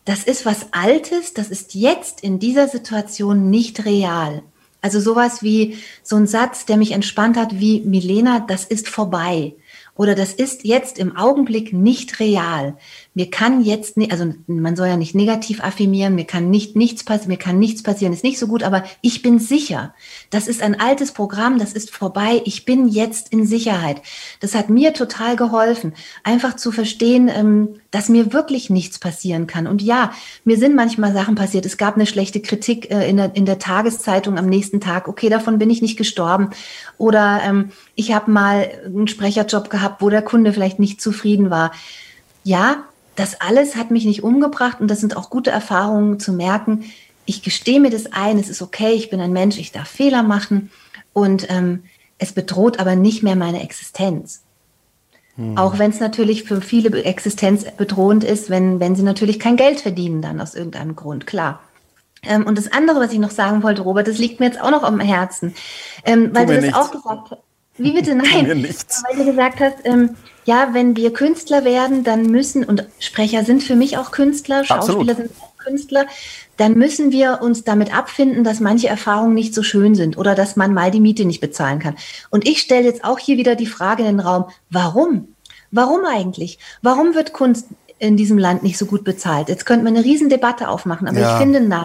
das 0.04 0.24
ist 0.24 0.44
was 0.44 0.72
Altes, 0.72 1.32
das 1.34 1.48
ist 1.48 1.74
jetzt 1.74 2.22
in 2.22 2.40
dieser 2.40 2.66
Situation 2.66 3.50
nicht 3.50 3.84
real. 3.84 4.42
Also 4.80 4.98
sowas 4.98 5.42
wie 5.44 5.78
so 6.02 6.16
ein 6.16 6.26
Satz, 6.26 6.66
der 6.66 6.76
mich 6.76 6.90
entspannt 6.90 7.36
hat, 7.36 7.60
wie 7.60 7.82
Milena, 7.82 8.40
das 8.40 8.64
ist 8.64 8.88
vorbei. 8.88 9.54
Oder 9.94 10.14
das 10.14 10.32
ist 10.32 10.64
jetzt 10.64 10.98
im 10.98 11.16
Augenblick 11.16 11.72
nicht 11.72 12.18
real 12.18 12.76
mir 13.14 13.30
kann 13.30 13.62
jetzt 13.62 13.96
also 14.10 14.32
man 14.46 14.74
soll 14.74 14.88
ja 14.88 14.96
nicht 14.96 15.14
negativ 15.14 15.62
affirmieren, 15.62 16.14
mir 16.14 16.24
kann 16.24 16.48
nicht 16.48 16.76
nichts 16.76 17.04
passieren, 17.04 17.28
mir 17.28 17.36
kann 17.36 17.58
nichts 17.58 17.82
passieren, 17.82 18.12
ist 18.12 18.24
nicht 18.24 18.38
so 18.38 18.46
gut, 18.46 18.62
aber 18.62 18.84
ich 19.02 19.20
bin 19.20 19.38
sicher. 19.38 19.94
Das 20.30 20.48
ist 20.48 20.62
ein 20.62 20.80
altes 20.80 21.12
Programm, 21.12 21.58
das 21.58 21.74
ist 21.74 21.90
vorbei, 21.90 22.40
ich 22.46 22.64
bin 22.64 22.88
jetzt 22.88 23.30
in 23.30 23.46
Sicherheit. 23.46 24.00
Das 24.40 24.54
hat 24.54 24.70
mir 24.70 24.94
total 24.94 25.36
geholfen, 25.36 25.92
einfach 26.24 26.56
zu 26.56 26.72
verstehen, 26.72 27.28
ähm, 27.28 27.80
dass 27.90 28.08
mir 28.08 28.32
wirklich 28.32 28.70
nichts 28.70 28.98
passieren 28.98 29.46
kann. 29.46 29.66
Und 29.66 29.82
ja, 29.82 30.12
mir 30.44 30.56
sind 30.56 30.74
manchmal 30.74 31.12
Sachen 31.12 31.34
passiert. 31.34 31.66
Es 31.66 31.76
gab 31.76 31.96
eine 31.96 32.06
schlechte 32.06 32.40
Kritik 32.40 32.90
äh, 32.90 33.08
in, 33.08 33.18
der, 33.18 33.36
in 33.36 33.44
der 33.44 33.58
Tageszeitung 33.58 34.38
am 34.38 34.46
nächsten 34.46 34.80
Tag. 34.80 35.06
Okay, 35.06 35.28
davon 35.28 35.58
bin 35.58 35.68
ich 35.68 35.82
nicht 35.82 35.98
gestorben. 35.98 36.48
Oder 36.96 37.42
ähm, 37.44 37.72
ich 37.94 38.14
habe 38.14 38.30
mal 38.30 38.70
einen 38.86 39.08
Sprecherjob 39.08 39.68
gehabt, 39.68 40.00
wo 40.00 40.08
der 40.08 40.22
Kunde 40.22 40.54
vielleicht 40.54 40.78
nicht 40.78 41.02
zufrieden 41.02 41.50
war. 41.50 41.72
Ja, 42.44 42.84
das 43.16 43.40
alles 43.40 43.76
hat 43.76 43.90
mich 43.90 44.04
nicht 44.04 44.22
umgebracht 44.22 44.80
und 44.80 44.88
das 44.88 45.00
sind 45.00 45.16
auch 45.16 45.30
gute 45.30 45.50
Erfahrungen 45.50 46.18
zu 46.18 46.32
merken. 46.32 46.84
Ich 47.24 47.42
gestehe 47.42 47.80
mir 47.80 47.90
das 47.90 48.12
ein, 48.12 48.38
es 48.38 48.48
ist 48.48 48.62
okay, 48.62 48.92
ich 48.92 49.10
bin 49.10 49.20
ein 49.20 49.32
Mensch, 49.32 49.58
ich 49.58 49.72
darf 49.72 49.88
Fehler 49.88 50.22
machen 50.22 50.70
und 51.12 51.48
ähm, 51.50 51.84
es 52.18 52.32
bedroht 52.32 52.78
aber 52.78 52.96
nicht 52.96 53.22
mehr 53.22 53.36
meine 53.36 53.62
Existenz. 53.62 54.42
Hm. 55.36 55.56
Auch 55.56 55.78
wenn 55.78 55.90
es 55.90 56.00
natürlich 56.00 56.44
für 56.44 56.60
viele 56.60 57.04
Existenz 57.04 57.64
bedrohend 57.76 58.24
ist, 58.24 58.50
wenn, 58.50 58.80
wenn 58.80 58.96
sie 58.96 59.02
natürlich 59.02 59.38
kein 59.38 59.56
Geld 59.56 59.80
verdienen 59.80 60.22
dann 60.22 60.40
aus 60.40 60.54
irgendeinem 60.54 60.96
Grund, 60.96 61.26
klar. 61.26 61.60
Ähm, 62.22 62.46
und 62.46 62.56
das 62.56 62.70
andere, 62.70 63.00
was 63.00 63.12
ich 63.12 63.18
noch 63.18 63.30
sagen 63.30 63.62
wollte, 63.62 63.82
Robert, 63.82 64.06
das 64.06 64.18
liegt 64.18 64.40
mir 64.40 64.46
jetzt 64.46 64.60
auch 64.60 64.70
noch 64.70 64.84
am 64.84 65.00
Herzen, 65.00 65.54
ähm, 66.04 66.30
weil 66.32 66.46
du 66.46 66.54
das 66.54 66.62
nichts. 66.62 66.78
auch 66.78 66.90
gesagt 66.90 67.30
hast. 67.30 67.42
Wie 67.78 67.92
bitte? 67.92 68.14
Nein. 68.14 68.46
Weil 68.46 69.16
du 69.16 69.24
gesagt 69.24 69.60
hast, 69.60 69.76
ähm, 69.84 70.16
ja, 70.44 70.70
wenn 70.72 70.96
wir 70.96 71.12
Künstler 71.12 71.64
werden, 71.64 72.04
dann 72.04 72.26
müssen, 72.26 72.64
und 72.64 72.86
Sprecher 72.98 73.44
sind 73.44 73.62
für 73.62 73.76
mich 73.76 73.96
auch 73.96 74.10
Künstler, 74.10 74.64
Schauspieler 74.64 75.12
Absolut. 75.12 75.16
sind 75.16 75.30
auch 75.40 75.56
Künstler, 75.58 76.06
dann 76.56 76.74
müssen 76.74 77.12
wir 77.12 77.40
uns 77.40 77.64
damit 77.64 77.96
abfinden, 77.96 78.44
dass 78.44 78.60
manche 78.60 78.88
Erfahrungen 78.88 79.34
nicht 79.34 79.54
so 79.54 79.62
schön 79.62 79.94
sind 79.94 80.18
oder 80.18 80.34
dass 80.34 80.56
man 80.56 80.74
mal 80.74 80.90
die 80.90 81.00
Miete 81.00 81.24
nicht 81.24 81.40
bezahlen 81.40 81.78
kann. 81.78 81.96
Und 82.30 82.46
ich 82.46 82.60
stelle 82.60 82.84
jetzt 82.84 83.04
auch 83.04 83.18
hier 83.18 83.36
wieder 83.36 83.54
die 83.54 83.66
Frage 83.66 84.02
in 84.02 84.16
den 84.16 84.20
Raum, 84.20 84.46
warum? 84.68 85.28
Warum 85.70 86.04
eigentlich? 86.04 86.58
Warum 86.82 87.14
wird 87.14 87.32
Kunst 87.32 87.68
in 87.98 88.16
diesem 88.16 88.36
Land 88.36 88.62
nicht 88.62 88.76
so 88.76 88.86
gut 88.86 89.04
bezahlt? 89.04 89.48
Jetzt 89.48 89.64
könnte 89.64 89.84
man 89.84 89.96
eine 89.96 90.04
Riesendebatte 90.04 90.68
aufmachen, 90.68 91.08
aber 91.08 91.20
ja. 91.20 91.34
ich 91.34 91.40
finde, 91.40 91.60
nein, 91.60 91.84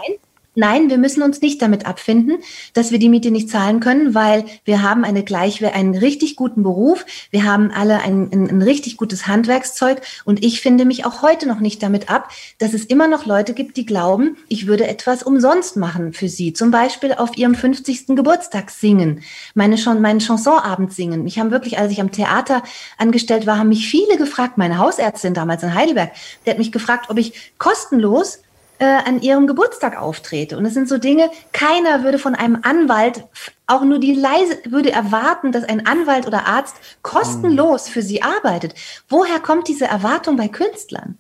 Nein, 0.60 0.90
wir 0.90 0.98
müssen 0.98 1.22
uns 1.22 1.40
nicht 1.42 1.62
damit 1.62 1.86
abfinden, 1.86 2.40
dass 2.74 2.90
wir 2.90 2.98
die 2.98 3.10
Miete 3.10 3.30
nicht 3.30 3.48
zahlen 3.48 3.80
können, 3.80 4.16
weil 4.16 4.44
wir 4.66 4.82
haben 4.82 5.06
eine 5.06 5.24
gleich, 5.24 5.64
einen 5.64 5.96
richtig 5.96 6.36
guten 6.36 6.64
Beruf. 6.64 7.06
Wir 7.30 7.44
haben 7.44 7.70
alle 7.70 8.00
ein, 8.00 8.32
ein, 8.34 8.50
ein 8.50 8.62
richtig 8.64 8.98
gutes 8.98 9.28
Handwerkszeug. 9.28 10.02
Und 10.26 10.44
ich 10.44 10.60
finde 10.60 10.86
mich 10.86 11.06
auch 11.06 11.22
heute 11.22 11.48
noch 11.48 11.60
nicht 11.60 11.84
damit 11.84 12.10
ab, 12.10 12.32
dass 12.58 12.74
es 12.74 12.86
immer 12.86 13.08
noch 13.08 13.28
Leute 13.28 13.54
gibt, 13.54 13.78
die 13.78 13.86
glauben, 13.86 14.36
ich 14.48 14.66
würde 14.66 14.88
etwas 14.88 15.22
umsonst 15.22 15.78
machen 15.78 16.12
für 16.12 16.28
sie. 16.28 16.54
Zum 16.54 16.72
Beispiel 16.72 17.14
auf 17.14 17.38
ihrem 17.38 17.54
50. 17.54 18.08
Geburtstag 18.16 18.72
singen, 18.72 19.22
meine 19.54 19.78
schon, 19.78 20.02
meinen 20.02 20.22
Chansonabend 20.22 20.92
singen. 20.92 21.24
Mich 21.24 21.38
haben 21.38 21.52
wirklich, 21.52 21.78
als 21.78 21.92
ich 21.92 22.02
am 22.02 22.12
Theater 22.12 22.64
angestellt 22.98 23.46
war, 23.46 23.60
haben 23.60 23.70
mich 23.70 23.88
viele 23.88 24.18
gefragt, 24.18 24.58
meine 24.58 24.80
Hausärztin 24.80 25.36
damals 25.36 25.62
in 25.62 25.76
Heidelberg, 25.76 26.14
der 26.48 26.54
hat 26.54 26.58
mich 26.58 26.72
gefragt, 26.72 27.12
ob 27.12 27.20
ich 27.20 27.54
kostenlos 27.60 28.40
äh, 28.80 28.86
an 28.86 29.22
ihrem 29.22 29.48
Geburtstag 29.48 30.00
auftrete. 30.00 30.58
Und 30.58 30.66
es 30.66 30.74
sind 30.74 30.88
so 30.88 30.98
Dinge, 30.98 31.30
keiner 31.52 32.04
würde 32.04 32.20
von 32.20 32.36
einem 32.36 32.60
Anwalt 32.62 33.24
auch 33.68 33.84
nur 33.84 34.00
die 34.00 34.14
leise 34.14 34.58
würde 34.66 34.92
erwarten, 34.92 35.52
dass 35.52 35.66
ein 35.66 35.86
Anwalt 35.86 36.26
oder 36.26 36.48
Arzt 36.48 36.76
kostenlos 37.02 37.90
für 37.90 38.02
sie 38.02 38.22
arbeitet. 38.22 38.74
Woher 39.10 39.40
kommt 39.40 39.68
diese 39.68 39.86
Erwartung 39.86 40.38
bei 40.38 40.48
Künstlern? 40.48 41.18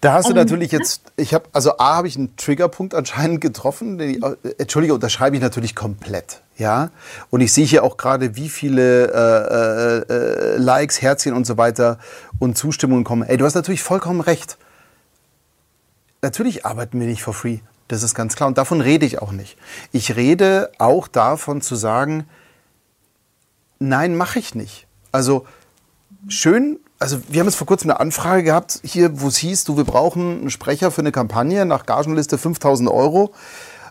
Da 0.00 0.12
hast 0.12 0.26
du 0.26 0.32
um, 0.32 0.36
natürlich 0.36 0.70
jetzt, 0.70 1.00
ich 1.16 1.32
habe, 1.32 1.46
also 1.52 1.78
A, 1.78 1.96
habe 1.96 2.08
ich 2.08 2.16
einen 2.16 2.36
Triggerpunkt 2.36 2.94
anscheinend 2.94 3.40
getroffen. 3.40 3.96
Den, 3.96 4.22
äh, 4.22 4.36
Entschuldige, 4.58 4.92
unterschreibe 4.92 5.36
ich 5.36 5.40
natürlich 5.40 5.74
komplett. 5.74 6.42
Ja, 6.58 6.90
und 7.30 7.40
ich 7.40 7.52
sehe 7.52 7.64
hier 7.64 7.82
auch 7.82 7.96
gerade, 7.96 8.36
wie 8.36 8.48
viele 8.48 9.06
äh, 9.06 10.12
äh, 10.12 10.54
äh, 10.54 10.56
Likes, 10.58 11.00
Herzchen 11.00 11.32
und 11.32 11.46
so 11.46 11.56
weiter 11.56 11.98
und 12.38 12.58
Zustimmungen 12.58 13.02
kommen. 13.02 13.22
Ey, 13.22 13.38
du 13.38 13.46
hast 13.46 13.54
natürlich 13.54 13.82
vollkommen 13.82 14.20
recht 14.20 14.58
natürlich 16.24 16.66
arbeiten 16.66 16.98
wir 16.98 17.06
nicht 17.06 17.22
for 17.22 17.34
free. 17.34 17.58
Das 17.86 18.02
ist 18.02 18.14
ganz 18.14 18.34
klar. 18.34 18.48
Und 18.48 18.58
davon 18.58 18.80
rede 18.80 19.06
ich 19.06 19.22
auch 19.22 19.30
nicht. 19.30 19.56
Ich 19.92 20.16
rede 20.16 20.72
auch 20.78 21.06
davon 21.06 21.60
zu 21.60 21.76
sagen, 21.76 22.26
Nein, 23.78 24.16
mache 24.16 24.38
ich 24.38 24.54
nicht. 24.54 24.86
Also 25.12 25.46
schön, 26.28 26.78
also 26.98 27.20
wir 27.28 27.40
haben 27.40 27.46
jetzt 27.46 27.56
vor 27.56 27.66
kurzem 27.66 27.90
eine 27.90 28.00
Anfrage 28.00 28.42
gehabt, 28.42 28.80
hier, 28.82 29.20
wo 29.20 29.28
es 29.28 29.36
hieß, 29.36 29.64
du, 29.64 29.76
wir 29.76 29.84
brauchen 29.84 30.40
einen 30.40 30.50
Sprecher 30.50 30.90
für 30.90 31.02
eine 31.02 31.12
Kampagne 31.12 31.66
nach 31.66 31.86
Gagenliste 31.86 32.38
5000 32.38 32.88
Euro 32.88 33.34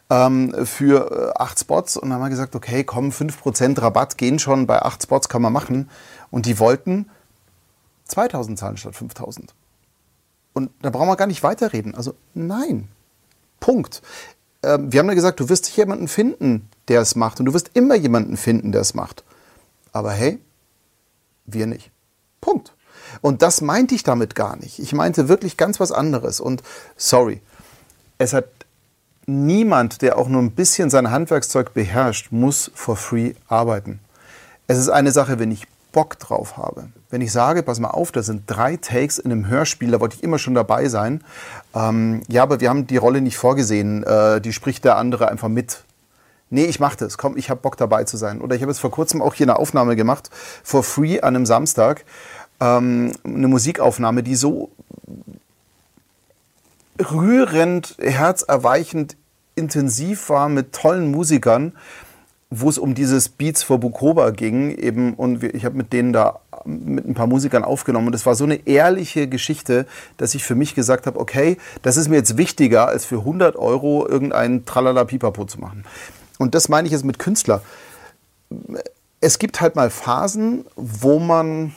ähm, 0.09 0.65
für 0.65 1.33
äh, 1.35 1.39
acht 1.39 1.59
Spots. 1.59 1.97
Und 1.97 2.09
dann 2.09 2.13
haben 2.13 2.25
wir 2.25 2.29
gesagt, 2.29 2.55
okay, 2.55 2.83
komm, 2.83 3.09
5% 3.09 3.81
Rabatt 3.81 4.17
gehen 4.17 4.39
schon, 4.39 4.67
bei 4.67 4.81
acht 4.81 5.03
Spots 5.03 5.29
kann 5.29 5.41
man 5.41 5.53
machen. 5.53 5.89
Und 6.31 6.45
die 6.45 6.59
wollten 6.59 7.09
2000 8.05 8.57
zahlen 8.57 8.77
statt 8.77 8.95
5000. 8.95 9.53
Und 10.53 10.71
da 10.81 10.89
brauchen 10.89 11.07
wir 11.07 11.15
gar 11.15 11.27
nicht 11.27 11.43
weiterreden. 11.43 11.95
Also 11.95 12.13
nein, 12.33 12.87
Punkt. 13.59 14.01
Ähm, 14.61 14.91
wir 14.91 14.99
haben 14.99 15.07
ja 15.07 15.15
gesagt, 15.15 15.39
du 15.39 15.49
wirst 15.49 15.75
jemanden 15.75 16.07
finden, 16.07 16.69
der 16.87 17.01
es 17.01 17.15
macht. 17.15 17.39
Und 17.39 17.45
du 17.47 17.53
wirst 17.53 17.71
immer 17.73 17.95
jemanden 17.95 18.37
finden, 18.37 18.71
der 18.71 18.81
es 18.81 18.93
macht. 18.93 19.23
Aber 19.91 20.11
hey, 20.11 20.39
wir 21.45 21.65
nicht. 21.67 21.91
Punkt. 22.41 22.73
Und 23.21 23.41
das 23.41 23.61
meinte 23.61 23.95
ich 23.95 24.03
damit 24.03 24.35
gar 24.35 24.55
nicht. 24.55 24.79
Ich 24.79 24.93
meinte 24.93 25.27
wirklich 25.27 25.57
ganz 25.57 25.79
was 25.79 25.91
anderes. 25.91 26.39
Und 26.39 26.63
sorry, 26.97 27.41
es 28.17 28.33
hat 28.33 28.45
niemand, 29.25 30.01
der 30.01 30.17
auch 30.17 30.27
nur 30.27 30.41
ein 30.41 30.51
bisschen 30.51 30.89
sein 30.89 31.11
Handwerkszeug 31.11 31.73
beherrscht, 31.73 32.31
muss 32.31 32.71
for 32.73 32.95
free 32.95 33.33
arbeiten. 33.47 33.99
Es 34.67 34.77
ist 34.77 34.89
eine 34.89 35.11
Sache, 35.11 35.39
wenn 35.39 35.51
ich 35.51 35.67
Bock 35.93 36.19
drauf 36.19 36.57
habe. 36.57 36.89
Wenn 37.09 37.21
ich 37.21 37.31
sage, 37.31 37.63
pass 37.63 37.79
mal 37.79 37.91
auf, 37.91 38.11
da 38.11 38.21
sind 38.21 38.43
drei 38.47 38.75
Takes 38.75 39.19
in 39.19 39.31
einem 39.31 39.47
Hörspiel, 39.47 39.91
da 39.91 40.01
wollte 40.01 40.17
ich 40.17 40.23
immer 40.23 40.39
schon 40.39 40.55
dabei 40.55 40.89
sein. 40.89 41.23
Ähm, 41.73 42.21
ja, 42.27 42.43
aber 42.43 42.59
wir 42.59 42.69
haben 42.69 42.87
die 42.87 42.97
Rolle 42.97 43.21
nicht 43.21 43.37
vorgesehen. 43.37 44.03
Äh, 44.03 44.41
die 44.41 44.51
spricht 44.51 44.83
der 44.83 44.97
andere 44.97 45.29
einfach 45.29 45.47
mit. 45.47 45.83
Nee, 46.49 46.65
ich 46.65 46.81
mache 46.81 46.97
das. 46.97 47.17
Komm, 47.17 47.37
ich 47.37 47.49
habe 47.49 47.61
Bock 47.61 47.77
dabei 47.77 48.03
zu 48.03 48.17
sein. 48.17 48.41
Oder 48.41 48.55
ich 48.55 48.61
habe 48.61 48.71
jetzt 48.71 48.79
vor 48.79 48.91
kurzem 48.91 49.21
auch 49.21 49.33
hier 49.33 49.45
eine 49.45 49.57
Aufnahme 49.57 49.95
gemacht, 49.95 50.29
for 50.63 50.83
free 50.83 51.21
an 51.21 51.35
einem 51.35 51.45
Samstag. 51.45 52.03
Ähm, 52.59 53.13
eine 53.23 53.47
Musikaufnahme, 53.47 54.23
die 54.23 54.35
so 54.35 54.69
rührend, 56.99 57.95
herzerweichend 57.99 59.15
intensiv 59.55 60.29
war 60.29 60.49
mit 60.49 60.73
tollen 60.73 61.11
Musikern, 61.11 61.73
wo 62.59 62.69
es 62.69 62.77
um 62.77 62.93
dieses 62.93 63.29
Beats 63.29 63.63
for 63.63 63.79
Bukoba 63.79 64.29
ging 64.29 64.75
eben 64.77 65.15
und 65.15 65.43
ich 65.43 65.65
habe 65.65 65.75
mit 65.75 65.91
denen 65.91 66.13
da 66.13 66.39
mit 66.65 67.05
ein 67.07 67.15
paar 67.15 67.27
Musikern 67.27 67.63
aufgenommen 67.63 68.07
und 68.07 68.13
es 68.13 68.25
war 68.25 68.35
so 68.35 68.43
eine 68.43 68.67
ehrliche 68.67 69.27
Geschichte, 69.27 69.87
dass 70.17 70.35
ich 70.35 70.43
für 70.43 70.55
mich 70.55 70.75
gesagt 70.75 71.07
habe, 71.07 71.19
okay, 71.19 71.57
das 71.81 71.97
ist 71.97 72.09
mir 72.09 72.17
jetzt 72.17 72.37
wichtiger, 72.37 72.87
als 72.87 73.05
für 73.05 73.19
100 73.19 73.55
Euro 73.55 74.07
irgendeinen 74.07 74.65
Tralala 74.65 75.03
Pipapo 75.03 75.45
zu 75.45 75.59
machen. 75.59 75.83
Und 76.37 76.53
das 76.53 76.69
meine 76.69 76.85
ich 76.85 76.91
jetzt 76.91 77.05
mit 77.05 77.19
Künstler. 77.19 77.63
Es 79.19 79.39
gibt 79.39 79.59
halt 79.59 79.75
mal 79.75 79.89
Phasen, 79.89 80.65
wo 80.75 81.19
man 81.19 81.73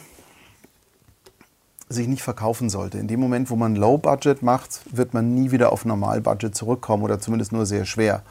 sich 1.88 2.06
nicht 2.06 2.22
verkaufen 2.22 2.68
sollte. 2.68 2.98
In 2.98 3.08
dem 3.08 3.20
Moment, 3.20 3.48
wo 3.48 3.56
man 3.56 3.76
Low 3.76 3.96
Budget 3.96 4.42
macht, 4.42 4.80
wird 4.90 5.14
man 5.14 5.34
nie 5.34 5.52
wieder 5.52 5.72
auf 5.72 5.84
Normal 5.84 6.20
Budget 6.20 6.54
zurückkommen 6.54 7.02
oder 7.02 7.18
zumindest 7.18 7.52
nur 7.52 7.64
sehr 7.64 7.86
schwer. 7.86 8.22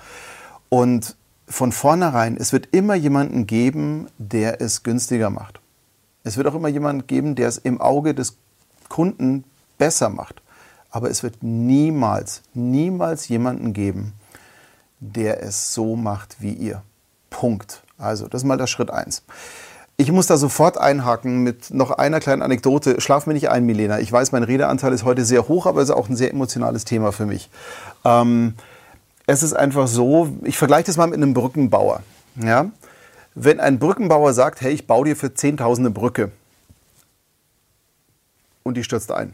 Und 0.69 1.15
von 1.47 1.71
vornherein, 1.71 2.37
es 2.37 2.53
wird 2.53 2.69
immer 2.71 2.95
jemanden 2.95 3.47
geben, 3.47 4.07
der 4.17 4.61
es 4.61 4.83
günstiger 4.83 5.29
macht. 5.29 5.59
Es 6.23 6.37
wird 6.37 6.47
auch 6.47 6.55
immer 6.55 6.69
jemanden 6.69 7.05
geben, 7.07 7.35
der 7.35 7.47
es 7.47 7.57
im 7.57 7.79
Auge 7.79 8.15
des 8.15 8.37
Kunden 8.89 9.43
besser 9.77 10.09
macht. 10.09 10.41
Aber 10.89 11.09
es 11.09 11.23
wird 11.23 11.43
niemals, 11.43 12.41
niemals 12.53 13.27
jemanden 13.27 13.73
geben, 13.73 14.13
der 14.99 15.43
es 15.43 15.73
so 15.73 15.95
macht 15.95 16.37
wie 16.39 16.53
ihr. 16.53 16.81
Punkt. 17.29 17.83
Also, 17.97 18.27
das 18.27 18.41
ist 18.41 18.47
mal 18.47 18.57
der 18.57 18.67
Schritt 18.67 18.89
eins. 18.89 19.23
Ich 19.97 20.11
muss 20.11 20.27
da 20.27 20.35
sofort 20.35 20.77
einhaken 20.77 21.43
mit 21.43 21.73
noch 21.73 21.91
einer 21.91 22.19
kleinen 22.19 22.41
Anekdote. 22.41 22.99
Schlaf 22.99 23.27
mir 23.27 23.33
nicht 23.33 23.49
ein, 23.49 23.65
Milena. 23.65 23.99
Ich 23.99 24.11
weiß, 24.11 24.31
mein 24.31 24.43
Redeanteil 24.43 24.93
ist 24.93 25.05
heute 25.05 25.23
sehr 25.23 25.47
hoch, 25.47 25.65
aber 25.65 25.81
es 25.81 25.89
ist 25.89 25.95
auch 25.95 26.09
ein 26.09 26.17
sehr 26.17 26.31
emotionales 26.31 26.85
Thema 26.85 27.11
für 27.11 27.25
mich. 27.25 27.49
Ähm, 28.03 28.55
es 29.27 29.43
ist 29.43 29.53
einfach 29.53 29.87
so, 29.87 30.37
ich 30.43 30.57
vergleiche 30.57 30.85
das 30.85 30.97
mal 30.97 31.07
mit 31.07 31.17
einem 31.17 31.33
Brückenbauer. 31.33 32.03
Ja? 32.35 32.71
Wenn 33.33 33.59
ein 33.59 33.79
Brückenbauer 33.79 34.33
sagt, 34.33 34.61
hey, 34.61 34.71
ich 34.71 34.87
baue 34.87 35.05
dir 35.05 35.15
für 35.15 35.33
Zehntausende 35.33 35.89
Brücke 35.89 36.31
und 38.63 38.77
die 38.77 38.83
stürzt 38.83 39.11
ein, 39.11 39.33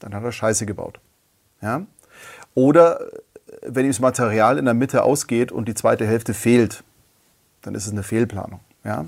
dann 0.00 0.14
hat 0.14 0.24
er 0.24 0.32
Scheiße 0.32 0.66
gebaut. 0.66 0.98
Ja? 1.60 1.86
Oder 2.54 3.00
wenn 3.62 3.84
ihm 3.84 3.90
das 3.90 4.00
Material 4.00 4.58
in 4.58 4.64
der 4.64 4.74
Mitte 4.74 5.02
ausgeht 5.02 5.52
und 5.52 5.68
die 5.68 5.74
zweite 5.74 6.06
Hälfte 6.06 6.34
fehlt, 6.34 6.82
dann 7.62 7.74
ist 7.74 7.86
es 7.86 7.92
eine 7.92 8.02
Fehlplanung. 8.02 8.60
Ja? 8.84 9.06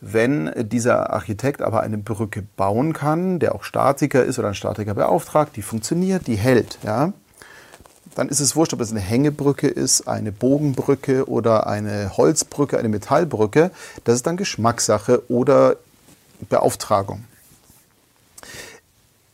Wenn 0.00 0.52
dieser 0.68 1.10
Architekt 1.10 1.62
aber 1.62 1.80
eine 1.80 1.98
Brücke 1.98 2.42
bauen 2.56 2.92
kann, 2.92 3.38
der 3.38 3.54
auch 3.54 3.62
Statiker 3.62 4.24
ist 4.24 4.38
oder 4.38 4.48
ein 4.48 4.54
Statiker 4.54 4.94
beauftragt, 4.94 5.56
die 5.56 5.62
funktioniert, 5.62 6.26
die 6.26 6.36
hält, 6.36 6.78
ja, 6.82 7.12
dann 8.16 8.30
ist 8.30 8.40
es 8.40 8.56
wurscht, 8.56 8.72
ob 8.72 8.80
es 8.80 8.90
eine 8.90 9.00
Hängebrücke 9.00 9.68
ist, 9.68 10.08
eine 10.08 10.32
Bogenbrücke 10.32 11.28
oder 11.28 11.66
eine 11.66 12.16
Holzbrücke, 12.16 12.78
eine 12.78 12.88
Metallbrücke. 12.88 13.70
Das 14.04 14.16
ist 14.16 14.26
dann 14.26 14.38
Geschmackssache 14.38 15.22
oder 15.30 15.76
Beauftragung. 16.48 17.24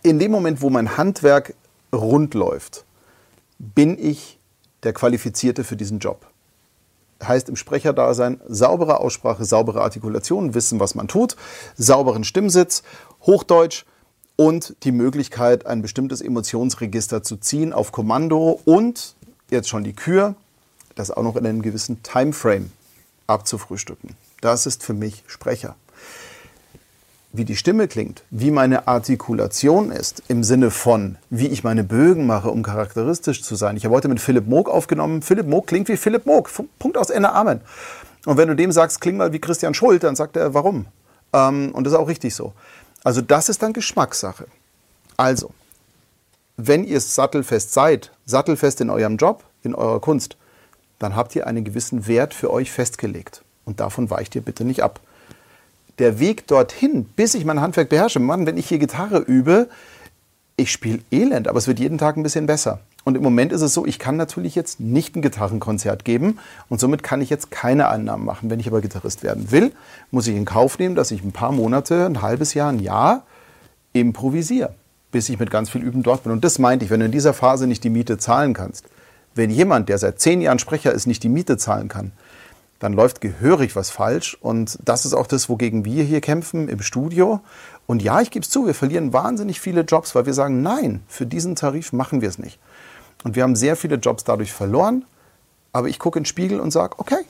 In 0.02 0.18
dem 0.18 0.32
Moment, 0.32 0.62
wo 0.62 0.68
mein 0.68 0.96
Handwerk 0.96 1.54
rund 1.92 2.34
läuft, 2.34 2.84
bin 3.58 3.96
ich 3.98 4.38
der 4.82 4.92
Qualifizierte 4.92 5.62
für 5.62 5.76
diesen 5.76 6.00
Job 6.00 6.26
heißt 7.22 7.48
im 7.48 7.54
Sprecherdasein 7.54 8.40
saubere 8.48 8.98
Aussprache, 8.98 9.44
saubere 9.44 9.82
Artikulation, 9.82 10.54
wissen, 10.54 10.80
was 10.80 10.96
man 10.96 11.06
tut, 11.06 11.36
sauberen 11.76 12.24
Stimmsitz, 12.24 12.82
Hochdeutsch 13.24 13.84
und 14.36 14.74
die 14.84 14.92
Möglichkeit, 14.92 15.66
ein 15.66 15.82
bestimmtes 15.82 16.20
Emotionsregister 16.20 17.22
zu 17.22 17.36
ziehen 17.36 17.72
auf 17.72 17.92
Kommando 17.92 18.60
und 18.64 19.14
jetzt 19.50 19.68
schon 19.68 19.84
die 19.84 19.92
Kür, 19.92 20.34
das 20.94 21.10
auch 21.10 21.22
noch 21.22 21.36
in 21.36 21.46
einem 21.46 21.62
gewissen 21.62 22.02
Timeframe 22.02 22.70
abzufrühstücken. 23.26 24.16
Das 24.40 24.66
ist 24.66 24.82
für 24.82 24.94
mich 24.94 25.22
Sprecher 25.26 25.76
wie 27.32 27.44
die 27.44 27.56
Stimme 27.56 27.88
klingt, 27.88 28.22
wie 28.30 28.50
meine 28.50 28.86
Artikulation 28.86 29.90
ist, 29.90 30.22
im 30.28 30.44
Sinne 30.44 30.70
von, 30.70 31.16
wie 31.30 31.46
ich 31.46 31.64
meine 31.64 31.82
Bögen 31.82 32.26
mache, 32.26 32.50
um 32.50 32.62
charakteristisch 32.62 33.42
zu 33.42 33.54
sein. 33.54 33.76
Ich 33.76 33.84
habe 33.84 33.94
heute 33.94 34.08
mit 34.08 34.20
Philipp 34.20 34.46
Moog 34.46 34.68
aufgenommen. 34.68 35.22
Philipp 35.22 35.46
Moog 35.46 35.66
klingt 35.66 35.88
wie 35.88 35.96
Philipp 35.96 36.26
Moog. 36.26 36.50
Punkt 36.78 36.98
aus 36.98 37.08
Ende 37.08 37.32
Amen. 37.32 37.62
Und 38.26 38.36
wenn 38.36 38.48
du 38.48 38.54
dem 38.54 38.70
sagst, 38.70 39.00
kling 39.00 39.16
mal 39.16 39.32
wie 39.32 39.40
Christian 39.40 39.72
Schult, 39.72 40.04
dann 40.04 40.14
sagt 40.14 40.36
er, 40.36 40.52
warum? 40.52 40.86
Ähm, 41.32 41.70
und 41.72 41.84
das 41.84 41.94
ist 41.94 41.98
auch 41.98 42.08
richtig 42.08 42.34
so. 42.34 42.52
Also 43.04 43.20
das 43.20 43.48
ist 43.48 43.62
dann 43.62 43.72
Geschmackssache. 43.72 44.46
Also, 45.16 45.50
wenn 46.56 46.84
ihr 46.84 47.00
sattelfest 47.00 47.72
seid, 47.72 48.12
sattelfest 48.26 48.80
in 48.80 48.90
eurem 48.90 49.16
Job, 49.16 49.44
in 49.62 49.74
eurer 49.74 50.00
Kunst, 50.00 50.36
dann 50.98 51.16
habt 51.16 51.34
ihr 51.34 51.46
einen 51.46 51.64
gewissen 51.64 52.06
Wert 52.06 52.34
für 52.34 52.50
euch 52.50 52.70
festgelegt. 52.70 53.42
Und 53.64 53.80
davon 53.80 54.10
weicht 54.10 54.34
ihr 54.34 54.42
bitte 54.42 54.64
nicht 54.64 54.82
ab 54.82 55.00
der 55.98 56.18
Weg 56.18 56.46
dorthin, 56.46 57.04
bis 57.04 57.34
ich 57.34 57.44
mein 57.44 57.60
Handwerk 57.60 57.88
beherrsche, 57.88 58.18
Mann, 58.18 58.46
wenn 58.46 58.56
ich 58.56 58.68
hier 58.68 58.78
Gitarre 58.78 59.18
übe, 59.18 59.68
ich 60.56 60.72
spiele 60.72 61.00
elend, 61.10 61.48
aber 61.48 61.58
es 61.58 61.66
wird 61.66 61.78
jeden 61.78 61.98
Tag 61.98 62.16
ein 62.16 62.22
bisschen 62.22 62.46
besser. 62.46 62.80
Und 63.04 63.16
im 63.16 63.22
Moment 63.22 63.52
ist 63.52 63.62
es 63.62 63.74
so, 63.74 63.84
ich 63.84 63.98
kann 63.98 64.16
natürlich 64.16 64.54
jetzt 64.54 64.78
nicht 64.78 65.16
ein 65.16 65.22
Gitarrenkonzert 65.22 66.04
geben 66.04 66.38
und 66.68 66.80
somit 66.80 67.02
kann 67.02 67.20
ich 67.20 67.30
jetzt 67.30 67.50
keine 67.50 67.88
Einnahmen 67.88 68.24
machen. 68.24 68.48
Wenn 68.48 68.60
ich 68.60 68.68
aber 68.68 68.80
Gitarrist 68.80 69.22
werden 69.22 69.50
will, 69.50 69.72
muss 70.10 70.28
ich 70.28 70.36
in 70.36 70.44
Kauf 70.44 70.78
nehmen, 70.78 70.94
dass 70.94 71.10
ich 71.10 71.24
ein 71.24 71.32
paar 71.32 71.52
Monate, 71.52 72.06
ein 72.06 72.22
halbes 72.22 72.54
Jahr, 72.54 72.70
ein 72.70 72.78
Jahr 72.78 73.24
improvisiere, 73.92 74.74
bis 75.10 75.28
ich 75.28 75.38
mit 75.38 75.50
ganz 75.50 75.68
viel 75.68 75.82
Üben 75.82 76.02
dort 76.02 76.22
bin. 76.22 76.32
Und 76.32 76.44
das 76.44 76.58
meinte 76.58 76.84
ich, 76.84 76.90
wenn 76.90 77.00
du 77.00 77.06
in 77.06 77.12
dieser 77.12 77.34
Phase 77.34 77.66
nicht 77.66 77.82
die 77.82 77.90
Miete 77.90 78.18
zahlen 78.18 78.54
kannst, 78.54 78.86
wenn 79.34 79.50
jemand, 79.50 79.88
der 79.88 79.98
seit 79.98 80.20
zehn 80.20 80.40
Jahren 80.40 80.58
Sprecher 80.58 80.92
ist, 80.92 81.06
nicht 81.06 81.22
die 81.22 81.28
Miete 81.28 81.56
zahlen 81.56 81.88
kann, 81.88 82.12
dann 82.78 82.92
läuft 82.92 83.20
gehörig 83.20 83.76
was 83.76 83.90
falsch. 83.90 84.36
Und 84.40 84.78
das 84.84 85.04
ist 85.04 85.14
auch 85.14 85.26
das, 85.26 85.48
wogegen 85.48 85.84
wir 85.84 86.02
hier 86.04 86.20
kämpfen 86.20 86.68
im 86.68 86.82
Studio. 86.82 87.40
Und 87.86 88.02
ja, 88.02 88.20
ich 88.20 88.30
gebe 88.30 88.42
es 88.42 88.50
zu, 88.50 88.66
wir 88.66 88.74
verlieren 88.74 89.12
wahnsinnig 89.12 89.60
viele 89.60 89.82
Jobs, 89.82 90.14
weil 90.14 90.26
wir 90.26 90.34
sagen, 90.34 90.62
nein, 90.62 91.00
für 91.06 91.26
diesen 91.26 91.54
Tarif 91.54 91.92
machen 91.92 92.20
wir 92.20 92.28
es 92.28 92.38
nicht. 92.38 92.58
Und 93.24 93.36
wir 93.36 93.42
haben 93.42 93.56
sehr 93.56 93.76
viele 93.76 93.96
Jobs 93.96 94.24
dadurch 94.24 94.52
verloren. 94.52 95.04
Aber 95.72 95.88
ich 95.88 95.98
gucke 95.98 96.18
in 96.18 96.22
den 96.22 96.26
Spiegel 96.26 96.60
und 96.60 96.70
sage, 96.70 96.98
okay, 96.98 97.24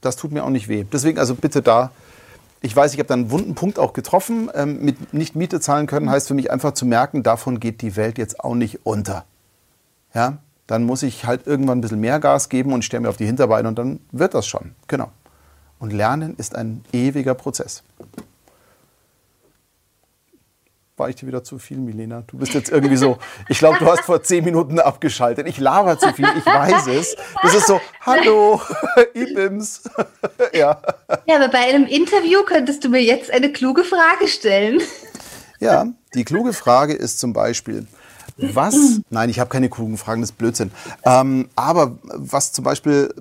das 0.00 0.16
tut 0.16 0.32
mir 0.32 0.44
auch 0.44 0.50
nicht 0.50 0.68
weh. 0.68 0.84
Deswegen 0.84 1.18
also 1.18 1.34
bitte 1.34 1.62
da, 1.62 1.90
ich 2.60 2.74
weiß, 2.74 2.92
ich 2.92 2.98
habe 2.98 3.08
da 3.08 3.14
einen 3.14 3.30
wunden 3.30 3.54
Punkt 3.54 3.78
auch 3.78 3.92
getroffen. 3.92 4.50
Ähm, 4.54 4.84
mit 4.84 5.14
nicht 5.14 5.36
Miete 5.36 5.60
zahlen 5.60 5.86
können 5.86 6.10
heißt 6.10 6.28
für 6.28 6.34
mich 6.34 6.50
einfach 6.50 6.72
zu 6.72 6.86
merken, 6.86 7.22
davon 7.22 7.60
geht 7.60 7.82
die 7.82 7.96
Welt 7.96 8.18
jetzt 8.18 8.40
auch 8.40 8.54
nicht 8.54 8.84
unter. 8.84 9.24
Ja, 10.14 10.38
dann 10.66 10.84
muss 10.84 11.02
ich 11.02 11.24
halt 11.24 11.46
irgendwann 11.46 11.78
ein 11.78 11.80
bisschen 11.80 12.00
mehr 12.00 12.20
Gas 12.20 12.48
geben 12.48 12.72
und 12.72 12.84
stelle 12.84 13.02
mir 13.02 13.08
auf 13.08 13.16
die 13.16 13.26
Hinterbeine 13.26 13.68
und 13.68 13.78
dann 13.78 14.00
wird 14.12 14.34
das 14.34 14.46
schon. 14.46 14.74
Genau. 14.86 15.10
Und 15.78 15.92
Lernen 15.92 16.34
ist 16.36 16.56
ein 16.56 16.84
ewiger 16.92 17.34
Prozess. 17.34 17.82
War 20.98 21.08
ich 21.08 21.16
dir 21.16 21.26
wieder 21.26 21.44
zu 21.44 21.58
viel, 21.58 21.78
Milena? 21.78 22.22
Du 22.26 22.38
bist 22.38 22.54
jetzt 22.54 22.70
irgendwie 22.70 22.96
so, 22.96 23.18
ich 23.48 23.58
glaube, 23.58 23.78
du 23.78 23.86
hast 23.86 24.02
vor 24.02 24.22
zehn 24.22 24.44
Minuten 24.44 24.78
abgeschaltet. 24.78 25.46
Ich 25.46 25.58
laber 25.58 25.98
zu 25.98 26.12
viel, 26.12 26.28
ich 26.36 26.46
weiß 26.46 26.86
es. 26.88 27.16
Das 27.42 27.54
ist 27.54 27.66
so, 27.66 27.80
hallo, 28.00 28.60
Ibims. 29.14 29.82
ja. 30.52 30.80
ja, 31.26 31.36
aber 31.36 31.48
bei 31.48 31.58
einem 31.58 31.86
Interview 31.86 32.42
könntest 32.44 32.84
du 32.84 32.88
mir 32.88 33.02
jetzt 33.02 33.30
eine 33.30 33.52
kluge 33.52 33.84
Frage 33.84 34.28
stellen. 34.28 34.80
Ja, 35.60 35.86
die 36.14 36.24
kluge 36.24 36.52
Frage 36.52 36.94
ist 36.94 37.18
zum 37.18 37.32
Beispiel, 37.32 37.86
was, 38.36 39.00
nein, 39.10 39.30
ich 39.30 39.40
habe 39.40 39.50
keine 39.50 39.68
klugen 39.68 39.98
Fragen, 39.98 40.20
das 40.20 40.30
ist 40.30 40.38
Blödsinn. 40.38 40.70
Ähm, 41.04 41.48
aber 41.56 41.98
was 42.02 42.52
zum 42.52 42.64
Beispiel 42.64 43.12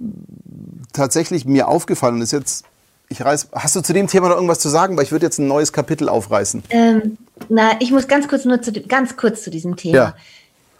tatsächlich 0.93 1.45
mir 1.45 1.67
aufgefallen 1.67 2.21
ist 2.21 2.31
jetzt 2.31 2.65
ich 3.09 3.23
reiß, 3.23 3.49
hast 3.53 3.75
du 3.75 3.81
zu 3.81 3.93
dem 3.93 4.07
Thema 4.07 4.29
noch 4.29 4.35
irgendwas 4.35 4.59
zu 4.59 4.69
sagen? 4.69 4.97
Weil 4.97 5.05
ich 5.05 5.11
würde 5.11 5.25
jetzt 5.25 5.39
ein 5.39 5.47
neues 5.47 5.71
Kapitel 5.71 6.09
aufreißen. 6.09 6.63
Ähm, 6.69 7.17
na, 7.49 7.71
ich 7.79 7.91
muss 7.91 8.07
ganz 8.07 8.27
kurz 8.27 8.45
nur 8.45 8.61
zu, 8.61 8.71
ganz 8.73 9.15
kurz 9.15 9.43
zu 9.43 9.49
diesem 9.49 9.75
Thema. 9.75 9.97
Ja. 9.97 10.15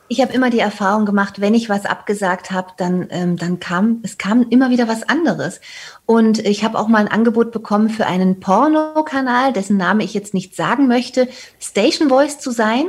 Ich 0.10 0.22
habe 0.22 0.32
immer 0.32 0.50
die 0.50 0.60
Erfahrung 0.60 1.06
gemacht, 1.06 1.42
wenn 1.42 1.54
ich 1.54 1.68
was 1.68 1.86
abgesagt 1.86 2.52
habe, 2.52 2.72
dann, 2.78 3.08
ähm, 3.10 3.36
dann 3.36 3.60
kam 3.60 4.00
es 4.04 4.18
kam 4.18 4.46
immer 4.50 4.70
wieder 4.70 4.88
was 4.88 5.08
anderes. 5.08 5.60
Und 6.06 6.40
ich 6.40 6.64
habe 6.64 6.80
auch 6.80 6.88
mal 6.88 7.00
ein 7.00 7.10
Angebot 7.10 7.52
bekommen 7.52 7.90
für 7.90 8.06
einen 8.06 8.40
Porno-Kanal, 8.40 9.52
dessen 9.52 9.76
Name 9.76 10.04
ich 10.04 10.14
jetzt 10.14 10.34
nicht 10.34 10.56
sagen 10.56 10.88
möchte, 10.88 11.28
Station 11.60 12.08
Voice 12.08 12.40
zu 12.40 12.52
sein. 12.52 12.86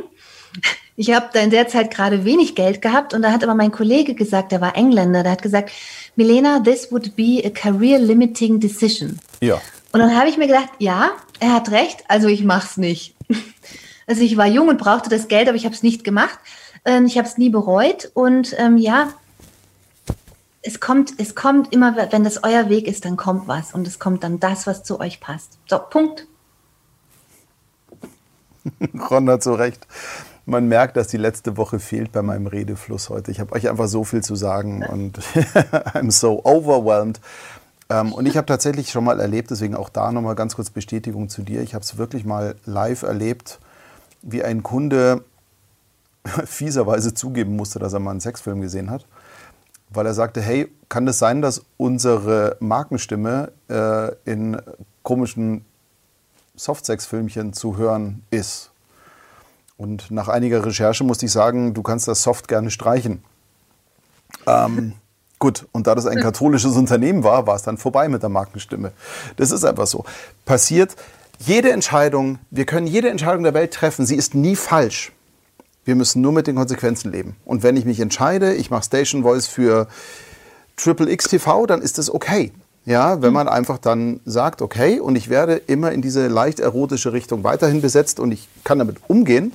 Ich 0.98 1.12
habe 1.12 1.28
da 1.32 1.38
in 1.38 1.50
der 1.50 1.68
Zeit 1.68 1.92
gerade 1.92 2.24
wenig 2.24 2.56
Geld 2.56 2.82
gehabt 2.82 3.14
und 3.14 3.22
da 3.22 3.30
hat 3.30 3.44
aber 3.44 3.54
mein 3.54 3.70
Kollege 3.70 4.16
gesagt, 4.16 4.50
der 4.50 4.60
war 4.60 4.74
Engländer, 4.74 5.22
der 5.22 5.30
hat 5.30 5.42
gesagt, 5.42 5.70
Milena, 6.16 6.58
this 6.58 6.90
would 6.90 7.14
be 7.14 7.40
a 7.44 7.50
career 7.50 8.00
limiting 8.00 8.58
decision. 8.58 9.20
Ja. 9.40 9.60
Und 9.92 10.00
dann 10.00 10.18
habe 10.18 10.28
ich 10.28 10.38
mir 10.38 10.48
gedacht, 10.48 10.70
ja, 10.80 11.12
er 11.38 11.54
hat 11.54 11.70
recht, 11.70 12.02
also 12.08 12.26
ich 12.26 12.44
mach's 12.44 12.76
nicht. 12.76 13.14
Also 14.10 14.22
ich 14.22 14.38
war 14.38 14.46
jung 14.46 14.68
und 14.68 14.78
brauchte 14.78 15.10
das 15.10 15.28
Geld, 15.28 15.48
aber 15.48 15.56
ich 15.58 15.66
habe 15.66 15.74
es 15.74 15.82
nicht 15.82 16.02
gemacht. 16.02 16.38
Ähm, 16.86 17.04
ich 17.04 17.18
habe 17.18 17.28
es 17.28 17.36
nie 17.36 17.50
bereut 17.50 18.10
und 18.14 18.54
ähm, 18.56 18.78
ja, 18.78 19.12
es 20.62 20.80
kommt, 20.80 21.12
es 21.18 21.34
kommt 21.34 21.74
immer, 21.74 21.94
wenn 22.10 22.24
das 22.24 22.42
euer 22.42 22.70
Weg 22.70 22.88
ist, 22.88 23.04
dann 23.04 23.18
kommt 23.18 23.48
was 23.48 23.74
und 23.74 23.86
es 23.86 23.98
kommt 23.98 24.24
dann 24.24 24.40
das, 24.40 24.66
was 24.66 24.82
zu 24.82 24.98
euch 24.98 25.20
passt. 25.20 25.58
So, 25.68 25.78
Punkt. 25.78 26.26
Ron 29.10 29.28
hat 29.28 29.42
so 29.42 29.52
recht 29.52 29.86
man 30.48 30.66
merkt, 30.66 30.96
dass 30.96 31.08
die 31.08 31.18
letzte 31.18 31.58
Woche 31.58 31.78
fehlt 31.78 32.10
bei 32.10 32.22
meinem 32.22 32.46
Redefluss 32.46 33.10
heute. 33.10 33.30
Ich 33.30 33.38
habe 33.38 33.52
euch 33.52 33.68
einfach 33.68 33.86
so 33.86 34.02
viel 34.02 34.22
zu 34.22 34.34
sagen 34.34 34.82
und 34.82 35.18
I'm 35.92 36.10
so 36.10 36.42
overwhelmed. 36.44 37.20
Ähm, 37.90 38.14
und 38.14 38.26
ich 38.26 38.36
habe 38.38 38.46
tatsächlich 38.46 38.90
schon 38.90 39.04
mal 39.04 39.20
erlebt, 39.20 39.50
deswegen 39.50 39.74
auch 39.74 39.90
da 39.90 40.10
nochmal 40.10 40.34
ganz 40.34 40.56
kurz 40.56 40.70
Bestätigung 40.70 41.28
zu 41.28 41.42
dir. 41.42 41.60
Ich 41.60 41.74
habe 41.74 41.82
es 41.82 41.98
wirklich 41.98 42.24
mal 42.24 42.56
live 42.64 43.02
erlebt, 43.02 43.60
wie 44.22 44.42
ein 44.42 44.62
Kunde 44.62 45.22
fieserweise 46.46 47.12
zugeben 47.12 47.54
musste, 47.54 47.78
dass 47.78 47.92
er 47.92 48.00
mal 48.00 48.12
einen 48.12 48.20
Sexfilm 48.20 48.62
gesehen 48.62 48.90
hat, 48.90 49.04
weil 49.90 50.06
er 50.06 50.14
sagte, 50.14 50.40
hey, 50.40 50.72
kann 50.88 51.06
es 51.06 51.16
das 51.16 51.18
sein, 51.18 51.42
dass 51.42 51.62
unsere 51.76 52.56
Markenstimme 52.60 53.52
äh, 53.68 54.12
in 54.24 54.56
komischen 55.02 55.66
Softsex-Filmchen 56.56 57.52
zu 57.52 57.76
hören 57.76 58.22
ist? 58.30 58.70
Und 59.78 60.10
nach 60.10 60.26
einiger 60.26 60.66
Recherche 60.66 61.04
musste 61.04 61.26
ich 61.26 61.32
sagen, 61.32 61.72
du 61.72 61.82
kannst 61.82 62.08
das 62.08 62.24
Soft 62.24 62.48
gerne 62.48 62.70
streichen. 62.70 63.22
Ähm, 64.44 64.94
gut, 65.38 65.66
und 65.70 65.86
da 65.86 65.94
das 65.94 66.04
ein 66.04 66.20
katholisches 66.20 66.76
Unternehmen 66.76 67.22
war, 67.22 67.46
war 67.46 67.54
es 67.54 67.62
dann 67.62 67.78
vorbei 67.78 68.08
mit 68.08 68.22
der 68.22 68.28
Markenstimme. 68.28 68.92
Das 69.36 69.52
ist 69.52 69.64
einfach 69.64 69.86
so. 69.86 70.04
Passiert 70.44 70.96
jede 71.38 71.70
Entscheidung, 71.70 72.40
wir 72.50 72.66
können 72.66 72.88
jede 72.88 73.08
Entscheidung 73.08 73.44
der 73.44 73.54
Welt 73.54 73.72
treffen, 73.72 74.04
sie 74.04 74.16
ist 74.16 74.34
nie 74.34 74.56
falsch. 74.56 75.12
Wir 75.84 75.94
müssen 75.94 76.20
nur 76.20 76.32
mit 76.32 76.48
den 76.48 76.56
Konsequenzen 76.56 77.12
leben. 77.12 77.36
Und 77.44 77.62
wenn 77.62 77.76
ich 77.76 77.84
mich 77.84 78.00
entscheide, 78.00 78.54
ich 78.54 78.70
mache 78.70 78.82
Station 78.82 79.22
Voice 79.22 79.46
für 79.46 79.86
Triple 80.76 81.08
X 81.08 81.26
TV, 81.28 81.66
dann 81.66 81.82
ist 81.82 81.98
das 81.98 82.12
okay. 82.12 82.52
Ja, 82.84 83.22
wenn 83.22 83.32
man 83.32 83.48
einfach 83.48 83.78
dann 83.78 84.20
sagt, 84.24 84.60
okay, 84.60 84.98
und 84.98 85.14
ich 85.14 85.28
werde 85.28 85.54
immer 85.54 85.92
in 85.92 86.02
diese 86.02 86.26
leicht 86.26 86.58
erotische 86.58 87.12
Richtung 87.12 87.44
weiterhin 87.44 87.80
besetzt 87.80 88.18
und 88.18 88.32
ich 88.32 88.48
kann 88.64 88.78
damit 88.78 88.96
umgehen, 89.06 89.52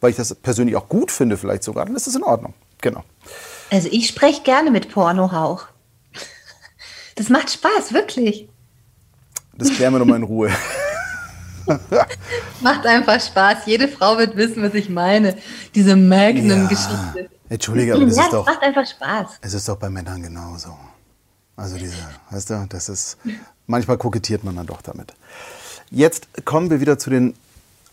weil 0.00 0.10
ich 0.10 0.16
das 0.16 0.34
persönlich 0.34 0.76
auch 0.76 0.88
gut 0.88 1.10
finde, 1.10 1.36
vielleicht 1.36 1.62
sogar, 1.62 1.84
dann 1.84 1.96
ist 1.96 2.06
das 2.06 2.14
in 2.14 2.22
Ordnung. 2.22 2.54
Genau. 2.80 3.04
Also 3.70 3.88
ich 3.90 4.08
spreche 4.08 4.42
gerne 4.42 4.70
mit 4.70 4.90
Pornohauch. 4.90 5.66
Das 7.16 7.30
macht 7.30 7.50
Spaß, 7.50 7.92
wirklich. 7.92 8.48
Das 9.56 9.72
klären 9.72 9.92
wir 9.92 9.98
nochmal 9.98 10.18
in 10.18 10.22
Ruhe. 10.22 10.52
macht 12.60 12.86
einfach 12.86 13.20
Spaß. 13.20 13.66
Jede 13.66 13.88
Frau 13.88 14.16
wird 14.18 14.36
wissen, 14.36 14.62
was 14.62 14.72
ich 14.74 14.88
meine. 14.88 15.36
Diese 15.74 15.96
Magnum-Geschichte. 15.96 17.20
Ja. 17.22 17.28
Entschuldige, 17.48 17.94
aber 17.94 18.06
das 18.06 18.16
ja, 18.16 18.24
ist 18.24 18.32
doch. 18.32 18.46
macht 18.46 18.62
einfach 18.62 18.86
Spaß. 18.86 19.38
Es 19.40 19.54
ist 19.54 19.68
doch 19.68 19.76
bei 19.76 19.90
Männern 19.90 20.22
genauso. 20.22 20.76
Also 21.56 21.76
diese, 21.76 21.96
weißt 22.30 22.50
du, 22.50 22.66
das 22.68 22.88
ist. 22.88 23.18
Manchmal 23.66 23.98
kokettiert 23.98 24.44
man 24.44 24.56
dann 24.56 24.66
doch 24.66 24.80
damit. 24.80 25.12
Jetzt 25.90 26.28
kommen 26.44 26.70
wir 26.70 26.80
wieder 26.80 26.98
zu 26.98 27.10
den 27.10 27.34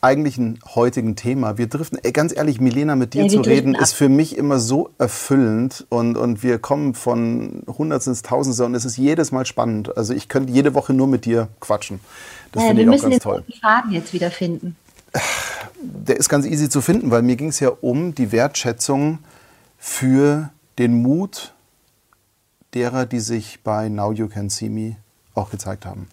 eigentlichen 0.06 0.60
heutigen 0.76 1.16
Thema. 1.16 1.58
Wir 1.58 1.68
driften, 1.68 2.00
ganz 2.14 2.36
ehrlich, 2.36 2.62
Milena, 2.62 2.96
mit 2.96 3.16
dir 3.16 3.24
ja, 3.24 3.30
zu 3.30 3.42
reden, 3.42 3.74
ist 3.74 3.94
für 3.94 4.08
mich 4.08 4.38
immer 4.38 4.60
so 4.60 4.92
erfüllend 5.00 5.86
und, 5.90 6.16
und 6.16 6.44
wir 6.44 6.60
kommen 6.60 6.94
von 6.94 7.64
Hundertsten 7.68 8.12
ins 8.12 8.22
Tausendste 8.22 8.66
und 8.66 8.76
es 8.76 8.86
ist 8.86 8.98
jedes 8.98 9.32
Mal 9.32 9.48
spannend. 9.48 9.98
Also 9.98 10.14
ich 10.14 10.30
könnte 10.30 10.54
jede 10.54 10.76
Woche 10.76 10.94
nur 10.94 11.08
mit 11.08 11.26
dir 11.26 11.48
quatschen. 11.60 12.00
Das 12.52 12.62
ja, 12.62 12.70
finde 12.70 12.84
ich 12.84 12.90
auch 12.90 13.02
ganz 13.02 13.20
toll. 13.20 13.34
Wir 13.34 13.40
müssen 13.40 13.52
den 13.52 13.60
Faden 13.60 13.92
jetzt 13.92 14.14
wieder 14.14 14.30
finden. 14.30 14.76
Der 15.82 16.18
ist 16.18 16.30
ganz 16.30 16.46
easy 16.46 16.70
zu 16.70 16.82
finden, 16.82 17.10
weil 17.10 17.24
mir 17.24 17.36
ging 17.36 17.50
es 17.50 17.60
ja 17.60 17.70
um 17.70 18.14
die 18.14 18.32
Wertschätzung 18.32 19.20
für 19.80 20.52
den 20.78 21.02
Mut 21.02 21.54
derer, 22.76 23.08
die 23.08 23.20
sich 23.20 23.62
bei 23.64 23.90
Now 23.90 24.12
You 24.12 24.28
Can 24.28 24.50
See 24.50 24.70
Me 24.70 24.98
auch 25.34 25.50
gezeigt 25.50 25.86
haben. 25.86 26.08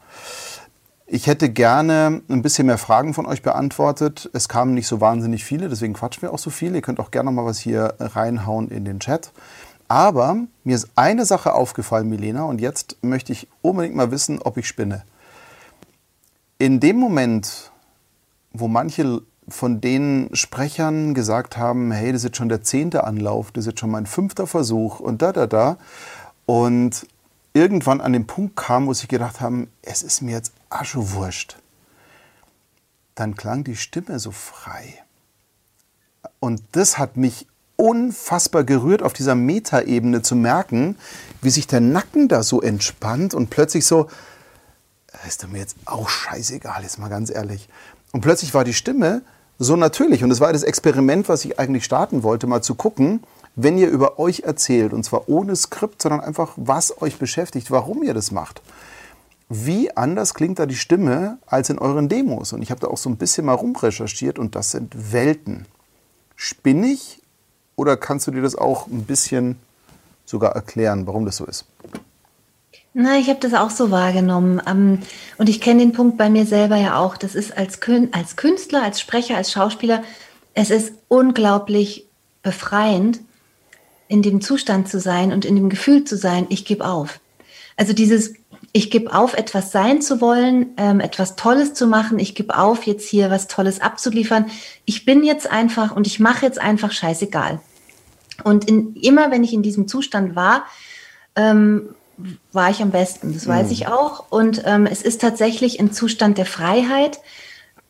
Ich 1.15 1.27
hätte 1.27 1.51
gerne 1.51 2.23
ein 2.31 2.41
bisschen 2.41 2.69
mehr 2.69 2.79
Fragen 2.79 3.13
von 3.13 3.27
euch 3.27 3.43
beantwortet. 3.43 4.31
Es 4.33 4.49
kamen 4.49 4.73
nicht 4.73 4.87
so 4.87 5.03
wahnsinnig 5.03 5.45
viele, 5.45 5.69
deswegen 5.69 5.93
quatschen 5.93 6.23
wir 6.23 6.33
auch 6.33 6.39
so 6.39 6.49
viel. 6.49 6.75
Ihr 6.75 6.81
könnt 6.81 6.99
auch 7.01 7.11
gerne 7.11 7.31
mal 7.31 7.45
was 7.45 7.59
hier 7.59 7.97
reinhauen 8.01 8.69
in 8.71 8.87
den 8.87 8.99
Chat. 8.99 9.31
Aber 9.89 10.39
mir 10.65 10.75
ist 10.75 10.89
eine 10.97 11.27
Sache 11.27 11.53
aufgefallen, 11.53 12.09
Milena, 12.09 12.45
und 12.45 12.63
jetzt 12.63 12.97
möchte 13.03 13.31
ich 13.31 13.47
unbedingt 13.61 13.95
mal 13.95 14.11
wissen, 14.11 14.41
ob 14.41 14.57
ich 14.57 14.67
spinne. 14.67 15.05
In 16.57 16.81
dem 16.81 16.97
Moment, 16.97 17.73
wo 18.55 18.67
manche 18.67 19.21
von 19.47 19.83
den 19.83 20.31
Sprechern 20.33 21.13
gesagt 21.13 21.59
haben, 21.59 21.93
hey, 21.93 22.13
das 22.13 22.23
ist 22.23 22.29
jetzt 22.29 22.39
schon 22.39 22.49
der 22.49 22.63
zehnte 22.63 23.05
Anlauf, 23.05 23.53
das 23.53 23.65
ist 23.65 23.73
jetzt 23.73 23.81
schon 23.81 23.91
mein 23.91 24.07
fünfter 24.07 24.47
Versuch 24.47 24.99
und 24.99 25.21
da, 25.21 25.35
da, 25.35 25.47
da. 25.47 25.77
Und 26.47 27.07
irgendwann 27.53 28.01
an 28.01 28.15
den 28.15 28.27
Punkt 28.27 28.57
kam, 28.57 28.87
wo 28.87 28.95
sie 28.95 29.09
gedacht 29.09 29.43
haben, 29.43 29.69
es 29.83 30.03
ist 30.03 30.23
mir 30.23 30.33
jetzt 30.33 30.55
aschewurscht. 30.75 31.57
Dann 33.15 33.35
klang 33.35 33.65
die 33.65 33.77
Stimme 33.77 34.19
so 34.19 34.31
frei. 34.31 35.03
Und 36.41 36.63
das 36.73 36.99
hat 36.99 37.17
mich 37.17 37.47
unfassbar 37.77 38.65
gerührt, 38.65 39.03
auf 39.03 39.13
dieser 39.13 39.35
Metaebene 39.35 40.23
zu 40.23 40.37
merken, 40.37 40.97
wie 41.41 41.51
sich 41.51 41.67
der 41.67 41.81
Nacken 41.81 42.29
da 42.29 42.43
so 42.43 42.61
entspannt 42.63 43.35
und 43.35 43.51
plötzlich 43.51 43.87
so, 43.87 44.09
ist 45.27 45.47
mir 45.49 45.59
jetzt 45.59 45.77
auch 45.85 46.09
scheißegal, 46.09 46.85
ist 46.85 46.99
mal 46.99 47.09
ganz 47.09 47.31
ehrlich. 47.31 47.69
Und 48.13 48.21
plötzlich 48.21 48.55
war 48.55 48.65
die 48.65 48.75
Stimme 48.75 49.23
so 49.59 49.77
natürlich. 49.77 50.25
Und 50.25 50.31
es 50.31 50.41
war 50.41 50.53
das 50.53 50.63
Experiment, 50.63 51.29
was 51.29 51.45
ich 51.45 51.59
eigentlich 51.59 51.85
starten 51.85 52.23
wollte, 52.23 52.47
mal 52.47 52.63
zu 52.63 52.75
gucken, 52.75 53.23
wenn 53.55 53.79
ihr 53.79 53.89
über 53.89 54.19
euch 54.19 54.41
erzählt, 54.41 54.93
und 54.93 55.05
zwar 55.05 55.29
ohne 55.29 55.55
Skript, 55.57 56.01
sondern 56.01 56.21
einfach, 56.21 56.53
was 56.57 57.03
euch 57.03 57.19
beschäftigt, 57.19 57.71
warum 57.71 58.03
ihr 58.03 58.15
das 58.15 58.31
macht. 58.31 58.63
Wie 59.55 59.95
anders 59.95 60.33
klingt 60.33 60.59
da 60.59 60.65
die 60.65 60.77
Stimme 60.77 61.37
als 61.45 61.69
in 61.69 61.79
euren 61.79 62.09
Demos? 62.09 62.55
Und 62.55 62.63
ich 62.63 62.71
habe 62.71 62.81
da 62.81 62.87
auch 62.87 62.97
so 62.97 63.11
ein 63.11 63.19
bisschen 63.19 63.45
mal 63.45 63.53
rumrecherchiert 63.53 64.39
und 64.39 64.55
das 64.55 64.71
sind 64.71 65.13
Welten. 65.13 65.67
Spinnig 66.37 67.21
oder 67.77 67.99
kannst 67.99 68.27
du 68.27 68.31
dir 68.31 68.41
das 68.41 68.57
auch 68.57 68.87
ein 68.87 69.05
bisschen 69.05 69.57
sogar 70.25 70.53
erklären, 70.53 71.07
warum 71.07 71.27
das 71.27 71.37
so 71.37 71.45
ist? 71.45 71.67
Na, 72.95 73.19
ich 73.19 73.29
habe 73.29 73.41
das 73.41 73.53
auch 73.53 73.69
so 73.69 73.91
wahrgenommen. 73.91 74.63
Ähm, 74.67 75.01
und 75.37 75.51
ich 75.51 75.61
kenne 75.61 75.81
den 75.81 75.93
Punkt 75.93 76.17
bei 76.17 76.31
mir 76.31 76.47
selber 76.47 76.77
ja 76.77 76.97
auch. 76.97 77.19
Das 77.19 77.35
ist 77.35 77.55
als 77.55 77.79
Künstler, 77.81 78.83
als 78.83 79.03
Sprecher, 79.03 79.37
als 79.37 79.53
Schauspieler, 79.53 80.03
es 80.55 80.71
ist 80.71 80.95
unglaublich 81.09 82.07
befreiend, 82.43 83.21
in 84.09 84.23
dem 84.23 84.41
Zustand 84.41 84.89
zu 84.89 84.99
sein 84.99 85.31
und 85.31 85.45
in 85.45 85.57
dem 85.57 85.69
Gefühl 85.69 86.05
zu 86.05 86.17
sein, 86.17 86.47
ich 86.49 86.65
gebe 86.65 86.87
auf. 86.87 87.21
Also 87.77 87.93
dieses, 87.93 88.35
ich 88.73 88.91
gebe 88.91 89.15
auf, 89.15 89.35
etwas 89.35 89.71
sein 89.71 90.01
zu 90.01 90.21
wollen, 90.21 90.71
ähm, 90.77 91.01
etwas 91.01 91.37
Tolles 91.37 91.75
zu 91.75 91.87
machen, 91.87 92.19
ich 92.19 92.35
gebe 92.35 92.57
auf, 92.57 92.85
jetzt 92.85 93.09
hier 93.09 93.31
was 93.31 93.47
Tolles 93.47 93.81
abzuliefern. 93.81 94.47
Ich 94.85 95.05
bin 95.05 95.23
jetzt 95.23 95.51
einfach 95.51 95.95
und 95.95 96.07
ich 96.07 96.21
mache 96.21 96.47
jetzt 96.47 96.61
einfach 96.61 96.93
scheißegal. 96.93 97.61
Und 98.45 98.67
in, 98.69 98.97
immer 98.97 99.31
wenn 99.31 99.45
ich 99.45 99.53
in 99.53 99.63
diesem 99.63 99.89
Zustand 99.89 100.35
war, 100.35 100.65
ähm, 101.37 101.95
war 102.53 102.71
ich 102.71 102.81
am 102.81 102.91
besten. 102.91 103.35
Das 103.35 103.47
weiß 103.47 103.67
mhm. 103.67 103.73
ich 103.73 103.89
auch. 103.89 104.31
Und 104.31 104.63
ähm, 104.65 104.87
es 104.87 105.03
ist 105.03 105.21
tatsächlich 105.21 105.81
ein 105.81 105.93
Zustand 105.93 106.39
der 106.39 106.47
Freiheit, 106.47 107.21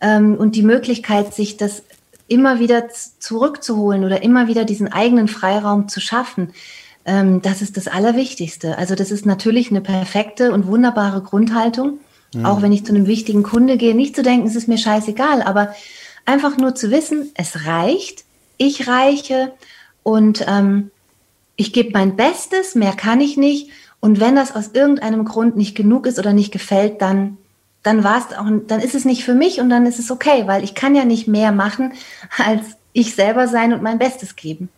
ähm, 0.02 0.34
und 0.34 0.56
die 0.56 0.62
Möglichkeit, 0.62 1.32
sich 1.32 1.56
das 1.56 1.82
immer 2.28 2.58
wieder 2.58 2.88
zurückzuholen 2.88 4.04
oder 4.04 4.22
immer 4.22 4.48
wieder 4.48 4.64
diesen 4.64 4.92
eigenen 4.92 5.28
Freiraum 5.28 5.88
zu 5.88 6.00
schaffen, 6.00 6.52
ähm, 7.04 7.42
das 7.42 7.62
ist 7.62 7.76
das 7.76 7.88
Allerwichtigste. 7.88 8.78
Also 8.78 8.94
das 8.94 9.10
ist 9.10 9.26
natürlich 9.26 9.70
eine 9.70 9.80
perfekte 9.80 10.52
und 10.52 10.66
wunderbare 10.66 11.22
Grundhaltung, 11.22 11.98
mhm. 12.34 12.46
auch 12.46 12.62
wenn 12.62 12.72
ich 12.72 12.84
zu 12.84 12.94
einem 12.94 13.06
wichtigen 13.06 13.42
Kunde 13.42 13.76
gehe, 13.76 13.94
nicht 13.94 14.16
zu 14.16 14.22
denken, 14.22 14.46
es 14.46 14.56
ist 14.56 14.68
mir 14.68 14.78
scheißegal, 14.78 15.42
aber 15.42 15.74
einfach 16.24 16.56
nur 16.56 16.74
zu 16.74 16.90
wissen, 16.90 17.30
es 17.34 17.66
reicht, 17.66 18.24
ich 18.56 18.86
reiche 18.86 19.52
und 20.02 20.44
ähm, 20.48 20.90
ich 21.56 21.72
gebe 21.72 21.90
mein 21.92 22.16
Bestes, 22.16 22.74
mehr 22.74 22.92
kann 22.92 23.20
ich 23.20 23.36
nicht. 23.36 23.70
Und 24.00 24.18
wenn 24.18 24.34
das 24.34 24.54
aus 24.54 24.70
irgendeinem 24.72 25.24
Grund 25.24 25.56
nicht 25.56 25.76
genug 25.76 26.06
ist 26.06 26.18
oder 26.18 26.32
nicht 26.32 26.52
gefällt, 26.52 27.00
dann, 27.02 27.38
dann 27.82 28.02
war 28.02 28.18
es 28.18 28.36
auch, 28.36 28.46
dann 28.66 28.80
ist 28.80 28.94
es 28.94 29.04
nicht 29.04 29.24
für 29.24 29.34
mich 29.34 29.60
und 29.60 29.70
dann 29.70 29.86
ist 29.86 29.98
es 29.98 30.10
okay, 30.10 30.44
weil 30.46 30.64
ich 30.64 30.74
kann 30.74 30.94
ja 30.94 31.04
nicht 31.04 31.28
mehr 31.28 31.52
machen, 31.52 31.92
als 32.36 32.62
ich 32.92 33.14
selber 33.14 33.48
sein 33.48 33.72
und 33.72 33.82
mein 33.82 33.98
Bestes 33.98 34.36
geben. 34.36 34.68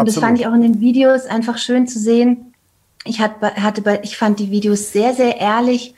Und 0.00 0.08
das 0.08 0.18
fand 0.18 0.38
ich 0.38 0.46
auch 0.46 0.54
in 0.54 0.62
den 0.62 0.80
Videos 0.80 1.26
einfach 1.26 1.58
schön 1.58 1.86
zu 1.86 1.98
sehen. 1.98 2.54
Ich 3.04 3.20
hatte, 3.20 3.54
hatte 3.56 3.82
bei, 3.82 4.00
ich 4.02 4.16
fand 4.16 4.38
die 4.38 4.50
Videos 4.50 4.92
sehr, 4.92 5.14
sehr 5.14 5.38
ehrlich 5.38 5.94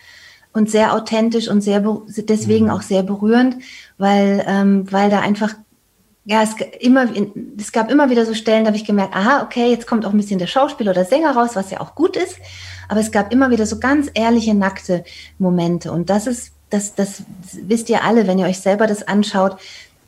und 0.53 0.71
sehr 0.71 0.95
authentisch 0.95 1.49
und 1.49 1.63
sehr 1.63 1.81
deswegen 2.07 2.67
mhm. 2.67 2.71
auch 2.71 2.83
sehr 2.83 3.03
berührend, 3.03 3.57
weil, 3.99 4.45
ähm, 4.47 4.91
weil 4.91 5.11
da 5.11 5.21
einfach 5.21 5.55
ja, 6.25 6.43
es, 6.43 6.55
immer, 6.79 7.09
es 7.59 7.73
gab 7.73 7.91
immer 7.91 8.09
wieder 8.09 8.25
so 8.25 8.35
Stellen, 8.35 8.65
da 8.65 8.69
habe 8.69 8.77
ich 8.77 8.85
gemerkt, 8.85 9.15
aha, 9.15 9.43
okay, 9.43 9.71
jetzt 9.71 9.89
kommt 9.89 10.07
auch 10.07 10.13
ein 10.13 10.17
bisschen 10.17 10.39
der 10.39 10.47
Schauspieler 10.47 10.93
oder 10.93 11.05
Sänger 11.05 11.35
raus, 11.35 11.51
was 11.55 11.71
ja 11.71 11.81
auch 11.81 11.95
gut 11.97 12.17
ist. 12.17 12.39
Aber 12.89 13.01
es 13.01 13.11
gab 13.11 13.33
immer 13.33 13.51
wieder 13.51 13.67
so 13.67 13.81
ganz 13.81 14.09
ehrliche, 14.15 14.55
nackte 14.55 15.05
Momente. 15.39 15.91
Und 15.91 16.11
das 16.11 16.27
ist, 16.29 16.53
das, 16.71 16.95
das 16.95 17.25
wisst 17.53 17.91
ihr 17.91 18.05
alle, 18.05 18.27
wenn 18.27 18.39
ihr 18.39 18.47
euch 18.47 18.61
selber 18.61 18.87
das 18.87 19.07
anschaut, 19.07 19.57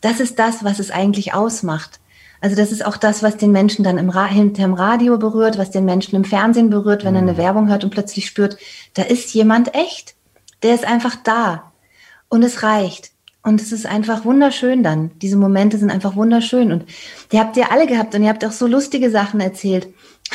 das 0.00 0.20
ist 0.20 0.38
das, 0.38 0.62
was 0.62 0.78
es 0.78 0.90
eigentlich 0.90 1.34
ausmacht. 1.34 1.98
Also 2.44 2.56
das 2.56 2.72
ist 2.72 2.84
auch 2.84 2.98
das, 2.98 3.22
was 3.22 3.38
den 3.38 3.52
Menschen 3.52 3.84
dann 3.84 3.96
im 3.96 4.10
Ra 4.10 4.26
hinterm 4.26 4.74
Radio 4.74 5.16
berührt, 5.16 5.56
was 5.56 5.70
den 5.70 5.86
Menschen 5.86 6.14
im 6.14 6.26
Fernsehen 6.26 6.68
berührt, 6.68 7.02
wenn 7.02 7.14
er 7.14 7.22
eine 7.22 7.32
mhm. 7.32 7.38
Werbung 7.38 7.68
hört 7.70 7.84
und 7.84 7.90
plötzlich 7.90 8.26
spürt, 8.26 8.58
da 8.92 9.02
ist 9.02 9.32
jemand 9.32 9.74
echt. 9.74 10.14
Der 10.62 10.74
ist 10.74 10.84
einfach 10.84 11.16
da. 11.16 11.72
Und 12.28 12.42
es 12.42 12.62
reicht. 12.62 13.12
Und 13.42 13.62
es 13.62 13.72
ist 13.72 13.86
einfach 13.86 14.26
wunderschön 14.26 14.82
dann. 14.82 15.10
Diese 15.22 15.38
Momente 15.38 15.78
sind 15.78 15.90
einfach 15.90 16.16
wunderschön. 16.16 16.70
Und 16.70 16.84
die 17.32 17.38
habt 17.38 17.56
ihr 17.56 17.72
alle 17.72 17.86
gehabt 17.86 18.14
und 18.14 18.22
ihr 18.22 18.28
habt 18.28 18.44
auch 18.44 18.52
so 18.52 18.66
lustige 18.66 19.10
Sachen 19.10 19.40
erzählt. 19.40 19.88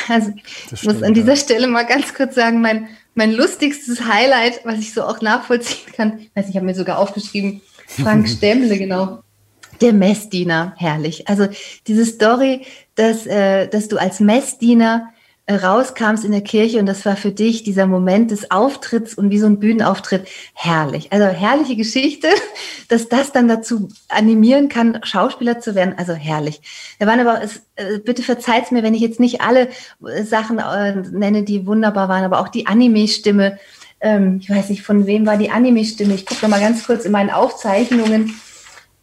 Also 0.08 0.32
ich 0.72 0.82
muss 0.82 1.04
an 1.04 1.14
dieser 1.14 1.34
ja. 1.34 1.36
Stelle 1.36 1.68
mal 1.68 1.86
ganz 1.86 2.12
kurz 2.12 2.34
sagen, 2.34 2.60
mein, 2.60 2.88
mein 3.14 3.30
lustigstes 3.30 4.04
Highlight, 4.04 4.62
was 4.64 4.80
ich 4.80 4.92
so 4.94 5.04
auch 5.04 5.20
nachvollziehen 5.20 5.92
kann, 5.94 6.18
ich 6.18 6.30
weiß 6.34 6.48
ich 6.48 6.56
habe 6.56 6.66
mir 6.66 6.74
sogar 6.74 6.98
aufgeschrieben, 6.98 7.60
Frank 7.86 8.28
Stemmle, 8.36 8.78
genau. 8.78 9.22
Der 9.80 9.92
Messdiener, 9.92 10.74
herrlich. 10.76 11.28
Also 11.28 11.48
diese 11.86 12.04
Story, 12.04 12.66
dass, 12.94 13.26
äh, 13.26 13.66
dass 13.68 13.88
du 13.88 13.96
als 13.96 14.20
Messdiener 14.20 15.12
rauskamst 15.50 16.24
in 16.24 16.32
der 16.32 16.42
Kirche 16.42 16.78
und 16.78 16.86
das 16.86 17.04
war 17.04 17.16
für 17.16 17.32
dich 17.32 17.62
dieser 17.62 17.86
Moment 17.86 18.30
des 18.30 18.50
Auftritts 18.50 19.14
und 19.14 19.30
wie 19.30 19.38
so 19.38 19.46
ein 19.46 19.58
Bühnenauftritt 19.58 20.28
herrlich. 20.54 21.12
Also 21.12 21.26
herrliche 21.26 21.76
Geschichte, 21.76 22.28
dass 22.88 23.08
das 23.08 23.32
dann 23.32 23.48
dazu 23.48 23.88
animieren 24.08 24.68
kann, 24.68 25.00
Schauspieler 25.02 25.60
zu 25.60 25.74
werden. 25.74 25.94
Also 25.96 26.12
herrlich. 26.12 26.60
Da 26.98 27.06
waren 27.06 27.20
aber, 27.20 27.42
es, 27.42 27.62
äh, 27.76 27.98
bitte 27.98 28.22
verzeiht 28.22 28.70
mir, 28.70 28.82
wenn 28.82 28.94
ich 28.94 29.00
jetzt 29.00 29.20
nicht 29.20 29.40
alle 29.40 29.68
äh, 30.06 30.22
Sachen 30.22 30.58
äh, 30.58 30.96
nenne, 31.10 31.42
die 31.42 31.66
wunderbar 31.66 32.08
waren, 32.08 32.24
aber 32.24 32.40
auch 32.40 32.48
die 32.48 32.66
Anime-Stimme. 32.66 33.58
Ähm, 34.00 34.38
ich 34.40 34.50
weiß 34.50 34.68
nicht, 34.68 34.82
von 34.82 35.06
wem 35.06 35.26
war 35.26 35.36
die 35.36 35.50
Anime-Stimme. 35.50 36.14
Ich 36.14 36.26
gucke 36.26 36.46
mal 36.48 36.60
ganz 36.60 36.86
kurz 36.86 37.04
in 37.04 37.12
meinen 37.12 37.30
Aufzeichnungen. 37.30 38.34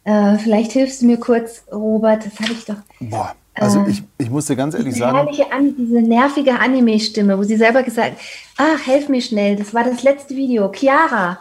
Äh, 0.08 0.38
vielleicht 0.38 0.72
hilfst 0.72 1.02
du 1.02 1.06
mir 1.06 1.18
kurz, 1.18 1.64
Robert. 1.70 2.24
Das 2.24 2.40
habe 2.40 2.52
ich 2.52 2.64
doch. 2.64 2.76
Boah. 2.98 3.34
Also 3.52 3.80
äh, 3.80 3.90
ich, 3.90 4.02
ich 4.16 4.30
muss 4.30 4.46
dir 4.46 4.56
ganz 4.56 4.72
ehrlich 4.72 4.94
diese 4.94 5.00
sagen. 5.04 5.18
Herrliche, 5.18 5.44
diese 5.76 6.00
nervige 6.00 6.58
Anime-Stimme, 6.58 7.36
wo 7.36 7.42
sie 7.42 7.56
selber 7.56 7.82
gesagt 7.82 8.16
ach, 8.56 8.86
helf 8.86 9.10
mir 9.10 9.20
schnell, 9.20 9.56
das 9.56 9.74
war 9.74 9.84
das 9.84 10.02
letzte 10.02 10.34
Video. 10.34 10.72
Chiara, 10.72 11.38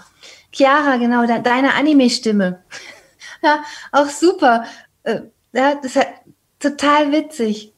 Chiara, 0.51 0.97
genau, 0.97 1.25
de 1.25 1.41
deine 1.41 1.75
Anime-Stimme. 1.75 2.59
ja, 3.41 3.63
auch 3.93 4.09
super. 4.09 4.65
Äh, 5.03 5.21
ja, 5.53 5.75
das 5.75 5.95
ist 5.95 6.05
total 6.59 7.13
witzig. 7.13 7.71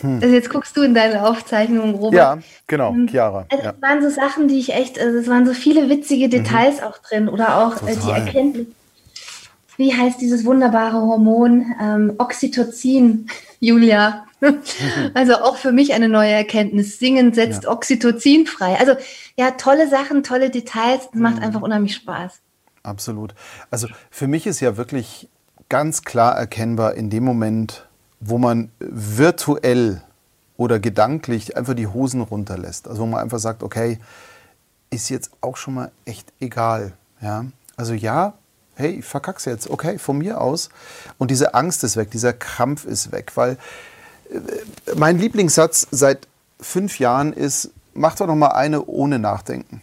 Hm. 0.00 0.20
Also 0.22 0.32
jetzt 0.32 0.50
guckst 0.50 0.76
du 0.76 0.82
in 0.82 0.94
deine 0.94 1.26
Aufzeichnungen, 1.26 1.96
Robert. 1.96 2.14
Ja, 2.14 2.38
genau, 2.68 2.92
ähm, 2.92 3.08
Chiara. 3.08 3.46
Also 3.50 3.64
ja. 3.64 3.72
Es 3.72 3.82
waren 3.82 4.02
so 4.02 4.10
Sachen, 4.10 4.46
die 4.46 4.60
ich 4.60 4.72
echt, 4.72 5.00
also 5.00 5.18
es 5.18 5.26
waren 5.26 5.44
so 5.44 5.54
viele 5.54 5.88
witzige 5.88 6.26
mhm. 6.26 6.30
Details 6.30 6.82
mhm. 6.82 6.86
auch 6.86 6.98
drin 6.98 7.28
oder 7.28 7.64
auch 7.64 7.82
äh, 7.82 7.96
die 7.96 8.10
Erkenntnis 8.10 8.66
wie 9.78 9.94
heißt 9.94 10.20
dieses 10.20 10.44
wunderbare 10.44 11.00
Hormon? 11.00 11.74
Ähm, 11.80 12.14
Oxytocin, 12.18 13.28
Julia. 13.60 14.26
also 15.14 15.36
auch 15.36 15.56
für 15.56 15.72
mich 15.72 15.94
eine 15.94 16.08
neue 16.08 16.32
Erkenntnis. 16.32 16.98
Singen 16.98 17.32
setzt 17.32 17.64
ja. 17.64 17.70
Oxytocin 17.70 18.46
frei. 18.46 18.76
Also 18.78 18.94
ja, 19.36 19.52
tolle 19.52 19.88
Sachen, 19.88 20.24
tolle 20.24 20.50
Details. 20.50 21.08
Das 21.12 21.20
macht 21.20 21.36
mhm. 21.36 21.42
einfach 21.42 21.62
unheimlich 21.62 21.94
Spaß. 21.94 22.40
Absolut. 22.82 23.34
Also 23.70 23.86
für 24.10 24.26
mich 24.26 24.46
ist 24.46 24.60
ja 24.60 24.76
wirklich 24.76 25.28
ganz 25.68 26.02
klar 26.02 26.36
erkennbar 26.36 26.94
in 26.94 27.08
dem 27.08 27.24
Moment, 27.24 27.86
wo 28.18 28.36
man 28.38 28.70
virtuell 28.80 30.02
oder 30.56 30.80
gedanklich 30.80 31.56
einfach 31.56 31.74
die 31.74 31.86
Hosen 31.86 32.20
runterlässt. 32.20 32.88
Also 32.88 33.02
wo 33.02 33.06
man 33.06 33.20
einfach 33.20 33.38
sagt, 33.38 33.62
okay, 33.62 33.98
ist 34.90 35.08
jetzt 35.08 35.30
auch 35.40 35.56
schon 35.56 35.74
mal 35.74 35.92
echt 36.04 36.32
egal. 36.40 36.94
Ja? 37.20 37.44
Also 37.76 37.94
ja, 37.94 38.34
hey, 38.78 38.90
ich 39.00 39.04
verkack's 39.04 39.44
jetzt, 39.44 39.68
okay, 39.68 39.98
von 39.98 40.18
mir 40.18 40.40
aus. 40.40 40.70
Und 41.18 41.30
diese 41.30 41.54
Angst 41.54 41.82
ist 41.84 41.96
weg, 41.96 42.10
dieser 42.10 42.32
Krampf 42.32 42.84
ist 42.84 43.12
weg, 43.12 43.32
weil 43.34 43.58
äh, 44.30 44.38
mein 44.96 45.18
Lieblingssatz 45.18 45.88
seit 45.90 46.28
fünf 46.60 46.98
Jahren 46.98 47.32
ist, 47.32 47.70
mach 47.94 48.14
doch 48.14 48.26
noch 48.26 48.36
mal 48.36 48.48
eine 48.48 48.84
ohne 48.84 49.18
Nachdenken. 49.18 49.80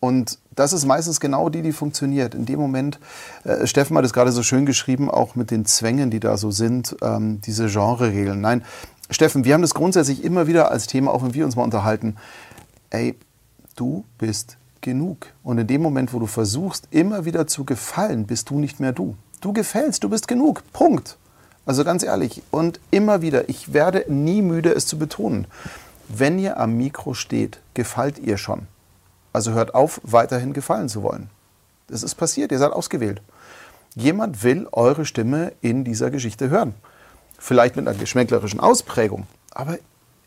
Und 0.00 0.38
das 0.54 0.72
ist 0.72 0.84
meistens 0.84 1.18
genau 1.18 1.48
die, 1.48 1.62
die 1.62 1.72
funktioniert. 1.72 2.34
In 2.34 2.44
dem 2.44 2.60
Moment, 2.60 2.98
äh, 3.44 3.66
Steffen 3.66 3.96
hat 3.96 4.04
es 4.04 4.12
gerade 4.12 4.32
so 4.32 4.42
schön 4.42 4.66
geschrieben, 4.66 5.10
auch 5.10 5.34
mit 5.34 5.50
den 5.50 5.64
Zwängen, 5.64 6.10
die 6.10 6.20
da 6.20 6.36
so 6.36 6.50
sind, 6.50 6.96
ähm, 7.00 7.40
diese 7.40 7.68
Genre-Regeln. 7.68 8.40
Nein, 8.40 8.64
Steffen, 9.10 9.44
wir 9.44 9.54
haben 9.54 9.62
das 9.62 9.74
grundsätzlich 9.74 10.22
immer 10.22 10.46
wieder 10.46 10.70
als 10.70 10.86
Thema, 10.86 11.12
auch 11.12 11.22
wenn 11.22 11.32
wir 11.32 11.46
uns 11.46 11.56
mal 11.56 11.62
unterhalten. 11.62 12.16
Ey, 12.90 13.16
du 13.76 14.04
bist 14.18 14.57
genug. 14.82 15.26
Und 15.42 15.58
in 15.58 15.66
dem 15.66 15.82
Moment, 15.82 16.12
wo 16.12 16.18
du 16.18 16.26
versuchst, 16.26 16.88
immer 16.90 17.24
wieder 17.24 17.46
zu 17.46 17.64
gefallen, 17.64 18.26
bist 18.26 18.50
du 18.50 18.58
nicht 18.58 18.80
mehr 18.80 18.92
du. 18.92 19.16
Du 19.40 19.52
gefällst, 19.52 20.04
du 20.04 20.08
bist 20.08 20.28
genug. 20.28 20.62
Punkt. 20.72 21.16
Also 21.66 21.84
ganz 21.84 22.02
ehrlich. 22.02 22.42
Und 22.50 22.80
immer 22.90 23.22
wieder, 23.22 23.48
ich 23.48 23.72
werde 23.72 24.04
nie 24.08 24.42
müde, 24.42 24.72
es 24.72 24.86
zu 24.86 24.98
betonen. 24.98 25.46
Wenn 26.08 26.38
ihr 26.38 26.58
am 26.58 26.76
Mikro 26.76 27.14
steht, 27.14 27.60
gefällt 27.74 28.18
ihr 28.18 28.38
schon. 28.38 28.66
Also 29.32 29.52
hört 29.52 29.74
auf, 29.74 30.00
weiterhin 30.02 30.54
gefallen 30.54 30.88
zu 30.88 31.02
wollen. 31.02 31.28
Das 31.88 32.02
ist 32.02 32.14
passiert, 32.14 32.52
ihr 32.52 32.58
seid 32.58 32.72
ausgewählt. 32.72 33.20
Jemand 33.94 34.42
will 34.42 34.66
eure 34.72 35.04
Stimme 35.04 35.52
in 35.60 35.84
dieser 35.84 36.10
Geschichte 36.10 36.50
hören. 36.50 36.74
Vielleicht 37.38 37.76
mit 37.76 37.86
einer 37.86 37.98
geschmäcklerischen 37.98 38.60
Ausprägung. 38.60 39.26
Aber 39.52 39.78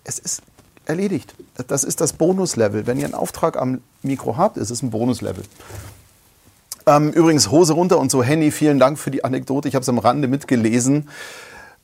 es 0.04 0.20
ist 0.20 0.42
erledigt. 0.86 1.36
Das 1.68 1.84
ist 1.84 2.02
das 2.02 2.14
Bonuslevel. 2.14 2.88
Wenn 2.88 2.98
ihr 2.98 3.06
einen 3.06 3.14
Auftrag 3.14 3.58
am 3.58 3.82
Mikro 4.02 4.38
habt, 4.38 4.58
ist 4.58 4.70
es 4.70 4.82
ein 4.82 4.92
Bonuslevel. 4.92 5.44
Ähm, 6.88 7.12
übrigens, 7.12 7.52
Hose 7.52 7.74
runter 7.74 8.00
und 8.00 8.12
so, 8.12 8.24
Henny, 8.24 8.52
vielen 8.52 8.80
Dank 8.80 8.98
für 8.98 9.12
die 9.12 9.24
Anekdote. 9.24 9.68
Ich 9.68 9.76
habe 9.76 9.84
es 9.84 9.90
am 9.90 10.00
Rande 10.00 10.28
mitgelesen. 10.28 11.10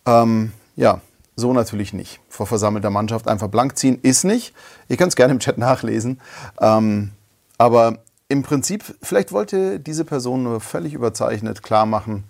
Ähm, 0.06 0.52
ja, 0.76 1.02
so 1.36 1.54
natürlich 1.54 1.94
nicht. 1.94 2.20
Vor 2.30 2.48
versammelter 2.48 2.90
Mannschaft 2.90 3.28
einfach 3.28 3.48
blank 3.48 3.78
ziehen 3.78 4.00
ist 4.02 4.24
nicht. 4.24 4.54
Ihr 4.90 4.98
könnt 4.98 5.10
es 5.10 5.16
gerne 5.16 5.34
im 5.34 5.40
Chat 5.40 5.58
nachlesen. 5.58 6.20
Ähm, 6.60 7.12
aber 7.58 8.00
im 8.28 8.44
Prinzip, 8.44 8.84
vielleicht 9.02 9.32
wollte 9.32 9.80
diese 9.80 10.04
Person 10.04 10.44
nur 10.44 10.60
völlig 10.60 10.94
überzeichnet 10.94 11.64
klar 11.64 11.86
machen, 11.86 12.24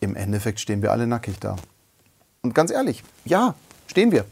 im 0.00 0.14
Endeffekt 0.14 0.60
stehen 0.60 0.82
wir 0.82 0.92
alle 0.92 1.06
nackig 1.06 1.38
da. 1.40 1.56
Und 2.42 2.54
ganz 2.54 2.70
ehrlich, 2.70 3.02
ja, 3.24 3.54
stehen 3.88 4.12
wir. 4.12 4.24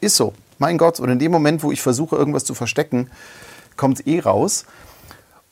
Ist 0.00 0.16
so. 0.16 0.34
Mein 0.58 0.78
Gott, 0.78 1.00
und 1.00 1.08
in 1.08 1.18
dem 1.18 1.32
Moment, 1.32 1.62
wo 1.62 1.72
ich 1.72 1.82
versuche, 1.82 2.16
irgendwas 2.16 2.44
zu 2.44 2.54
verstecken, 2.54 3.10
kommt 3.76 4.06
eh 4.06 4.20
raus. 4.20 4.64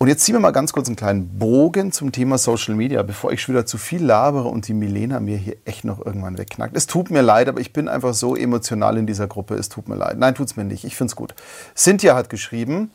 Und 0.03 0.09
jetzt 0.09 0.24
ziehen 0.24 0.34
wir 0.34 0.40
mal 0.40 0.50
ganz 0.50 0.72
kurz 0.72 0.88
einen 0.88 0.96
kleinen 0.96 1.38
Bogen 1.38 1.92
zum 1.92 2.11
Thema 2.11 2.36
Social 2.36 2.74
Media, 2.74 3.05
bevor 3.05 3.30
ich 3.30 3.40
schon 3.40 3.55
wieder 3.55 3.66
zu 3.66 3.78
viel 3.78 4.05
labere 4.05 4.48
und 4.48 4.66
die 4.66 4.74
Milena 4.74 5.20
mir 5.20 5.36
hier 5.36 5.57
echt 5.64 5.84
noch 5.84 6.05
irgendwann 6.05 6.38
wegknackt. 6.38 6.76
Es 6.76 6.88
tut 6.88 7.12
mir 7.12 7.22
leid, 7.22 7.48
aber 7.48 7.61
ich 7.61 7.72
bin 7.72 7.86
einfach 7.86 8.12
so 8.12 8.34
emotional 8.34 8.96
in 8.98 9.07
dieser 9.07 9.28
Gruppe. 9.28 9.55
Es 9.55 9.68
tut 9.68 9.88
mir 9.88 9.94
leid. 9.94 10.18
Nein, 10.18 10.34
tut 10.34 10.48
es 10.48 10.57
mir 10.57 10.64
nicht. 10.64 10.82
Ich 10.82 10.96
finde 10.96 11.12
es 11.12 11.16
gut. 11.16 11.36
Cynthia 11.76 12.16
hat 12.16 12.30
geschrieben, 12.30 12.90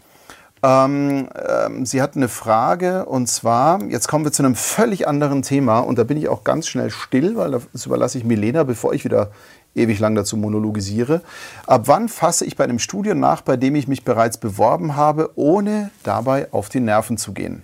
ähm, 0.64 1.30
ähm, 1.48 1.86
sie 1.86 2.02
hat 2.02 2.16
eine 2.16 2.28
Frage 2.28 3.06
und 3.06 3.28
zwar, 3.28 3.82
jetzt 3.84 4.08
kommen 4.08 4.26
wir 4.26 4.32
zu 4.32 4.44
einem 4.44 4.56
völlig 4.56 5.08
anderen 5.08 5.44
Thema 5.44 5.80
und 5.80 6.00
da 6.00 6.04
bin 6.04 6.18
ich 6.18 6.28
auch 6.30 6.44
ganz 6.44 6.68
schnell 6.68 6.90
still, 6.90 7.38
weil 7.38 7.52
das 7.52 7.86
überlasse 7.86 8.18
ich 8.18 8.26
Milena, 8.26 8.64
bevor 8.64 8.94
ich 8.94 9.06
wieder 9.06 9.32
ewig 9.78 10.00
lang 10.00 10.16
dazu 10.16 10.38
monologisiere. 10.38 11.22
Ab 11.66 11.84
wann 11.86 12.10
fasse 12.10 12.46
ich 12.46 12.56
bei 12.56 12.64
einem 12.64 12.80
Studium 12.80 13.20
nach, 13.20 13.42
bei 13.42 13.58
dem 13.58 13.76
ich 13.76 13.88
mich 13.88 14.04
bereits 14.04 14.38
beworben 14.38 14.96
habe, 14.96 15.32
ohne 15.36 15.92
dabei 16.04 16.52
auf 16.52 16.70
die 16.70 16.80
Nerven 16.80 17.18
zu 17.18 17.34
gehen? 17.34 17.64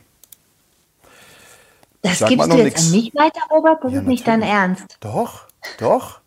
Das 2.01 2.19
Sag 2.19 2.29
gibst 2.29 2.51
du 2.51 2.57
jetzt 2.57 2.65
nix. 2.65 2.85
an 2.85 2.91
mich 2.91 3.15
weiter, 3.15 3.41
Robert? 3.49 3.83
Das 3.83 3.93
ja, 3.93 3.99
ist 4.01 4.07
nicht 4.07 4.27
dein 4.27 4.41
Ernst. 4.41 4.97
Doch, 4.99 5.47
doch. 5.79 6.19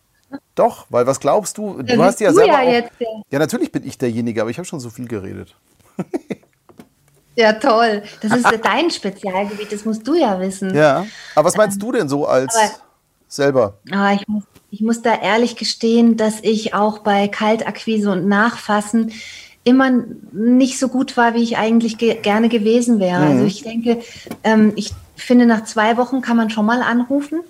Doch, 0.54 0.86
weil 0.88 1.06
was 1.06 1.20
glaubst 1.20 1.58
du? 1.58 1.82
Du 1.82 2.02
hast 2.02 2.18
ja 2.18 2.32
selber 2.32 2.62
ja, 2.62 2.80
auch, 2.80 3.24
ja, 3.30 3.38
natürlich 3.38 3.70
bin 3.70 3.86
ich 3.86 3.96
derjenige, 3.96 4.40
aber 4.40 4.50
ich 4.50 4.58
habe 4.58 4.66
schon 4.66 4.80
so 4.80 4.90
viel 4.90 5.06
geredet. 5.06 5.54
ja, 7.36 7.52
toll. 7.52 8.02
Das 8.22 8.32
ist 8.36 8.46
dein 8.62 8.90
Spezialgebiet, 8.90 9.70
das 9.70 9.84
musst 9.84 10.06
du 10.06 10.14
ja 10.14 10.40
wissen. 10.40 10.74
Ja, 10.74 11.06
aber 11.34 11.46
was 11.46 11.56
meinst 11.56 11.80
du 11.80 11.92
denn 11.92 12.08
so 12.08 12.26
als 12.26 12.56
aber, 12.56 12.70
selber? 13.28 13.74
Ah, 13.92 14.14
ich, 14.14 14.26
muss, 14.26 14.44
ich 14.76 14.82
muss 14.82 15.00
da 15.00 15.14
ehrlich 15.14 15.56
gestehen, 15.56 16.18
dass 16.18 16.40
ich 16.42 16.74
auch 16.74 16.98
bei 16.98 17.28
Kaltakquise 17.28 18.10
und 18.10 18.28
Nachfassen 18.28 19.10
immer 19.64 19.90
nicht 20.32 20.78
so 20.78 20.88
gut 20.88 21.16
war, 21.16 21.32
wie 21.32 21.42
ich 21.42 21.56
eigentlich 21.56 21.96
ge 21.96 22.14
gerne 22.20 22.50
gewesen 22.50 23.00
wäre. 23.00 23.20
Also 23.20 23.26
mhm. 23.26 23.32
Also 23.32 23.46
ich 23.46 23.62
denke, 23.62 24.02
ähm, 24.44 24.74
ich 24.76 24.92
finde, 25.16 25.46
nach 25.46 25.64
zwei 25.64 25.96
Wochen 25.96 26.20
kann 26.20 26.36
man 26.36 26.50
schon 26.50 26.66
mal 26.66 26.82
anrufen. 26.82 27.40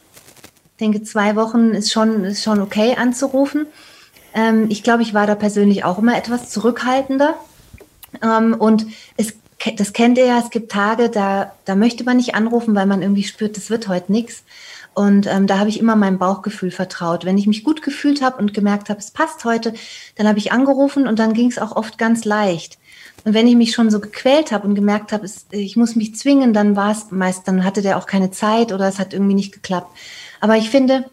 Ich 0.70 0.78
denke, 0.78 1.02
zwei 1.02 1.34
Wochen 1.34 1.70
ist 1.70 1.90
schon, 1.90 2.22
ist 2.22 2.44
schon 2.44 2.60
okay 2.60 2.94
anzurufen. 2.96 3.66
Ähm, 4.32 4.66
ich 4.68 4.84
glaube, 4.84 5.02
ich 5.02 5.12
war 5.12 5.26
da 5.26 5.34
persönlich 5.34 5.82
auch 5.82 5.98
immer 5.98 6.16
etwas 6.16 6.50
zurückhaltender. 6.50 7.34
Ähm, 8.22 8.54
und 8.56 8.86
es, 9.16 9.34
das 9.76 9.92
kennt 9.92 10.16
ihr 10.16 10.26
ja, 10.26 10.38
es 10.38 10.50
gibt 10.50 10.70
Tage, 10.70 11.10
da, 11.10 11.50
da 11.64 11.74
möchte 11.74 12.04
man 12.04 12.18
nicht 12.18 12.36
anrufen, 12.36 12.76
weil 12.76 12.86
man 12.86 13.02
irgendwie 13.02 13.24
spürt, 13.24 13.56
das 13.56 13.68
wird 13.68 13.88
heute 13.88 14.12
nichts. 14.12 14.44
Und 14.96 15.26
ähm, 15.26 15.46
da 15.46 15.58
habe 15.58 15.68
ich 15.68 15.78
immer 15.78 15.94
meinem 15.94 16.16
Bauchgefühl 16.16 16.70
vertraut. 16.70 17.26
Wenn 17.26 17.36
ich 17.36 17.46
mich 17.46 17.64
gut 17.64 17.82
gefühlt 17.82 18.22
habe 18.22 18.38
und 18.38 18.54
gemerkt 18.54 18.88
habe, 18.88 18.98
es 18.98 19.10
passt 19.10 19.44
heute, 19.44 19.74
dann 20.14 20.26
habe 20.26 20.38
ich 20.38 20.52
angerufen 20.52 21.06
und 21.06 21.18
dann 21.18 21.34
ging 21.34 21.50
es 21.50 21.58
auch 21.58 21.76
oft 21.76 21.98
ganz 21.98 22.24
leicht. 22.24 22.78
Und 23.22 23.34
wenn 23.34 23.46
ich 23.46 23.56
mich 23.56 23.74
schon 23.74 23.90
so 23.90 24.00
gequält 24.00 24.52
habe 24.52 24.66
und 24.66 24.74
gemerkt 24.74 25.12
habe, 25.12 25.28
ich 25.50 25.76
muss 25.76 25.96
mich 25.96 26.16
zwingen, 26.16 26.54
dann 26.54 26.76
war 26.76 26.92
es 26.92 27.10
meist, 27.10 27.46
dann 27.46 27.62
hatte 27.62 27.82
der 27.82 27.98
auch 27.98 28.06
keine 28.06 28.30
Zeit 28.30 28.72
oder 28.72 28.88
es 28.88 28.98
hat 28.98 29.12
irgendwie 29.12 29.34
nicht 29.34 29.52
geklappt. 29.52 29.94
Aber 30.40 30.56
ich 30.56 30.70
finde, 30.70 31.04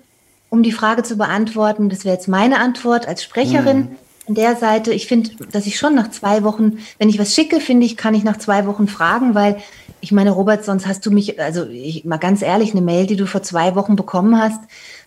um 0.50 0.64
die 0.64 0.72
Frage 0.72 1.04
zu 1.04 1.18
beantworten, 1.18 1.90
das 1.90 2.06
wäre 2.06 2.16
jetzt 2.16 2.30
meine 2.30 2.60
Antwort 2.60 3.06
als 3.06 3.22
Sprecherin, 3.22 3.78
mhm 3.78 3.96
an 4.28 4.36
der 4.36 4.56
Seite, 4.56 4.94
ich 4.94 5.08
finde, 5.08 5.32
dass 5.52 5.66
ich 5.66 5.78
schon 5.78 5.96
nach 5.96 6.10
zwei 6.10 6.44
Wochen, 6.44 6.80
wenn 6.98 7.10
ich 7.10 7.20
was 7.20 7.36
schicke, 7.36 7.60
finde 7.60 7.86
ich, 7.86 7.98
kann 7.98 8.16
ich 8.16 8.24
nach 8.24 8.38
zwei 8.38 8.66
Wochen 8.66 8.88
fragen, 8.88 9.36
weil 9.36 9.58
ich 10.04 10.12
meine, 10.12 10.32
Robert, 10.32 10.66
sonst 10.66 10.86
hast 10.86 11.06
du 11.06 11.12
mich, 11.12 11.40
also 11.40 11.66
ich, 11.66 12.04
mal 12.04 12.18
ganz 12.18 12.42
ehrlich, 12.42 12.72
eine 12.74 12.82
Mail, 12.82 13.08
die 13.08 13.16
du 13.16 13.26
vor 13.26 13.42
zwei 13.42 13.74
Wochen 13.74 13.96
bekommen 13.96 14.38
hast, 14.38 14.60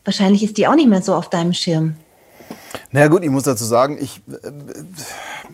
wahrscheinlich 0.06 0.42
ist 0.42 0.56
die 0.56 0.66
auch 0.66 0.74
nicht 0.74 0.88
mehr 0.88 1.02
so 1.02 1.14
auf 1.14 1.28
deinem 1.28 1.52
Schirm. 1.52 1.96
Naja 2.92 3.08
gut, 3.08 3.22
ich 3.22 3.28
muss 3.28 3.42
dazu 3.42 3.66
sagen, 3.66 3.98
ich, 4.00 4.22
äh, 4.28 4.50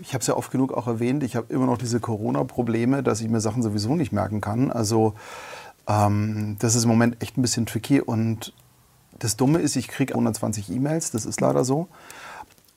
ich 0.00 0.14
habe 0.14 0.20
es 0.20 0.28
ja 0.28 0.36
oft 0.36 0.52
genug 0.52 0.72
auch 0.72 0.86
erwähnt, 0.86 1.24
ich 1.24 1.34
habe 1.34 1.52
immer 1.52 1.66
noch 1.66 1.76
diese 1.76 1.98
Corona-Probleme, 1.98 3.02
dass 3.02 3.20
ich 3.20 3.28
mir 3.28 3.40
Sachen 3.40 3.64
sowieso 3.64 3.96
nicht 3.96 4.12
merken 4.12 4.40
kann. 4.40 4.70
Also 4.70 5.14
ähm, 5.88 6.54
das 6.60 6.76
ist 6.76 6.84
im 6.84 6.90
Moment 6.90 7.20
echt 7.20 7.36
ein 7.36 7.42
bisschen 7.42 7.66
tricky 7.66 8.00
und 8.00 8.52
das 9.18 9.36
Dumme 9.36 9.58
ist, 9.58 9.74
ich 9.74 9.88
kriege 9.88 10.14
120 10.14 10.70
E-Mails, 10.70 11.10
das 11.10 11.26
ist 11.26 11.40
leider 11.40 11.64
so. 11.64 11.88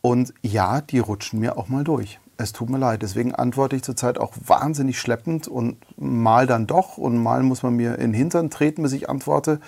Und 0.01 0.33
ja, 0.41 0.81
die 0.81 0.97
rutschen 0.97 1.39
mir 1.39 1.59
auch 1.59 1.67
mal 1.67 1.83
durch. 1.83 2.19
Es 2.37 2.51
tut 2.51 2.69
mir 2.69 2.77
leid. 2.77 3.01
Deswegen 3.01 3.33
antworte 3.33 3.75
ich 3.75 3.83
zurzeit 3.83 4.17
auch 4.17 4.33
wahnsinnig 4.45 4.99
schleppend 4.99 5.47
und 5.47 5.77
mal 5.97 6.47
dann 6.47 6.67
doch 6.67 6.97
und 6.97 7.17
mal 7.21 7.43
muss 7.43 7.63
man 7.63 7.75
mir 7.75 7.95
in 7.95 8.11
den 8.11 8.13
Hintern 8.13 8.49
treten, 8.49 8.83
bis 8.83 8.93
ich 8.93 9.09
antworte. 9.09 9.59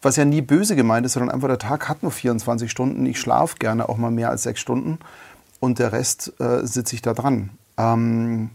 Was 0.00 0.16
ja 0.16 0.24
nie 0.24 0.42
böse 0.42 0.76
gemeint 0.76 1.06
ist, 1.06 1.14
sondern 1.14 1.30
einfach 1.34 1.48
der 1.48 1.58
Tag 1.58 1.88
hat 1.88 2.02
nur 2.02 2.12
24 2.12 2.70
Stunden. 2.70 3.06
Ich 3.06 3.18
schlafe 3.18 3.56
gerne 3.58 3.88
auch 3.88 3.96
mal 3.96 4.10
mehr 4.10 4.30
als 4.30 4.42
sechs 4.42 4.60
Stunden 4.60 4.98
und 5.60 5.78
der 5.78 5.92
Rest 5.92 6.32
äh, 6.40 6.66
sitze 6.66 6.94
ich 6.94 7.02
da 7.02 7.14
dran. 7.14 7.50
Ähm, 7.78 8.50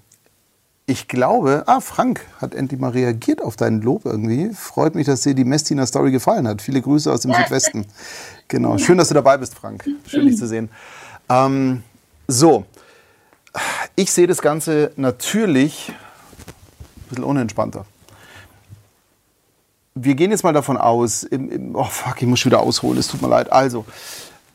ich 0.86 1.08
glaube, 1.08 1.64
ah, 1.68 1.82
Frank 1.82 2.26
hat 2.42 2.56
endlich 2.56 2.80
mal 2.80 2.90
reagiert 2.90 3.44
auf 3.44 3.56
deinen 3.56 3.82
Lob 3.82 4.06
irgendwie. 4.06 4.52
Freut 4.56 4.96
mich, 4.96 5.06
dass 5.06 5.22
dir 5.22 5.36
die 5.36 5.44
Messdiener 5.44 5.86
Story 5.86 6.12
gefallen 6.12 6.48
hat. 6.48 6.64
Viele 6.64 6.82
Grüße 6.82 7.12
aus 7.12 7.22
dem 7.22 7.34
Südwesten. 7.34 7.86
Genau, 8.52 8.80
schön, 8.80 8.98
dass 8.98 9.10
du 9.10 9.14
dabei 9.14 9.38
bist, 9.38 9.54
Frank. 9.54 9.88
Schön, 10.08 10.26
dich 10.26 10.36
zu 10.36 10.48
sehen. 10.48 10.70
Ähm, 11.30 11.84
so, 12.28 12.66
ich 13.96 14.12
sehe 14.12 14.28
das 14.28 14.42
Ganze 14.42 14.92
natürlich 14.96 15.90
ein 15.90 17.10
bisschen 17.10 17.24
unentspannter. 17.24 17.86
Wir 19.96 20.16
gehen 20.16 20.32
jetzt 20.32 20.44
mal 20.44 20.54
davon 20.54 20.78
aus, 20.78 21.24
im, 21.24 21.50
im, 21.50 21.76
oh 21.76 21.84
fuck, 21.84 22.22
ich 22.22 22.28
muss 22.28 22.46
wieder 22.46 22.62
ausholen, 22.62 22.98
es 22.98 23.08
tut 23.08 23.22
mir 23.22 23.28
leid. 23.28 23.52
Also, 23.52 23.86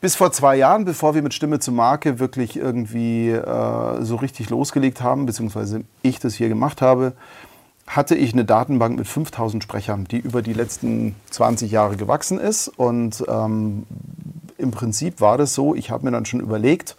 bis 0.01 0.15
vor 0.15 0.31
zwei 0.31 0.55
Jahren, 0.55 0.85
bevor 0.85 1.15
wir 1.15 1.21
mit 1.21 1.33
Stimme 1.33 1.59
zur 1.59 1.73
Marke 1.73 2.19
wirklich 2.19 2.57
irgendwie 2.57 3.29
äh, 3.29 4.03
so 4.03 4.15
richtig 4.15 4.49
losgelegt 4.49 5.01
haben, 5.01 5.25
beziehungsweise 5.25 5.83
ich 6.01 6.19
das 6.19 6.35
hier 6.35 6.49
gemacht 6.49 6.81
habe, 6.81 7.13
hatte 7.87 8.15
ich 8.15 8.33
eine 8.33 8.45
Datenbank 8.45 8.97
mit 8.97 9.07
5000 9.07 9.63
Sprechern, 9.63 10.05
die 10.05 10.17
über 10.17 10.41
die 10.41 10.53
letzten 10.53 11.15
20 11.29 11.71
Jahre 11.71 11.97
gewachsen 11.97 12.39
ist. 12.39 12.67
Und 12.67 13.23
ähm, 13.27 13.85
im 14.57 14.71
Prinzip 14.71 15.21
war 15.21 15.37
das 15.37 15.53
so, 15.53 15.75
ich 15.75 15.91
habe 15.91 16.05
mir 16.05 16.11
dann 16.11 16.25
schon 16.25 16.39
überlegt, 16.39 16.95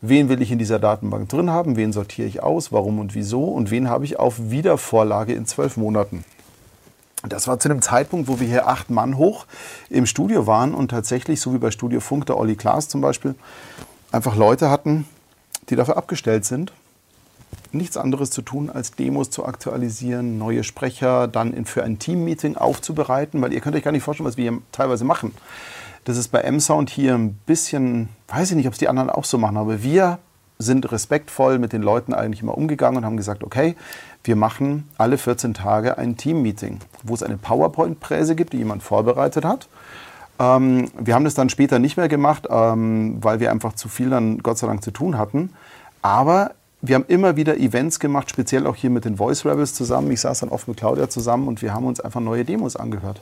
wen 0.00 0.28
will 0.28 0.42
ich 0.42 0.50
in 0.50 0.58
dieser 0.58 0.78
Datenbank 0.78 1.28
drin 1.28 1.50
haben, 1.50 1.76
wen 1.76 1.92
sortiere 1.92 2.28
ich 2.28 2.42
aus, 2.42 2.72
warum 2.72 2.98
und 2.98 3.14
wieso? 3.14 3.44
Und 3.44 3.70
wen 3.70 3.88
habe 3.88 4.04
ich 4.04 4.18
auf 4.18 4.50
Wiedervorlage 4.50 5.32
in 5.32 5.46
zwölf 5.46 5.76
Monaten. 5.76 6.24
Das 7.28 7.48
war 7.48 7.58
zu 7.58 7.68
einem 7.68 7.82
Zeitpunkt, 7.82 8.28
wo 8.28 8.38
wir 8.38 8.46
hier 8.46 8.68
acht 8.68 8.90
Mann 8.90 9.16
hoch 9.16 9.46
im 9.90 10.06
Studio 10.06 10.46
waren 10.46 10.72
und 10.72 10.88
tatsächlich, 10.88 11.40
so 11.40 11.52
wie 11.52 11.58
bei 11.58 11.72
Studio 11.72 12.00
Funk, 12.00 12.26
der 12.26 12.38
Olli 12.38 12.54
Klaas 12.54 12.88
zum 12.88 13.00
Beispiel, 13.00 13.34
einfach 14.12 14.36
Leute 14.36 14.70
hatten, 14.70 15.04
die 15.68 15.76
dafür 15.76 15.96
abgestellt 15.96 16.44
sind, 16.44 16.72
nichts 17.74 17.96
anderes 17.96 18.30
zu 18.30 18.42
tun, 18.42 18.70
als 18.70 18.92
Demos 18.92 19.30
zu 19.30 19.44
aktualisieren, 19.44 20.38
neue 20.38 20.64
Sprecher 20.64 21.28
dann 21.28 21.64
für 21.64 21.84
ein 21.84 21.98
Team-Meeting 21.98 22.56
aufzubereiten, 22.56 23.40
weil 23.40 23.52
ihr 23.52 23.60
könnt 23.60 23.76
euch 23.76 23.84
gar 23.84 23.92
nicht 23.92 24.02
vorstellen, 24.02 24.26
was 24.26 24.36
wir 24.36 24.50
hier 24.50 24.60
teilweise 24.72 25.04
machen. 25.04 25.32
Das 26.04 26.16
ist 26.16 26.28
bei 26.28 26.40
M-Sound 26.40 26.90
hier 26.90 27.14
ein 27.14 27.34
bisschen, 27.46 28.08
weiß 28.28 28.50
ich 28.50 28.56
nicht, 28.56 28.66
ob 28.66 28.72
es 28.72 28.78
die 28.78 28.88
anderen 28.88 29.10
auch 29.10 29.24
so 29.24 29.38
machen, 29.38 29.56
aber 29.56 29.82
wir 29.82 30.18
sind 30.58 30.90
respektvoll 30.90 31.58
mit 31.58 31.72
den 31.72 31.82
Leuten 31.82 32.12
eigentlich 32.12 32.42
immer 32.42 32.56
umgegangen 32.56 32.98
und 32.98 33.04
haben 33.04 33.16
gesagt, 33.16 33.44
okay, 33.44 33.76
wir 34.24 34.34
machen 34.34 34.88
alle 34.98 35.18
14 35.18 35.54
Tage 35.54 35.98
ein 35.98 36.16
Team-Meeting, 36.16 36.80
wo 37.04 37.14
es 37.14 37.22
eine 37.22 37.36
PowerPoint-Präse 37.36 38.34
gibt, 38.34 38.52
die 38.52 38.58
jemand 38.58 38.82
vorbereitet 38.82 39.44
hat. 39.44 39.68
Ähm, 40.38 40.90
wir 40.98 41.14
haben 41.14 41.24
das 41.24 41.34
dann 41.34 41.48
später 41.48 41.78
nicht 41.78 41.96
mehr 41.96 42.08
gemacht, 42.08 42.46
ähm, 42.50 43.18
weil 43.20 43.40
wir 43.40 43.50
einfach 43.50 43.74
zu 43.74 43.88
viel 43.88 44.10
dann 44.10 44.38
Gott 44.38 44.58
sei 44.58 44.66
Dank 44.66 44.82
zu 44.82 44.90
tun 44.90 45.16
hatten. 45.16 45.50
Aber 46.02 46.52
wir 46.80 46.94
haben 46.94 47.06
immer 47.08 47.36
wieder 47.36 47.56
Events 47.56 47.98
gemacht, 47.98 48.30
speziell 48.30 48.66
auch 48.66 48.76
hier 48.76 48.90
mit 48.90 49.04
den 49.04 49.16
Voice 49.16 49.44
Rebels 49.44 49.74
zusammen. 49.74 50.10
Ich 50.12 50.20
saß 50.20 50.40
dann 50.40 50.48
oft 50.48 50.68
mit 50.68 50.76
Claudia 50.76 51.08
zusammen 51.08 51.48
und 51.48 51.60
wir 51.62 51.74
haben 51.74 51.86
uns 51.86 52.00
einfach 52.00 52.20
neue 52.20 52.44
Demos 52.44 52.76
angehört 52.76 53.20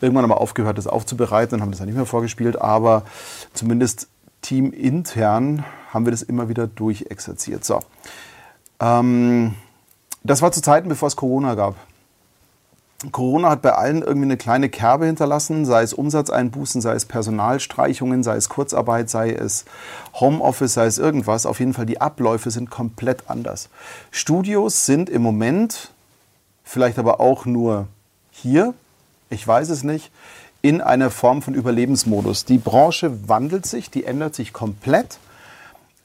irgendwann 0.00 0.24
aber 0.24 0.40
aufgehört, 0.40 0.78
das 0.78 0.86
aufzubereiten 0.86 1.56
und 1.56 1.62
haben 1.62 1.70
das 1.70 1.78
dann 1.78 1.86
nicht 1.86 1.96
mehr 1.96 2.06
vorgespielt. 2.06 2.60
Aber 2.60 3.02
zumindest 3.52 4.08
teamintern 4.42 5.64
haben 5.90 6.06
wir 6.06 6.10
das 6.10 6.22
immer 6.22 6.48
wieder 6.48 6.66
durchexerziert. 6.66 7.64
So. 7.64 7.80
Ähm, 8.80 9.54
das 10.22 10.42
war 10.42 10.52
zu 10.52 10.62
Zeiten, 10.62 10.88
bevor 10.88 11.08
es 11.08 11.16
Corona 11.16 11.54
gab. 11.54 11.76
Corona 13.12 13.50
hat 13.50 13.62
bei 13.62 13.72
allen 13.72 14.00
irgendwie 14.00 14.24
eine 14.24 14.38
kleine 14.38 14.70
Kerbe 14.70 15.04
hinterlassen, 15.04 15.66
sei 15.66 15.82
es 15.82 15.92
Umsatzeinbußen, 15.92 16.80
sei 16.80 16.94
es 16.94 17.04
Personalstreichungen, 17.04 18.22
sei 18.22 18.36
es 18.36 18.48
Kurzarbeit, 18.48 19.10
sei 19.10 19.32
es 19.32 19.66
Homeoffice, 20.14 20.74
sei 20.74 20.86
es 20.86 20.96
irgendwas. 20.96 21.44
Auf 21.44 21.60
jeden 21.60 21.74
Fall, 21.74 21.84
die 21.84 22.00
Abläufe 22.00 22.50
sind 22.50 22.70
komplett 22.70 23.24
anders. 23.28 23.68
Studios 24.10 24.86
sind 24.86 25.10
im 25.10 25.20
Moment, 25.20 25.92
vielleicht 26.64 26.98
aber 26.98 27.20
auch 27.20 27.44
nur 27.44 27.86
hier, 28.30 28.72
ich 29.28 29.46
weiß 29.46 29.68
es 29.68 29.82
nicht, 29.82 30.10
in 30.62 30.80
einer 30.80 31.10
Form 31.10 31.42
von 31.42 31.52
Überlebensmodus. 31.52 32.46
Die 32.46 32.58
Branche 32.58 33.28
wandelt 33.28 33.66
sich, 33.66 33.90
die 33.90 34.04
ändert 34.04 34.34
sich 34.34 34.54
komplett. 34.54 35.18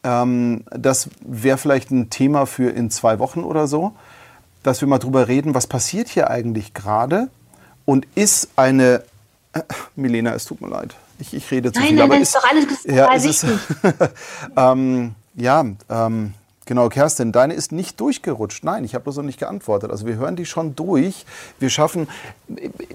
Ähm, 0.03 0.65
das 0.71 1.09
wäre 1.21 1.57
vielleicht 1.57 1.89
ein 1.89 2.09
Thema 2.09 2.45
für 2.45 2.69
in 2.69 2.91
zwei 2.91 3.17
Wochen 3.19 3.43
oder 3.43 3.67
so, 3.67 3.93
dass 4.63 4.81
wir 4.81 4.87
mal 4.87 4.99
drüber 4.99 5.27
reden, 5.27 5.53
was 5.53 5.67
passiert 5.67 6.09
hier 6.09 6.29
eigentlich 6.29 6.73
gerade 6.73 7.29
und 7.85 8.07
ist 8.15 8.49
eine. 8.55 9.03
Äh, 9.53 9.61
Milena, 9.95 10.33
es 10.33 10.45
tut 10.45 10.61
mir 10.61 10.69
leid. 10.69 10.95
Ich, 11.19 11.33
ich 11.33 11.49
rede 11.51 11.71
zu 11.71 11.79
nein, 11.79 11.89
viel. 11.89 11.97
Nein, 11.97 12.05
aber 12.05 12.13
nein, 12.15 12.23
ist, 12.23 12.35
ist 12.35 12.43
doch 12.43 12.49
alles 12.49 12.65
ja, 12.85 13.13
ist 13.13 13.45
ähm, 14.57 15.15
ja, 15.35 15.65
ähm, 15.89 16.33
Genau, 16.71 16.87
Kerstin, 16.87 17.33
deine 17.33 17.53
ist 17.53 17.73
nicht 17.73 17.99
durchgerutscht. 17.99 18.63
Nein, 18.63 18.85
ich 18.85 18.95
habe 18.95 19.03
bloß 19.03 19.17
noch 19.17 19.25
nicht 19.25 19.37
geantwortet. 19.37 19.91
Also 19.91 20.05
wir 20.05 20.15
hören 20.15 20.37
die 20.37 20.45
schon 20.45 20.73
durch. 20.73 21.25
Wir 21.59 21.69
schaffen. 21.69 22.07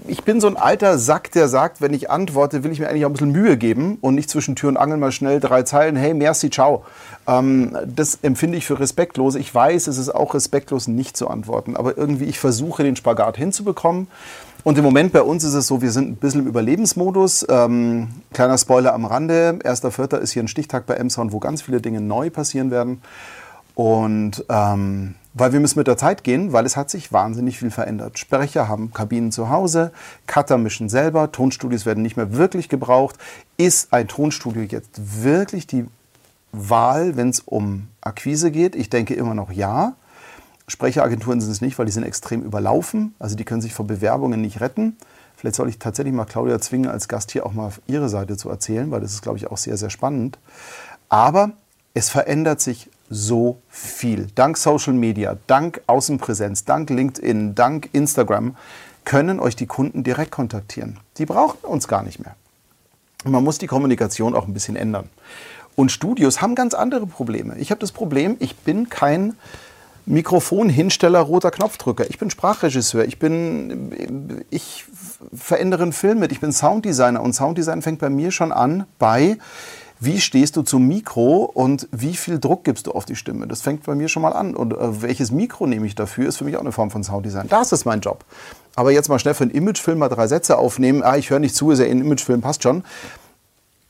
Ich 0.07 0.23
bin 0.23 0.41
so 0.41 0.47
ein 0.47 0.57
alter 0.57 0.97
Sack, 0.97 1.31
der 1.33 1.47
sagt, 1.47 1.79
wenn 1.79 1.93
ich 1.93 2.09
antworte, 2.09 2.63
will 2.63 2.71
ich 2.71 2.79
mir 2.79 2.89
eigentlich 2.89 3.05
auch 3.05 3.09
ein 3.09 3.13
bisschen 3.13 3.31
Mühe 3.31 3.55
geben 3.55 3.99
und 4.01 4.15
nicht 4.15 4.31
zwischen 4.31 4.55
Tür 4.55 4.69
und 4.69 4.77
Angel 4.77 4.97
mal 4.97 5.11
schnell 5.11 5.39
drei 5.39 5.61
Zeilen. 5.61 5.95
Hey, 5.95 6.15
merci, 6.15 6.49
ciao. 6.49 6.85
Ähm, 7.27 7.77
das 7.85 8.17
empfinde 8.23 8.57
ich 8.57 8.65
für 8.65 8.79
respektlos. 8.79 9.35
Ich 9.35 9.53
weiß, 9.53 9.85
es 9.85 9.99
ist 9.99 10.09
auch 10.09 10.33
respektlos, 10.33 10.87
nicht 10.87 11.15
zu 11.15 11.27
antworten. 11.27 11.77
Aber 11.77 11.99
irgendwie, 11.99 12.25
ich 12.25 12.39
versuche 12.39 12.81
den 12.81 12.95
Spagat 12.95 13.37
hinzubekommen. 13.37 14.07
Und 14.63 14.79
im 14.79 14.83
Moment 14.83 15.13
bei 15.13 15.21
uns 15.21 15.43
ist 15.43 15.53
es 15.53 15.67
so, 15.67 15.83
wir 15.83 15.91
sind 15.91 16.09
ein 16.09 16.15
bisschen 16.15 16.41
im 16.41 16.47
Überlebensmodus. 16.47 17.45
Ähm, 17.47 18.07
kleiner 18.33 18.57
Spoiler 18.57 18.95
am 18.95 19.05
Rande. 19.05 19.59
Erster 19.63 19.91
Vierter 19.91 20.19
ist 20.19 20.31
hier 20.31 20.41
ein 20.41 20.47
Stichtag 20.47 20.87
bei 20.87 20.95
Emson, 20.95 21.31
wo 21.31 21.37
ganz 21.37 21.61
viele 21.61 21.79
Dinge 21.79 22.01
neu 22.01 22.31
passieren 22.31 22.71
werden. 22.71 23.03
Und 23.77 24.43
ähm, 24.49 25.13
weil 25.35 25.53
wir 25.53 25.59
müssen 25.59 25.77
mit 25.77 25.85
der 25.85 25.97
Zeit 25.97 26.23
gehen, 26.23 26.51
weil 26.51 26.65
es 26.65 26.75
hat 26.75 26.89
sich 26.89 27.13
wahnsinnig 27.13 27.59
viel 27.59 27.69
verändert. 27.69 28.17
Sprecher 28.17 28.67
haben 28.67 28.91
Kabinen 28.91 29.31
zu 29.31 29.51
Hause, 29.51 29.91
Cutter 30.25 30.57
mischen 30.57 30.89
selber, 30.89 31.31
Tonstudios 31.31 31.85
werden 31.85 32.01
nicht 32.01 32.17
mehr 32.17 32.33
wirklich 32.33 32.69
gebraucht. 32.69 33.17
Ist 33.55 33.93
ein 33.93 34.07
Tonstudio 34.07 34.63
jetzt 34.63 35.21
wirklich 35.21 35.67
die 35.67 35.85
Wahl, 36.51 37.17
wenn 37.17 37.29
es 37.29 37.39
um 37.41 37.89
Akquise 38.01 38.49
geht? 38.49 38.75
Ich 38.75 38.89
denke 38.89 39.13
immer 39.13 39.35
noch 39.35 39.51
ja. 39.51 39.93
Sprecheragenturen 40.67 41.39
sind 41.39 41.51
es 41.51 41.61
nicht, 41.61 41.77
weil 41.77 41.85
die 41.85 41.91
sind 41.91 42.03
extrem 42.03 42.41
überlaufen. 42.41 43.13
Also 43.19 43.35
die 43.35 43.45
können 43.45 43.61
sich 43.61 43.75
vor 43.75 43.85
Bewerbungen 43.85 44.41
nicht 44.41 44.59
retten. 44.59 44.97
Vielleicht 45.35 45.55
soll 45.55 45.69
ich 45.69 45.77
tatsächlich 45.77 46.15
mal 46.15 46.25
Claudia 46.25 46.59
zwingen, 46.59 46.89
als 46.89 47.07
Gast 47.07 47.29
hier 47.29 47.45
auch 47.45 47.53
mal 47.53 47.67
auf 47.67 47.79
ihre 47.85 48.09
Seite 48.09 48.37
zu 48.37 48.49
erzählen, 48.49 48.89
weil 48.89 49.01
das 49.01 49.13
ist, 49.13 49.21
glaube 49.21 49.37
ich, 49.37 49.51
auch 49.51 49.57
sehr, 49.57 49.77
sehr 49.77 49.91
spannend. 49.91 50.39
Aber 51.09 51.51
es 51.93 52.09
verändert 52.09 52.59
sich 52.59 52.89
so 53.09 53.57
viel. 53.69 54.27
Dank 54.35 54.57
Social 54.57 54.93
Media, 54.93 55.37
dank 55.47 55.81
Außenpräsenz, 55.87 56.65
dank 56.65 56.89
LinkedIn, 56.89 57.55
dank 57.55 57.89
Instagram 57.93 58.55
können 59.05 59.39
euch 59.39 59.55
die 59.55 59.67
Kunden 59.67 60.03
direkt 60.03 60.31
kontaktieren. 60.31 60.99
Die 61.17 61.25
brauchen 61.25 61.59
uns 61.63 61.87
gar 61.87 62.03
nicht 62.03 62.19
mehr. 62.19 62.35
Man 63.23 63.43
muss 63.43 63.57
die 63.57 63.67
Kommunikation 63.67 64.35
auch 64.35 64.47
ein 64.47 64.53
bisschen 64.53 64.75
ändern. 64.75 65.09
Und 65.75 65.91
Studios 65.91 66.41
haben 66.41 66.55
ganz 66.55 66.73
andere 66.73 67.07
Probleme. 67.07 67.57
Ich 67.57 67.71
habe 67.71 67.79
das 67.79 67.91
Problem, 67.91 68.35
ich 68.39 68.57
bin 68.57 68.89
kein 68.89 69.35
Mikrofonhinsteller, 70.07 71.19
roter 71.19 71.51
Knopfdrücker. 71.51 72.09
Ich 72.09 72.17
bin 72.17 72.29
Sprachregisseur. 72.29 73.05
Ich 73.05 73.19
bin, 73.19 74.45
ich 74.49 74.85
verändere 75.33 75.83
einen 75.83 75.93
Film 75.93 76.19
mit. 76.19 76.31
Ich 76.31 76.39
bin 76.39 76.51
Sounddesigner. 76.51 77.21
Und 77.21 77.33
Sounddesign 77.33 77.81
fängt 77.81 77.99
bei 77.99 78.09
mir 78.09 78.31
schon 78.31 78.51
an 78.51 78.85
bei, 78.99 79.37
wie 79.99 80.19
stehst 80.19 80.55
du 80.55 80.61
zum 80.61 80.87
Mikro 80.87 81.43
und 81.45 81.87
wie 81.91 82.15
viel 82.15 82.39
Druck 82.39 82.63
gibst 82.63 82.87
du 82.87 82.91
auf 82.91 83.05
die 83.05 83.15
Stimme? 83.15 83.47
Das 83.47 83.61
fängt 83.61 83.83
bei 83.83 83.95
mir 83.95 84.07
schon 84.07 84.21
mal 84.21 84.33
an. 84.33 84.55
Und 84.55 84.73
äh, 84.73 85.01
welches 85.01 85.31
Mikro 85.31 85.65
nehme 85.65 85.87
ich 85.87 85.95
dafür, 85.95 86.27
ist 86.27 86.37
für 86.37 86.43
mich 86.43 86.55
auch 86.55 86.61
eine 86.61 86.71
Form 86.71 86.91
von 86.91 87.03
Sounddesign. 87.03 87.47
Das 87.47 87.71
ist 87.71 87.85
mein 87.85 88.01
Job. 88.01 88.23
Aber 88.75 88.91
jetzt 88.91 89.09
mal 89.09 89.17
schnell 89.17 89.33
für 89.33 89.43
einen 89.43 89.51
Imagefilm 89.51 89.97
mal 89.97 90.09
drei 90.09 90.27
Sätze 90.27 90.57
aufnehmen. 90.57 91.01
Ah, 91.01 91.17
ich 91.17 91.31
höre 91.31 91.39
nicht 91.39 91.55
zu, 91.55 91.71
ist 91.71 91.79
ja 91.79 91.85
ein 91.85 92.01
Imagefilm, 92.01 92.41
passt 92.41 92.61
schon. 92.61 92.83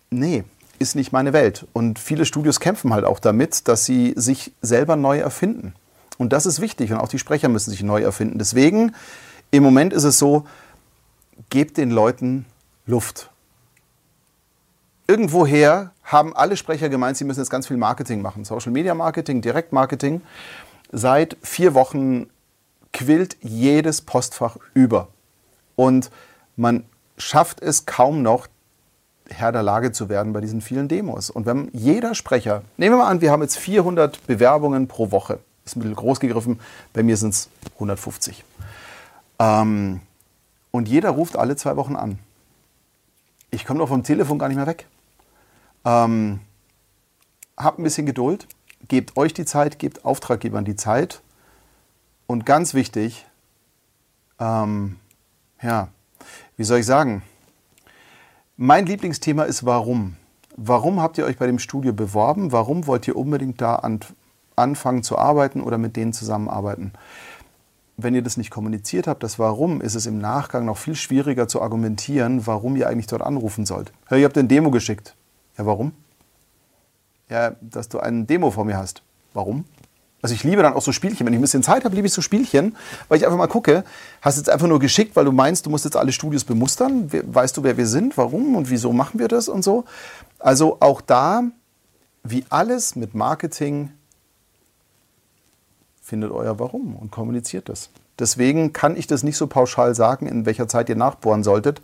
Nee, 0.10 0.46
ist 0.80 0.96
nicht 0.96 1.12
meine 1.12 1.34
Welt. 1.34 1.68
Und 1.74 2.00
viele 2.00 2.26
Studios 2.26 2.62
kämpfen 2.62 2.94
halt 2.94 3.04
auch 3.04 3.20
damit, 3.20 3.68
dass 3.68 3.84
sie 3.84 4.14
sich 4.16 4.54
selber 4.62 4.96
neu 4.96 5.20
erfinden. 5.20 5.74
Und 6.18 6.32
das 6.32 6.46
ist 6.46 6.62
wichtig. 6.62 6.92
Und 6.92 7.00
auch 7.00 7.10
die 7.10 7.20
Sprecher 7.20 7.50
müssen 7.50 7.72
sich 7.72 7.84
neu 7.84 8.02
erfinden. 8.02 8.40
Deswegen, 8.40 8.96
im 9.52 9.64
Moment 9.64 9.92
ist 9.92 10.06
es 10.06 10.18
so, 10.18 10.46
gebt 11.50 11.78
den 11.78 11.92
Leuten 11.92 12.46
Luft 12.86 13.30
irgendwoher 15.08 15.92
haben 16.04 16.36
alle 16.36 16.58
Sprecher 16.58 16.90
gemeint, 16.90 17.18
sie 17.18 17.24
müssen 17.24 17.40
jetzt 17.40 17.50
ganz 17.50 17.68
viel 17.68 17.78
Marketing 17.78 18.22
machen. 18.22 18.46
Social 18.46 18.72
Media 18.72 18.94
Marketing, 18.94 19.42
Direktmarketing. 19.42 20.22
Seit 20.92 21.38
vier 21.42 21.74
Wochen 21.74 22.30
quillt 22.94 23.38
jedes 23.42 24.02
Postfach 24.02 24.58
über. 24.74 25.08
Und 25.76 26.12
man 26.56 26.84
schafft 27.18 27.62
es 27.62 27.86
kaum 27.86 28.22
noch, 28.22 28.48
Herr 29.30 29.52
der 29.52 29.64
Lage 29.64 29.92
zu 29.92 30.08
werden 30.08 30.32
bei 30.34 30.42
diesen 30.42 30.62
vielen 30.62 30.88
Demos. 30.88 31.30
Und 31.30 31.46
wenn 31.46 31.70
jeder 31.74 32.16
Sprecher, 32.16 32.64
nehmen 32.78 32.96
wir 32.96 33.04
mal 33.04 33.10
an, 33.10 33.22
wir 33.22 33.32
haben 33.32 33.42
jetzt 33.42 33.58
400 33.58 34.26
Bewerbungen 34.26 34.88
pro 34.88 35.12
Woche, 35.12 35.40
ist 35.66 35.76
ein 35.76 35.82
bisschen 35.82 35.96
groß 35.96 36.20
gegriffen, 36.20 36.60
bei 36.94 37.04
mir 37.04 37.18
sind 37.18 37.34
es 37.34 37.50
150. 37.74 38.46
Ähm, 39.40 40.00
und 40.72 40.88
jeder 40.88 41.10
ruft 41.10 41.36
alle 41.36 41.56
zwei 41.56 41.76
Wochen 41.76 41.96
an. 41.96 42.20
Ich 43.52 43.66
komme 43.66 43.80
doch 43.80 43.90
vom 43.90 44.04
Telefon 44.04 44.40
gar 44.40 44.48
nicht 44.48 44.58
mehr 44.58 44.68
weg. 44.68 44.88
Ähm, 45.88 46.42
habt 47.56 47.80
ein 47.80 47.84
bisschen 47.84 48.06
Geduld, 48.06 48.46
gebt 48.90 49.16
euch 49.16 49.34
die 49.34 49.46
Zeit, 49.46 49.80
gebt 49.80 50.04
Auftraggebern 50.04 50.66
die 50.66 50.76
Zeit. 50.76 51.22
Und 52.28 52.46
ganz 52.46 52.74
wichtig, 52.74 53.26
ähm, 54.38 54.98
ja, 55.62 55.88
wie 56.58 56.66
soll 56.66 56.80
ich 56.80 56.86
sagen? 56.86 57.24
Mein 58.58 58.86
Lieblingsthema 58.86 59.44
ist 59.44 59.66
warum. 59.66 60.18
Warum 60.58 61.02
habt 61.02 61.18
ihr 61.18 61.26
euch 61.26 61.38
bei 61.38 61.48
dem 61.48 61.60
Studio 61.60 61.94
beworben? 61.94 62.52
Warum 62.52 62.86
wollt 62.86 63.08
ihr 63.08 63.16
unbedingt 63.16 63.62
da 63.62 63.76
an, 63.76 64.02
anfangen 64.58 65.04
zu 65.04 65.18
arbeiten 65.18 65.62
oder 65.62 65.78
mit 65.78 65.96
denen 65.96 66.12
zusammenarbeiten? 66.12 66.92
Wenn 67.96 68.14
ihr 68.14 68.24
das 68.24 68.36
nicht 68.36 68.52
kommuniziert 68.52 69.08
habt, 69.08 69.24
das 69.24 69.40
Warum, 69.40 69.80
ist 69.80 69.96
es 69.96 70.06
im 70.06 70.18
Nachgang 70.18 70.66
noch 70.66 70.78
viel 70.78 70.96
schwieriger 70.96 71.48
zu 71.48 71.62
argumentieren, 71.62 72.46
warum 72.46 72.76
ihr 72.76 72.90
eigentlich 72.90 73.08
dort 73.08 73.22
anrufen 73.22 73.66
sollt. 73.66 73.94
Hör, 74.08 74.18
ihr 74.18 74.26
habt 74.26 74.38
eine 74.38 74.48
Demo 74.50 74.70
geschickt. 74.70 75.16
Ja, 75.58 75.66
warum? 75.66 75.94
Ja, 77.30 77.56
dass 77.62 77.90
du 77.90 78.00
eine 78.00 78.24
Demo 78.26 78.52
vor 78.52 78.66
mir 78.66 78.78
hast. 78.78 79.02
Warum? 79.34 79.66
Also 80.22 80.34
ich 80.34 80.44
liebe 80.44 80.62
dann 80.62 80.74
auch 80.74 80.82
so 80.82 80.92
Spielchen. 80.92 81.26
Wenn 81.26 81.34
ich 81.34 81.40
ein 81.40 81.42
bisschen 81.42 81.64
Zeit 81.64 81.86
habe, 81.86 81.96
liebe 81.96 82.08
ich 82.08 82.14
so 82.14 82.22
Spielchen, 82.22 82.76
weil 83.08 83.18
ich 83.18 83.26
einfach 83.26 83.38
mal 83.38 83.48
gucke, 83.48 83.84
hast 84.22 84.38
du 84.38 84.42
jetzt 84.42 84.50
einfach 84.50 84.68
nur 84.68 84.80
geschickt, 84.80 85.16
weil 85.16 85.26
du 85.26 85.32
meinst, 85.32 85.66
du 85.66 85.70
musst 85.70 85.86
jetzt 85.86 85.98
alle 85.98 86.12
Studios 86.12 86.44
bemustern? 86.44 87.10
Weißt 87.12 87.56
du, 87.58 87.64
wer 87.64 87.78
wir 87.78 87.88
sind, 87.88 88.18
warum 88.18 88.56
und 88.56 88.70
wieso 88.70 88.94
machen 88.94 89.20
wir 89.20 89.28
das 89.28 89.48
und 89.48 89.64
so? 89.64 89.86
Also 90.40 90.78
auch 90.80 91.02
da, 91.02 91.44
wie 92.24 92.46
alles 92.50 92.96
mit 92.96 93.14
Marketing, 93.14 93.92
findet 96.02 96.32
euer 96.32 96.58
Warum 96.58 96.96
und 96.96 97.12
kommuniziert 97.12 97.68
das. 97.70 97.90
Deswegen 98.20 98.74
kann 98.74 98.98
ich 98.98 99.06
das 99.06 99.24
nicht 99.24 99.38
so 99.38 99.46
pauschal 99.46 99.94
sagen, 99.94 100.28
in 100.28 100.46
welcher 100.46 100.68
Zeit 100.68 100.90
ihr 100.90 100.96
nachbohren 100.96 101.44
solltet. 101.44 101.82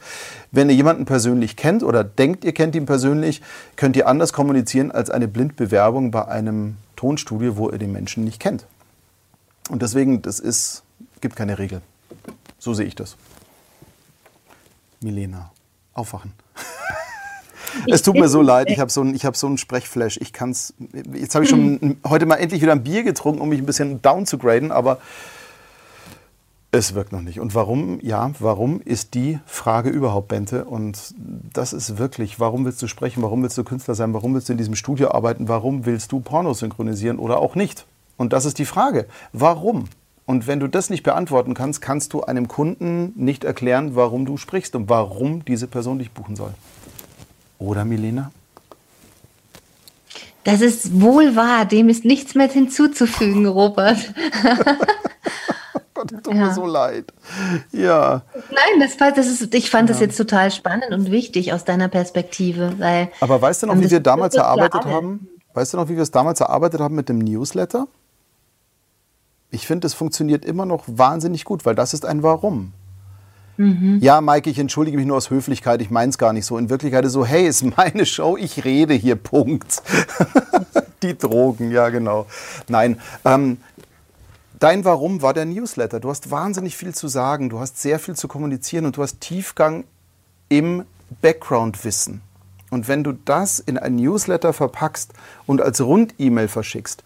Wenn 0.51 0.69
ihr 0.69 0.75
jemanden 0.75 1.05
persönlich 1.05 1.55
kennt 1.55 1.83
oder 1.83 2.03
denkt, 2.03 2.43
ihr 2.43 2.53
kennt 2.53 2.75
ihn 2.75 2.85
persönlich, 2.85 3.41
könnt 3.75 3.95
ihr 3.95 4.07
anders 4.07 4.33
kommunizieren 4.33 4.91
als 4.91 5.09
eine 5.09 5.27
Blindbewerbung 5.27 6.09
bei 6.11 6.27
einem 6.27 6.77
Tonstudio, 6.95 7.57
wo 7.57 7.69
ihr 7.69 7.77
den 7.77 7.91
Menschen 7.91 8.23
nicht 8.23 8.39
kennt. 8.39 8.65
Und 9.69 9.81
deswegen, 9.81 10.21
das 10.21 10.39
ist, 10.39 10.83
gibt 11.21 11.35
keine 11.35 11.59
Regel. 11.59 11.81
So 12.57 12.73
sehe 12.73 12.85
ich 12.85 12.95
das. 12.95 13.15
Milena, 15.01 15.51
aufwachen. 15.93 16.33
es 17.87 18.01
tut 18.01 18.15
mir 18.15 18.27
so 18.27 18.41
leid, 18.41 18.69
ich 18.69 18.79
habe 18.79 18.89
so 18.89 19.01
einen 19.01 19.15
hab 19.15 19.35
so 19.35 19.47
einen 19.47 19.57
Sprechflash. 19.57 20.17
Ich 20.17 20.33
kann's. 20.33 20.73
Jetzt 21.13 21.35
habe 21.35 21.43
ich 21.43 21.49
schon 21.49 21.97
heute 22.07 22.25
mal 22.25 22.35
endlich 22.35 22.61
wieder 22.61 22.71
ein 22.71 22.83
Bier 22.83 23.03
getrunken, 23.03 23.41
um 23.41 23.49
mich 23.49 23.59
ein 23.59 23.65
bisschen 23.65 24.01
down 24.01 24.25
zu 24.25 24.37
graden, 24.37 24.71
aber 24.71 24.99
es 26.73 26.95
wirkt 26.95 27.11
noch 27.11 27.21
nicht. 27.21 27.39
Und 27.39 27.53
warum? 27.53 27.99
Ja, 28.01 28.31
warum 28.39 28.81
ist 28.81 29.13
die 29.13 29.39
Frage 29.45 29.91
überhaupt, 29.91 30.29
Bente? 30.29 30.65
Und 30.65 31.13
das 31.53 31.71
ist 31.71 31.99
wirklich, 31.99 32.39
warum 32.39 32.65
willst 32.65 32.81
du 32.81 32.87
sprechen? 32.87 33.21
Warum 33.21 33.43
willst 33.43 33.59
du 33.59 33.63
Künstler 33.63 33.93
sein? 33.93 34.11
Warum 34.15 34.33
willst 34.33 34.49
du 34.49 34.53
in 34.53 34.57
diesem 34.57 34.73
Studio 34.73 35.11
arbeiten? 35.11 35.47
Warum 35.47 35.85
willst 35.85 36.11
du 36.11 36.19
Pornos 36.19 36.59
synchronisieren 36.59 37.19
oder 37.19 37.37
auch 37.37 37.53
nicht? 37.53 37.85
Und 38.17 38.33
das 38.33 38.45
ist 38.45 38.57
die 38.57 38.65
Frage. 38.65 39.05
Warum? 39.33 39.85
Und 40.25 40.47
wenn 40.47 40.59
du 40.59 40.67
das 40.67 40.89
nicht 40.89 41.03
beantworten 41.03 41.53
kannst, 41.53 41.79
kannst 41.79 42.11
du 42.13 42.23
einem 42.23 42.47
Kunden 42.47 43.13
nicht 43.15 43.43
erklären, 43.43 43.95
warum 43.95 44.25
du 44.25 44.37
sprichst 44.37 44.75
und 44.75 44.89
warum 44.89 45.45
diese 45.45 45.67
Person 45.67 45.99
dich 45.99 46.09
buchen 46.09 46.35
soll. 46.35 46.55
Oder, 47.59 47.85
Milena? 47.85 48.31
Das 50.43 50.61
ist 50.61 50.99
wohl 50.99 51.35
wahr. 51.35 51.65
Dem 51.65 51.87
ist 51.87 52.03
nichts 52.03 52.33
mehr 52.33 52.49
hinzuzufügen, 52.49 53.45
Robert. 53.45 54.11
Tut 56.23 56.33
ja. 56.33 56.47
mir 56.47 56.53
so 56.53 56.65
leid. 56.65 57.13
Ja. 57.71 58.21
Nein, 58.49 58.79
das, 58.79 58.97
das 58.97 59.27
ist, 59.27 59.53
ich 59.53 59.69
fand 59.69 59.89
ja. 59.89 59.93
das 59.93 60.01
jetzt 60.01 60.17
total 60.17 60.51
spannend 60.51 60.91
und 60.91 61.11
wichtig 61.11 61.53
aus 61.53 61.63
deiner 61.63 61.87
Perspektive. 61.87 62.73
Weil, 62.77 63.09
Aber 63.19 63.41
weißt 63.41 63.63
du 63.63 63.67
noch, 63.67 63.79
wie 63.79 63.89
wir 63.89 63.99
damals 63.99 64.35
erarbeitet 64.35 64.85
haben? 64.85 65.27
Weißt 65.53 65.73
du 65.73 65.77
noch, 65.77 65.89
wie 65.89 65.95
wir 65.95 66.03
es 66.03 66.11
damals 66.11 66.39
erarbeitet 66.39 66.81
haben 66.81 66.95
mit 66.95 67.09
dem 67.09 67.19
Newsletter? 67.19 67.87
Ich 69.51 69.67
finde, 69.67 69.85
es 69.85 69.93
funktioniert 69.93 70.45
immer 70.45 70.65
noch 70.65 70.83
wahnsinnig 70.87 71.45
gut, 71.45 71.65
weil 71.65 71.75
das 71.75 71.93
ist 71.93 72.05
ein 72.05 72.23
Warum. 72.23 72.73
Mhm. 73.57 73.99
Ja, 74.01 74.19
Maike, 74.19 74.49
ich 74.49 74.57
entschuldige 74.57 74.97
mich 74.97 75.05
nur 75.05 75.17
aus 75.17 75.29
Höflichkeit, 75.29 75.81
ich 75.81 75.91
meine 75.91 76.09
es 76.09 76.17
gar 76.17 76.33
nicht 76.33 76.45
so. 76.45 76.57
In 76.57 76.69
Wirklichkeit 76.69 77.03
ist 77.05 77.09
es 77.09 77.13
so, 77.13 77.25
hey, 77.25 77.45
ist 77.45 77.63
meine 77.77 78.05
Show, 78.05 78.35
ich 78.35 78.65
rede 78.65 78.93
hier, 78.93 79.15
Punkt. 79.15 79.83
Die 81.03 81.17
Drogen, 81.17 81.69
ja 81.69 81.89
genau. 81.89 82.25
Nein, 82.67 82.99
ähm, 83.25 83.57
Dein 84.63 84.85
Warum 84.85 85.21
war 85.21 85.33
der 85.33 85.43
Newsletter. 85.43 85.99
Du 85.99 86.09
hast 86.09 86.31
wahnsinnig 86.31 86.77
viel 86.77 86.95
zu 86.95 87.09
sagen, 87.09 87.49
du 87.49 87.59
hast 87.59 87.81
sehr 87.81 87.99
viel 87.99 88.15
zu 88.15 88.29
kommunizieren 88.29 88.85
und 88.85 88.95
du 88.95 89.03
hast 89.03 89.19
Tiefgang 89.19 89.83
im 90.47 90.85
Background-Wissen. 91.21 92.21
Und 92.69 92.87
wenn 92.87 93.03
du 93.03 93.11
das 93.11 93.59
in 93.59 93.77
ein 93.77 93.97
Newsletter 93.97 94.53
verpackst 94.53 95.11
und 95.45 95.61
als 95.61 95.81
Rund-E-Mail 95.81 96.47
verschickst, 96.47 97.03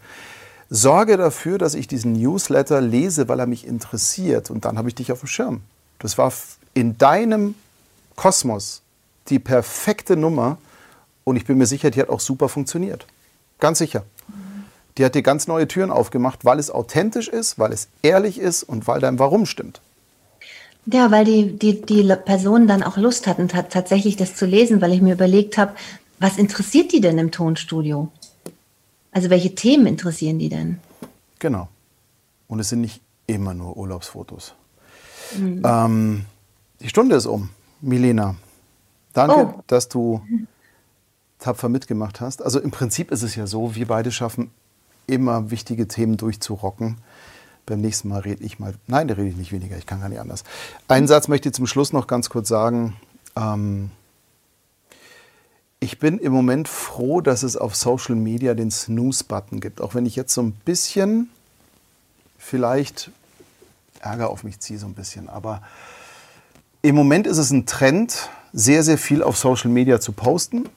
sorge 0.70 1.16
dafür, 1.16 1.58
dass 1.58 1.74
ich 1.74 1.88
diesen 1.88 2.12
Newsletter 2.12 2.80
lese, 2.80 3.26
weil 3.26 3.40
er 3.40 3.46
mich 3.46 3.66
interessiert. 3.66 4.52
Und 4.52 4.64
dann 4.64 4.78
habe 4.78 4.88
ich 4.88 4.94
dich 4.94 5.10
auf 5.10 5.18
dem 5.18 5.26
Schirm. 5.26 5.62
Das 5.98 6.16
war 6.16 6.32
in 6.74 6.96
deinem 6.96 7.56
Kosmos 8.14 8.82
die 9.30 9.40
perfekte 9.40 10.16
Nummer. 10.16 10.58
Und 11.24 11.34
ich 11.34 11.44
bin 11.44 11.58
mir 11.58 11.66
sicher, 11.66 11.90
die 11.90 12.00
hat 12.00 12.08
auch 12.08 12.20
super 12.20 12.48
funktioniert. 12.48 13.08
Ganz 13.58 13.78
sicher. 13.78 14.04
Die 14.98 15.04
hat 15.04 15.14
dir 15.14 15.22
ganz 15.22 15.46
neue 15.46 15.68
Türen 15.68 15.90
aufgemacht, 15.90 16.44
weil 16.44 16.58
es 16.58 16.70
authentisch 16.70 17.28
ist, 17.28 17.58
weil 17.58 17.72
es 17.72 17.88
ehrlich 18.02 18.38
ist 18.38 18.64
und 18.64 18.88
weil 18.88 19.00
dein 19.00 19.20
Warum 19.20 19.46
stimmt. 19.46 19.80
Ja, 20.86 21.10
weil 21.10 21.24
die, 21.24 21.56
die, 21.56 21.82
die 21.82 22.02
Personen 22.24 22.66
dann 22.66 22.82
auch 22.82 22.96
Lust 22.96 23.26
hatten, 23.26 23.48
tatsächlich 23.48 24.16
das 24.16 24.34
zu 24.34 24.44
lesen, 24.44 24.80
weil 24.80 24.92
ich 24.92 25.00
mir 25.00 25.14
überlegt 25.14 25.56
habe, 25.56 25.74
was 26.18 26.36
interessiert 26.36 26.92
die 26.92 27.00
denn 27.00 27.18
im 27.18 27.30
Tonstudio? 27.30 28.08
Also 29.12 29.30
welche 29.30 29.54
Themen 29.54 29.86
interessieren 29.86 30.38
die 30.38 30.48
denn? 30.48 30.80
Genau. 31.38 31.68
Und 32.48 32.58
es 32.58 32.70
sind 32.70 32.80
nicht 32.80 33.00
immer 33.26 33.54
nur 33.54 33.76
Urlaubsfotos. 33.76 34.54
Mhm. 35.36 35.62
Ähm, 35.64 36.24
die 36.80 36.88
Stunde 36.88 37.16
ist 37.16 37.26
um. 37.26 37.50
Milena, 37.80 38.34
danke, 39.12 39.54
oh. 39.54 39.62
dass 39.68 39.88
du 39.88 40.20
tapfer 41.38 41.68
mitgemacht 41.68 42.20
hast. 42.20 42.42
Also 42.42 42.58
im 42.58 42.72
Prinzip 42.72 43.12
ist 43.12 43.22
es 43.22 43.36
ja 43.36 43.46
so, 43.46 43.76
wir 43.76 43.86
beide 43.86 44.10
schaffen 44.10 44.50
immer 45.08 45.50
wichtige 45.50 45.88
Themen 45.88 46.16
durchzurocken. 46.16 46.98
Beim 47.66 47.80
nächsten 47.80 48.08
Mal 48.08 48.20
rede 48.20 48.44
ich 48.44 48.58
mal. 48.58 48.74
Nein, 48.86 49.08
da 49.08 49.14
rede 49.14 49.28
ich 49.28 49.36
nicht 49.36 49.52
weniger, 49.52 49.76
ich 49.76 49.86
kann 49.86 50.00
gar 50.00 50.08
nicht 50.08 50.20
anders. 50.20 50.44
Einen 50.86 51.08
Satz 51.08 51.28
möchte 51.28 51.48
ich 51.48 51.54
zum 51.54 51.66
Schluss 51.66 51.92
noch 51.92 52.06
ganz 52.06 52.30
kurz 52.30 52.48
sagen. 52.48 52.96
Ähm, 53.36 53.90
ich 55.80 55.98
bin 55.98 56.18
im 56.18 56.32
Moment 56.32 56.68
froh, 56.68 57.20
dass 57.20 57.42
es 57.42 57.56
auf 57.56 57.76
Social 57.76 58.14
Media 58.14 58.54
den 58.54 58.70
Snooze-Button 58.70 59.60
gibt. 59.60 59.80
Auch 59.80 59.94
wenn 59.94 60.06
ich 60.06 60.16
jetzt 60.16 60.34
so 60.34 60.42
ein 60.42 60.52
bisschen 60.52 61.28
vielleicht 62.38 63.10
Ärger 64.00 64.30
auf 64.30 64.44
mich 64.44 64.60
ziehe, 64.60 64.78
so 64.78 64.86
ein 64.86 64.94
bisschen. 64.94 65.28
Aber 65.28 65.62
im 66.82 66.94
Moment 66.94 67.26
ist 67.26 67.38
es 67.38 67.50
ein 67.50 67.66
Trend, 67.66 68.30
sehr, 68.52 68.82
sehr 68.82 68.98
viel 68.98 69.22
auf 69.22 69.36
Social 69.36 69.70
Media 69.70 70.00
zu 70.00 70.12
posten 70.12 70.68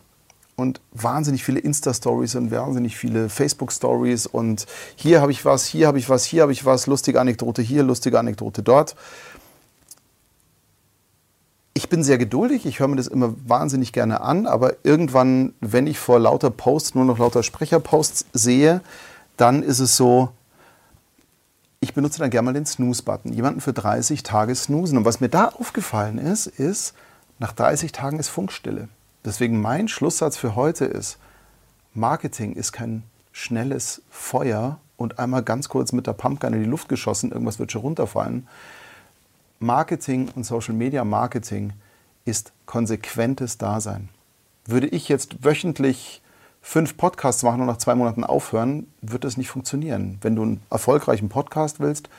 und 0.62 0.80
wahnsinnig 0.94 1.44
viele 1.44 1.60
Insta-Stories 1.60 2.36
und 2.36 2.52
wahnsinnig 2.52 2.96
viele 2.96 3.28
Facebook-Stories 3.30 4.28
und 4.28 4.66
hier 4.96 5.22
habe 5.22 5.32
ich 5.32 5.44
was, 5.44 5.66
hier 5.66 5.88
habe 5.88 6.00
ich 6.00 6.08
was, 6.10 6.24
hier 6.24 6.44
habe 6.44 6.52
ich 6.52 6.66
was, 6.66 6.88
lustige 6.88 7.20
Anekdote 7.20 7.62
hier, 7.62 7.84
lustige 7.84 8.20
Anekdote 8.20 8.64
dort. 8.64 8.96
Ich 11.74 11.90
bin 11.90 12.04
sehr 12.04 12.18
geduldig, 12.18 12.66
ich 12.66 12.80
höre 12.80 12.88
mir 12.88 12.98
das 12.98 13.08
immer 13.08 13.34
wahnsinnig 13.46 13.92
gerne 13.92 14.22
an, 14.22 14.46
aber 14.46 14.76
irgendwann, 14.84 15.54
wenn 15.60 15.88
ich 15.88 16.00
vor 16.00 16.20
lauter 16.20 16.50
Posts 16.52 16.96
nur 16.96 17.06
noch 17.06 17.18
lauter 17.18 17.44
Sprecherposts 17.44 18.26
sehe, 18.34 18.82
dann 19.38 19.64
ist 19.64 19.80
es 19.80 19.98
so, 19.98 20.30
ich 21.80 21.96
benutze 21.96 22.20
dann 22.20 22.30
gerne 22.30 22.46
mal 22.46 22.54
den 22.54 22.68
Snooze-Button. 22.68 23.34
Jemanden 23.34 23.60
für 23.60 23.74
30 23.74 24.22
Tage 24.22 24.54
snoosen. 24.54 25.00
Und 25.00 25.06
was 25.06 25.20
mir 25.20 25.30
da 25.30 25.48
aufgefallen 25.48 26.20
ist, 26.20 26.46
ist, 26.46 26.94
nach 27.40 27.54
30 27.54 27.92
Tagen 27.92 28.20
ist 28.20 28.30
Funkstille. 28.30 28.88
Deswegen 29.24 29.62
mein 29.62 29.88
Schlusssatz 29.88 30.38
für 30.38 30.56
heute 30.56 30.86
ist, 30.86 31.18
Marketing 31.94 32.54
ist 32.54 32.72
kein 32.72 33.04
schnelles 33.32 34.02
Feuer 34.10 34.80
und 34.98 35.20
einmal 35.20 35.44
ganz 35.44 35.70
kurz 35.70 35.92
mit 35.92 36.08
der 36.08 36.14
Pumpgun 36.14 36.54
in 36.54 36.64
die 36.64 36.70
Luft 36.70 36.90
geschossen, 36.90 37.32
irgendwas 37.32 37.60
wird 37.60 37.72
schon 37.72 37.82
runterfallen. 37.82 38.48
Marketing 39.60 40.30
und 40.36 40.44
Social 40.44 40.74
Media 40.74 41.04
Marketing 41.04 41.74
ist 42.26 42.52
konsequentes 42.66 43.58
Dasein. 43.58 44.10
Würde 44.66 44.88
ich 44.88 45.08
jetzt 45.08 45.44
wöchentlich 45.44 46.22
fünf 46.62 46.98
Podcasts 46.98 47.44
machen 47.44 47.62
und 47.62 47.68
nach 47.68 47.78
zwei 47.78 47.96
Monaten 47.96 48.24
aufhören, 48.24 48.88
wird 49.02 49.24
das 49.24 49.38
nicht 49.38 49.50
funktionieren. 49.50 50.18
Wenn 50.22 50.36
du 50.36 50.44
einen 50.44 50.64
erfolgreichen 50.70 51.30
Podcast 51.30 51.80
willst, 51.80 52.10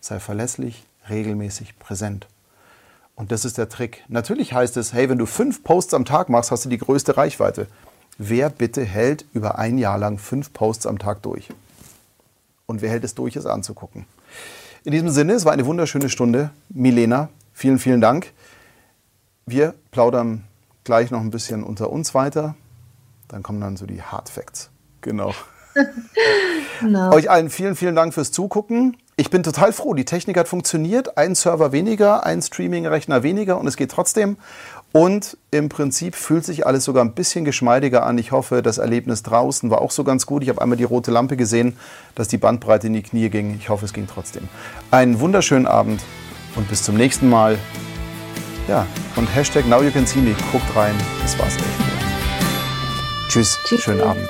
sei 0.00 0.20
verlässlich, 0.20 0.84
regelmäßig 1.08 1.78
präsent. 1.78 2.26
Und 3.16 3.32
das 3.32 3.46
ist 3.46 3.58
der 3.58 3.68
Trick. 3.68 4.04
Natürlich 4.08 4.52
heißt 4.52 4.76
es, 4.76 4.92
hey, 4.92 5.08
wenn 5.08 5.18
du 5.18 5.26
fünf 5.26 5.64
Posts 5.64 5.94
am 5.94 6.04
Tag 6.04 6.28
machst, 6.28 6.50
hast 6.50 6.66
du 6.66 6.68
die 6.68 6.78
größte 6.78 7.16
Reichweite. 7.16 7.66
Wer 8.18 8.50
bitte 8.50 8.84
hält 8.84 9.24
über 9.32 9.58
ein 9.58 9.78
Jahr 9.78 9.98
lang 9.98 10.18
fünf 10.18 10.52
Posts 10.52 10.86
am 10.86 10.98
Tag 10.98 11.22
durch? 11.22 11.48
Und 12.66 12.82
wer 12.82 12.90
hält 12.90 13.04
es 13.04 13.14
durch, 13.14 13.34
es 13.36 13.46
anzugucken? 13.46 14.04
In 14.84 14.92
diesem 14.92 15.08
Sinne, 15.08 15.32
es 15.32 15.44
war 15.46 15.52
eine 15.52 15.66
wunderschöne 15.66 16.10
Stunde. 16.10 16.50
Milena, 16.68 17.30
vielen, 17.52 17.78
vielen 17.78 18.00
Dank. 18.00 18.32
Wir 19.46 19.74
plaudern 19.90 20.44
gleich 20.84 21.10
noch 21.10 21.20
ein 21.20 21.30
bisschen 21.30 21.64
unter 21.64 21.90
uns 21.90 22.14
weiter. 22.14 22.54
Dann 23.28 23.42
kommen 23.42 23.60
dann 23.60 23.76
so 23.76 23.86
die 23.86 24.02
Hard 24.02 24.28
Facts. 24.28 24.70
Genau. 25.00 25.32
no. 26.82 27.12
Euch 27.12 27.30
allen 27.30 27.48
vielen, 27.48 27.76
vielen 27.76 27.96
Dank 27.96 28.12
fürs 28.12 28.30
Zugucken. 28.30 28.96
Ich 29.18 29.30
bin 29.30 29.42
total 29.42 29.72
froh, 29.72 29.94
die 29.94 30.04
Technik 30.04 30.36
hat 30.36 30.46
funktioniert. 30.46 31.16
Ein 31.16 31.34
Server 31.34 31.72
weniger, 31.72 32.26
ein 32.26 32.42
Streaming-Rechner 32.42 33.22
weniger 33.22 33.58
und 33.58 33.66
es 33.66 33.78
geht 33.78 33.90
trotzdem. 33.90 34.36
Und 34.92 35.38
im 35.50 35.70
Prinzip 35.70 36.14
fühlt 36.14 36.44
sich 36.44 36.66
alles 36.66 36.84
sogar 36.84 37.02
ein 37.02 37.14
bisschen 37.14 37.46
geschmeidiger 37.46 38.04
an. 38.04 38.18
Ich 38.18 38.32
hoffe, 38.32 38.60
das 38.60 38.76
Erlebnis 38.76 39.22
draußen 39.22 39.70
war 39.70 39.80
auch 39.80 39.90
so 39.90 40.04
ganz 40.04 40.26
gut. 40.26 40.42
Ich 40.42 40.50
habe 40.50 40.60
einmal 40.60 40.76
die 40.76 40.84
rote 40.84 41.10
Lampe 41.10 41.38
gesehen, 41.38 41.78
dass 42.14 42.28
die 42.28 42.36
Bandbreite 42.36 42.88
in 42.88 42.92
die 42.92 43.02
Knie 43.02 43.30
ging. 43.30 43.56
Ich 43.58 43.70
hoffe, 43.70 43.86
es 43.86 43.94
ging 43.94 44.06
trotzdem. 44.06 44.48
Einen 44.90 45.18
wunderschönen 45.18 45.66
Abend 45.66 46.02
und 46.54 46.68
bis 46.68 46.82
zum 46.82 46.96
nächsten 46.96 47.30
Mal. 47.30 47.58
Ja, 48.68 48.86
und 49.16 49.34
Hashtag 49.34 49.66
Now 49.66 49.82
You 49.82 49.92
Can 49.92 50.04
See 50.04 50.20
Me. 50.20 50.36
Guckt 50.52 50.76
rein. 50.76 50.94
Das 51.22 51.38
war's 51.38 51.56
echt. 51.56 51.64
Tschüss, 53.28 53.58
Tschüss. 53.64 53.80
schönen 53.80 54.02
Abend. 54.02 54.28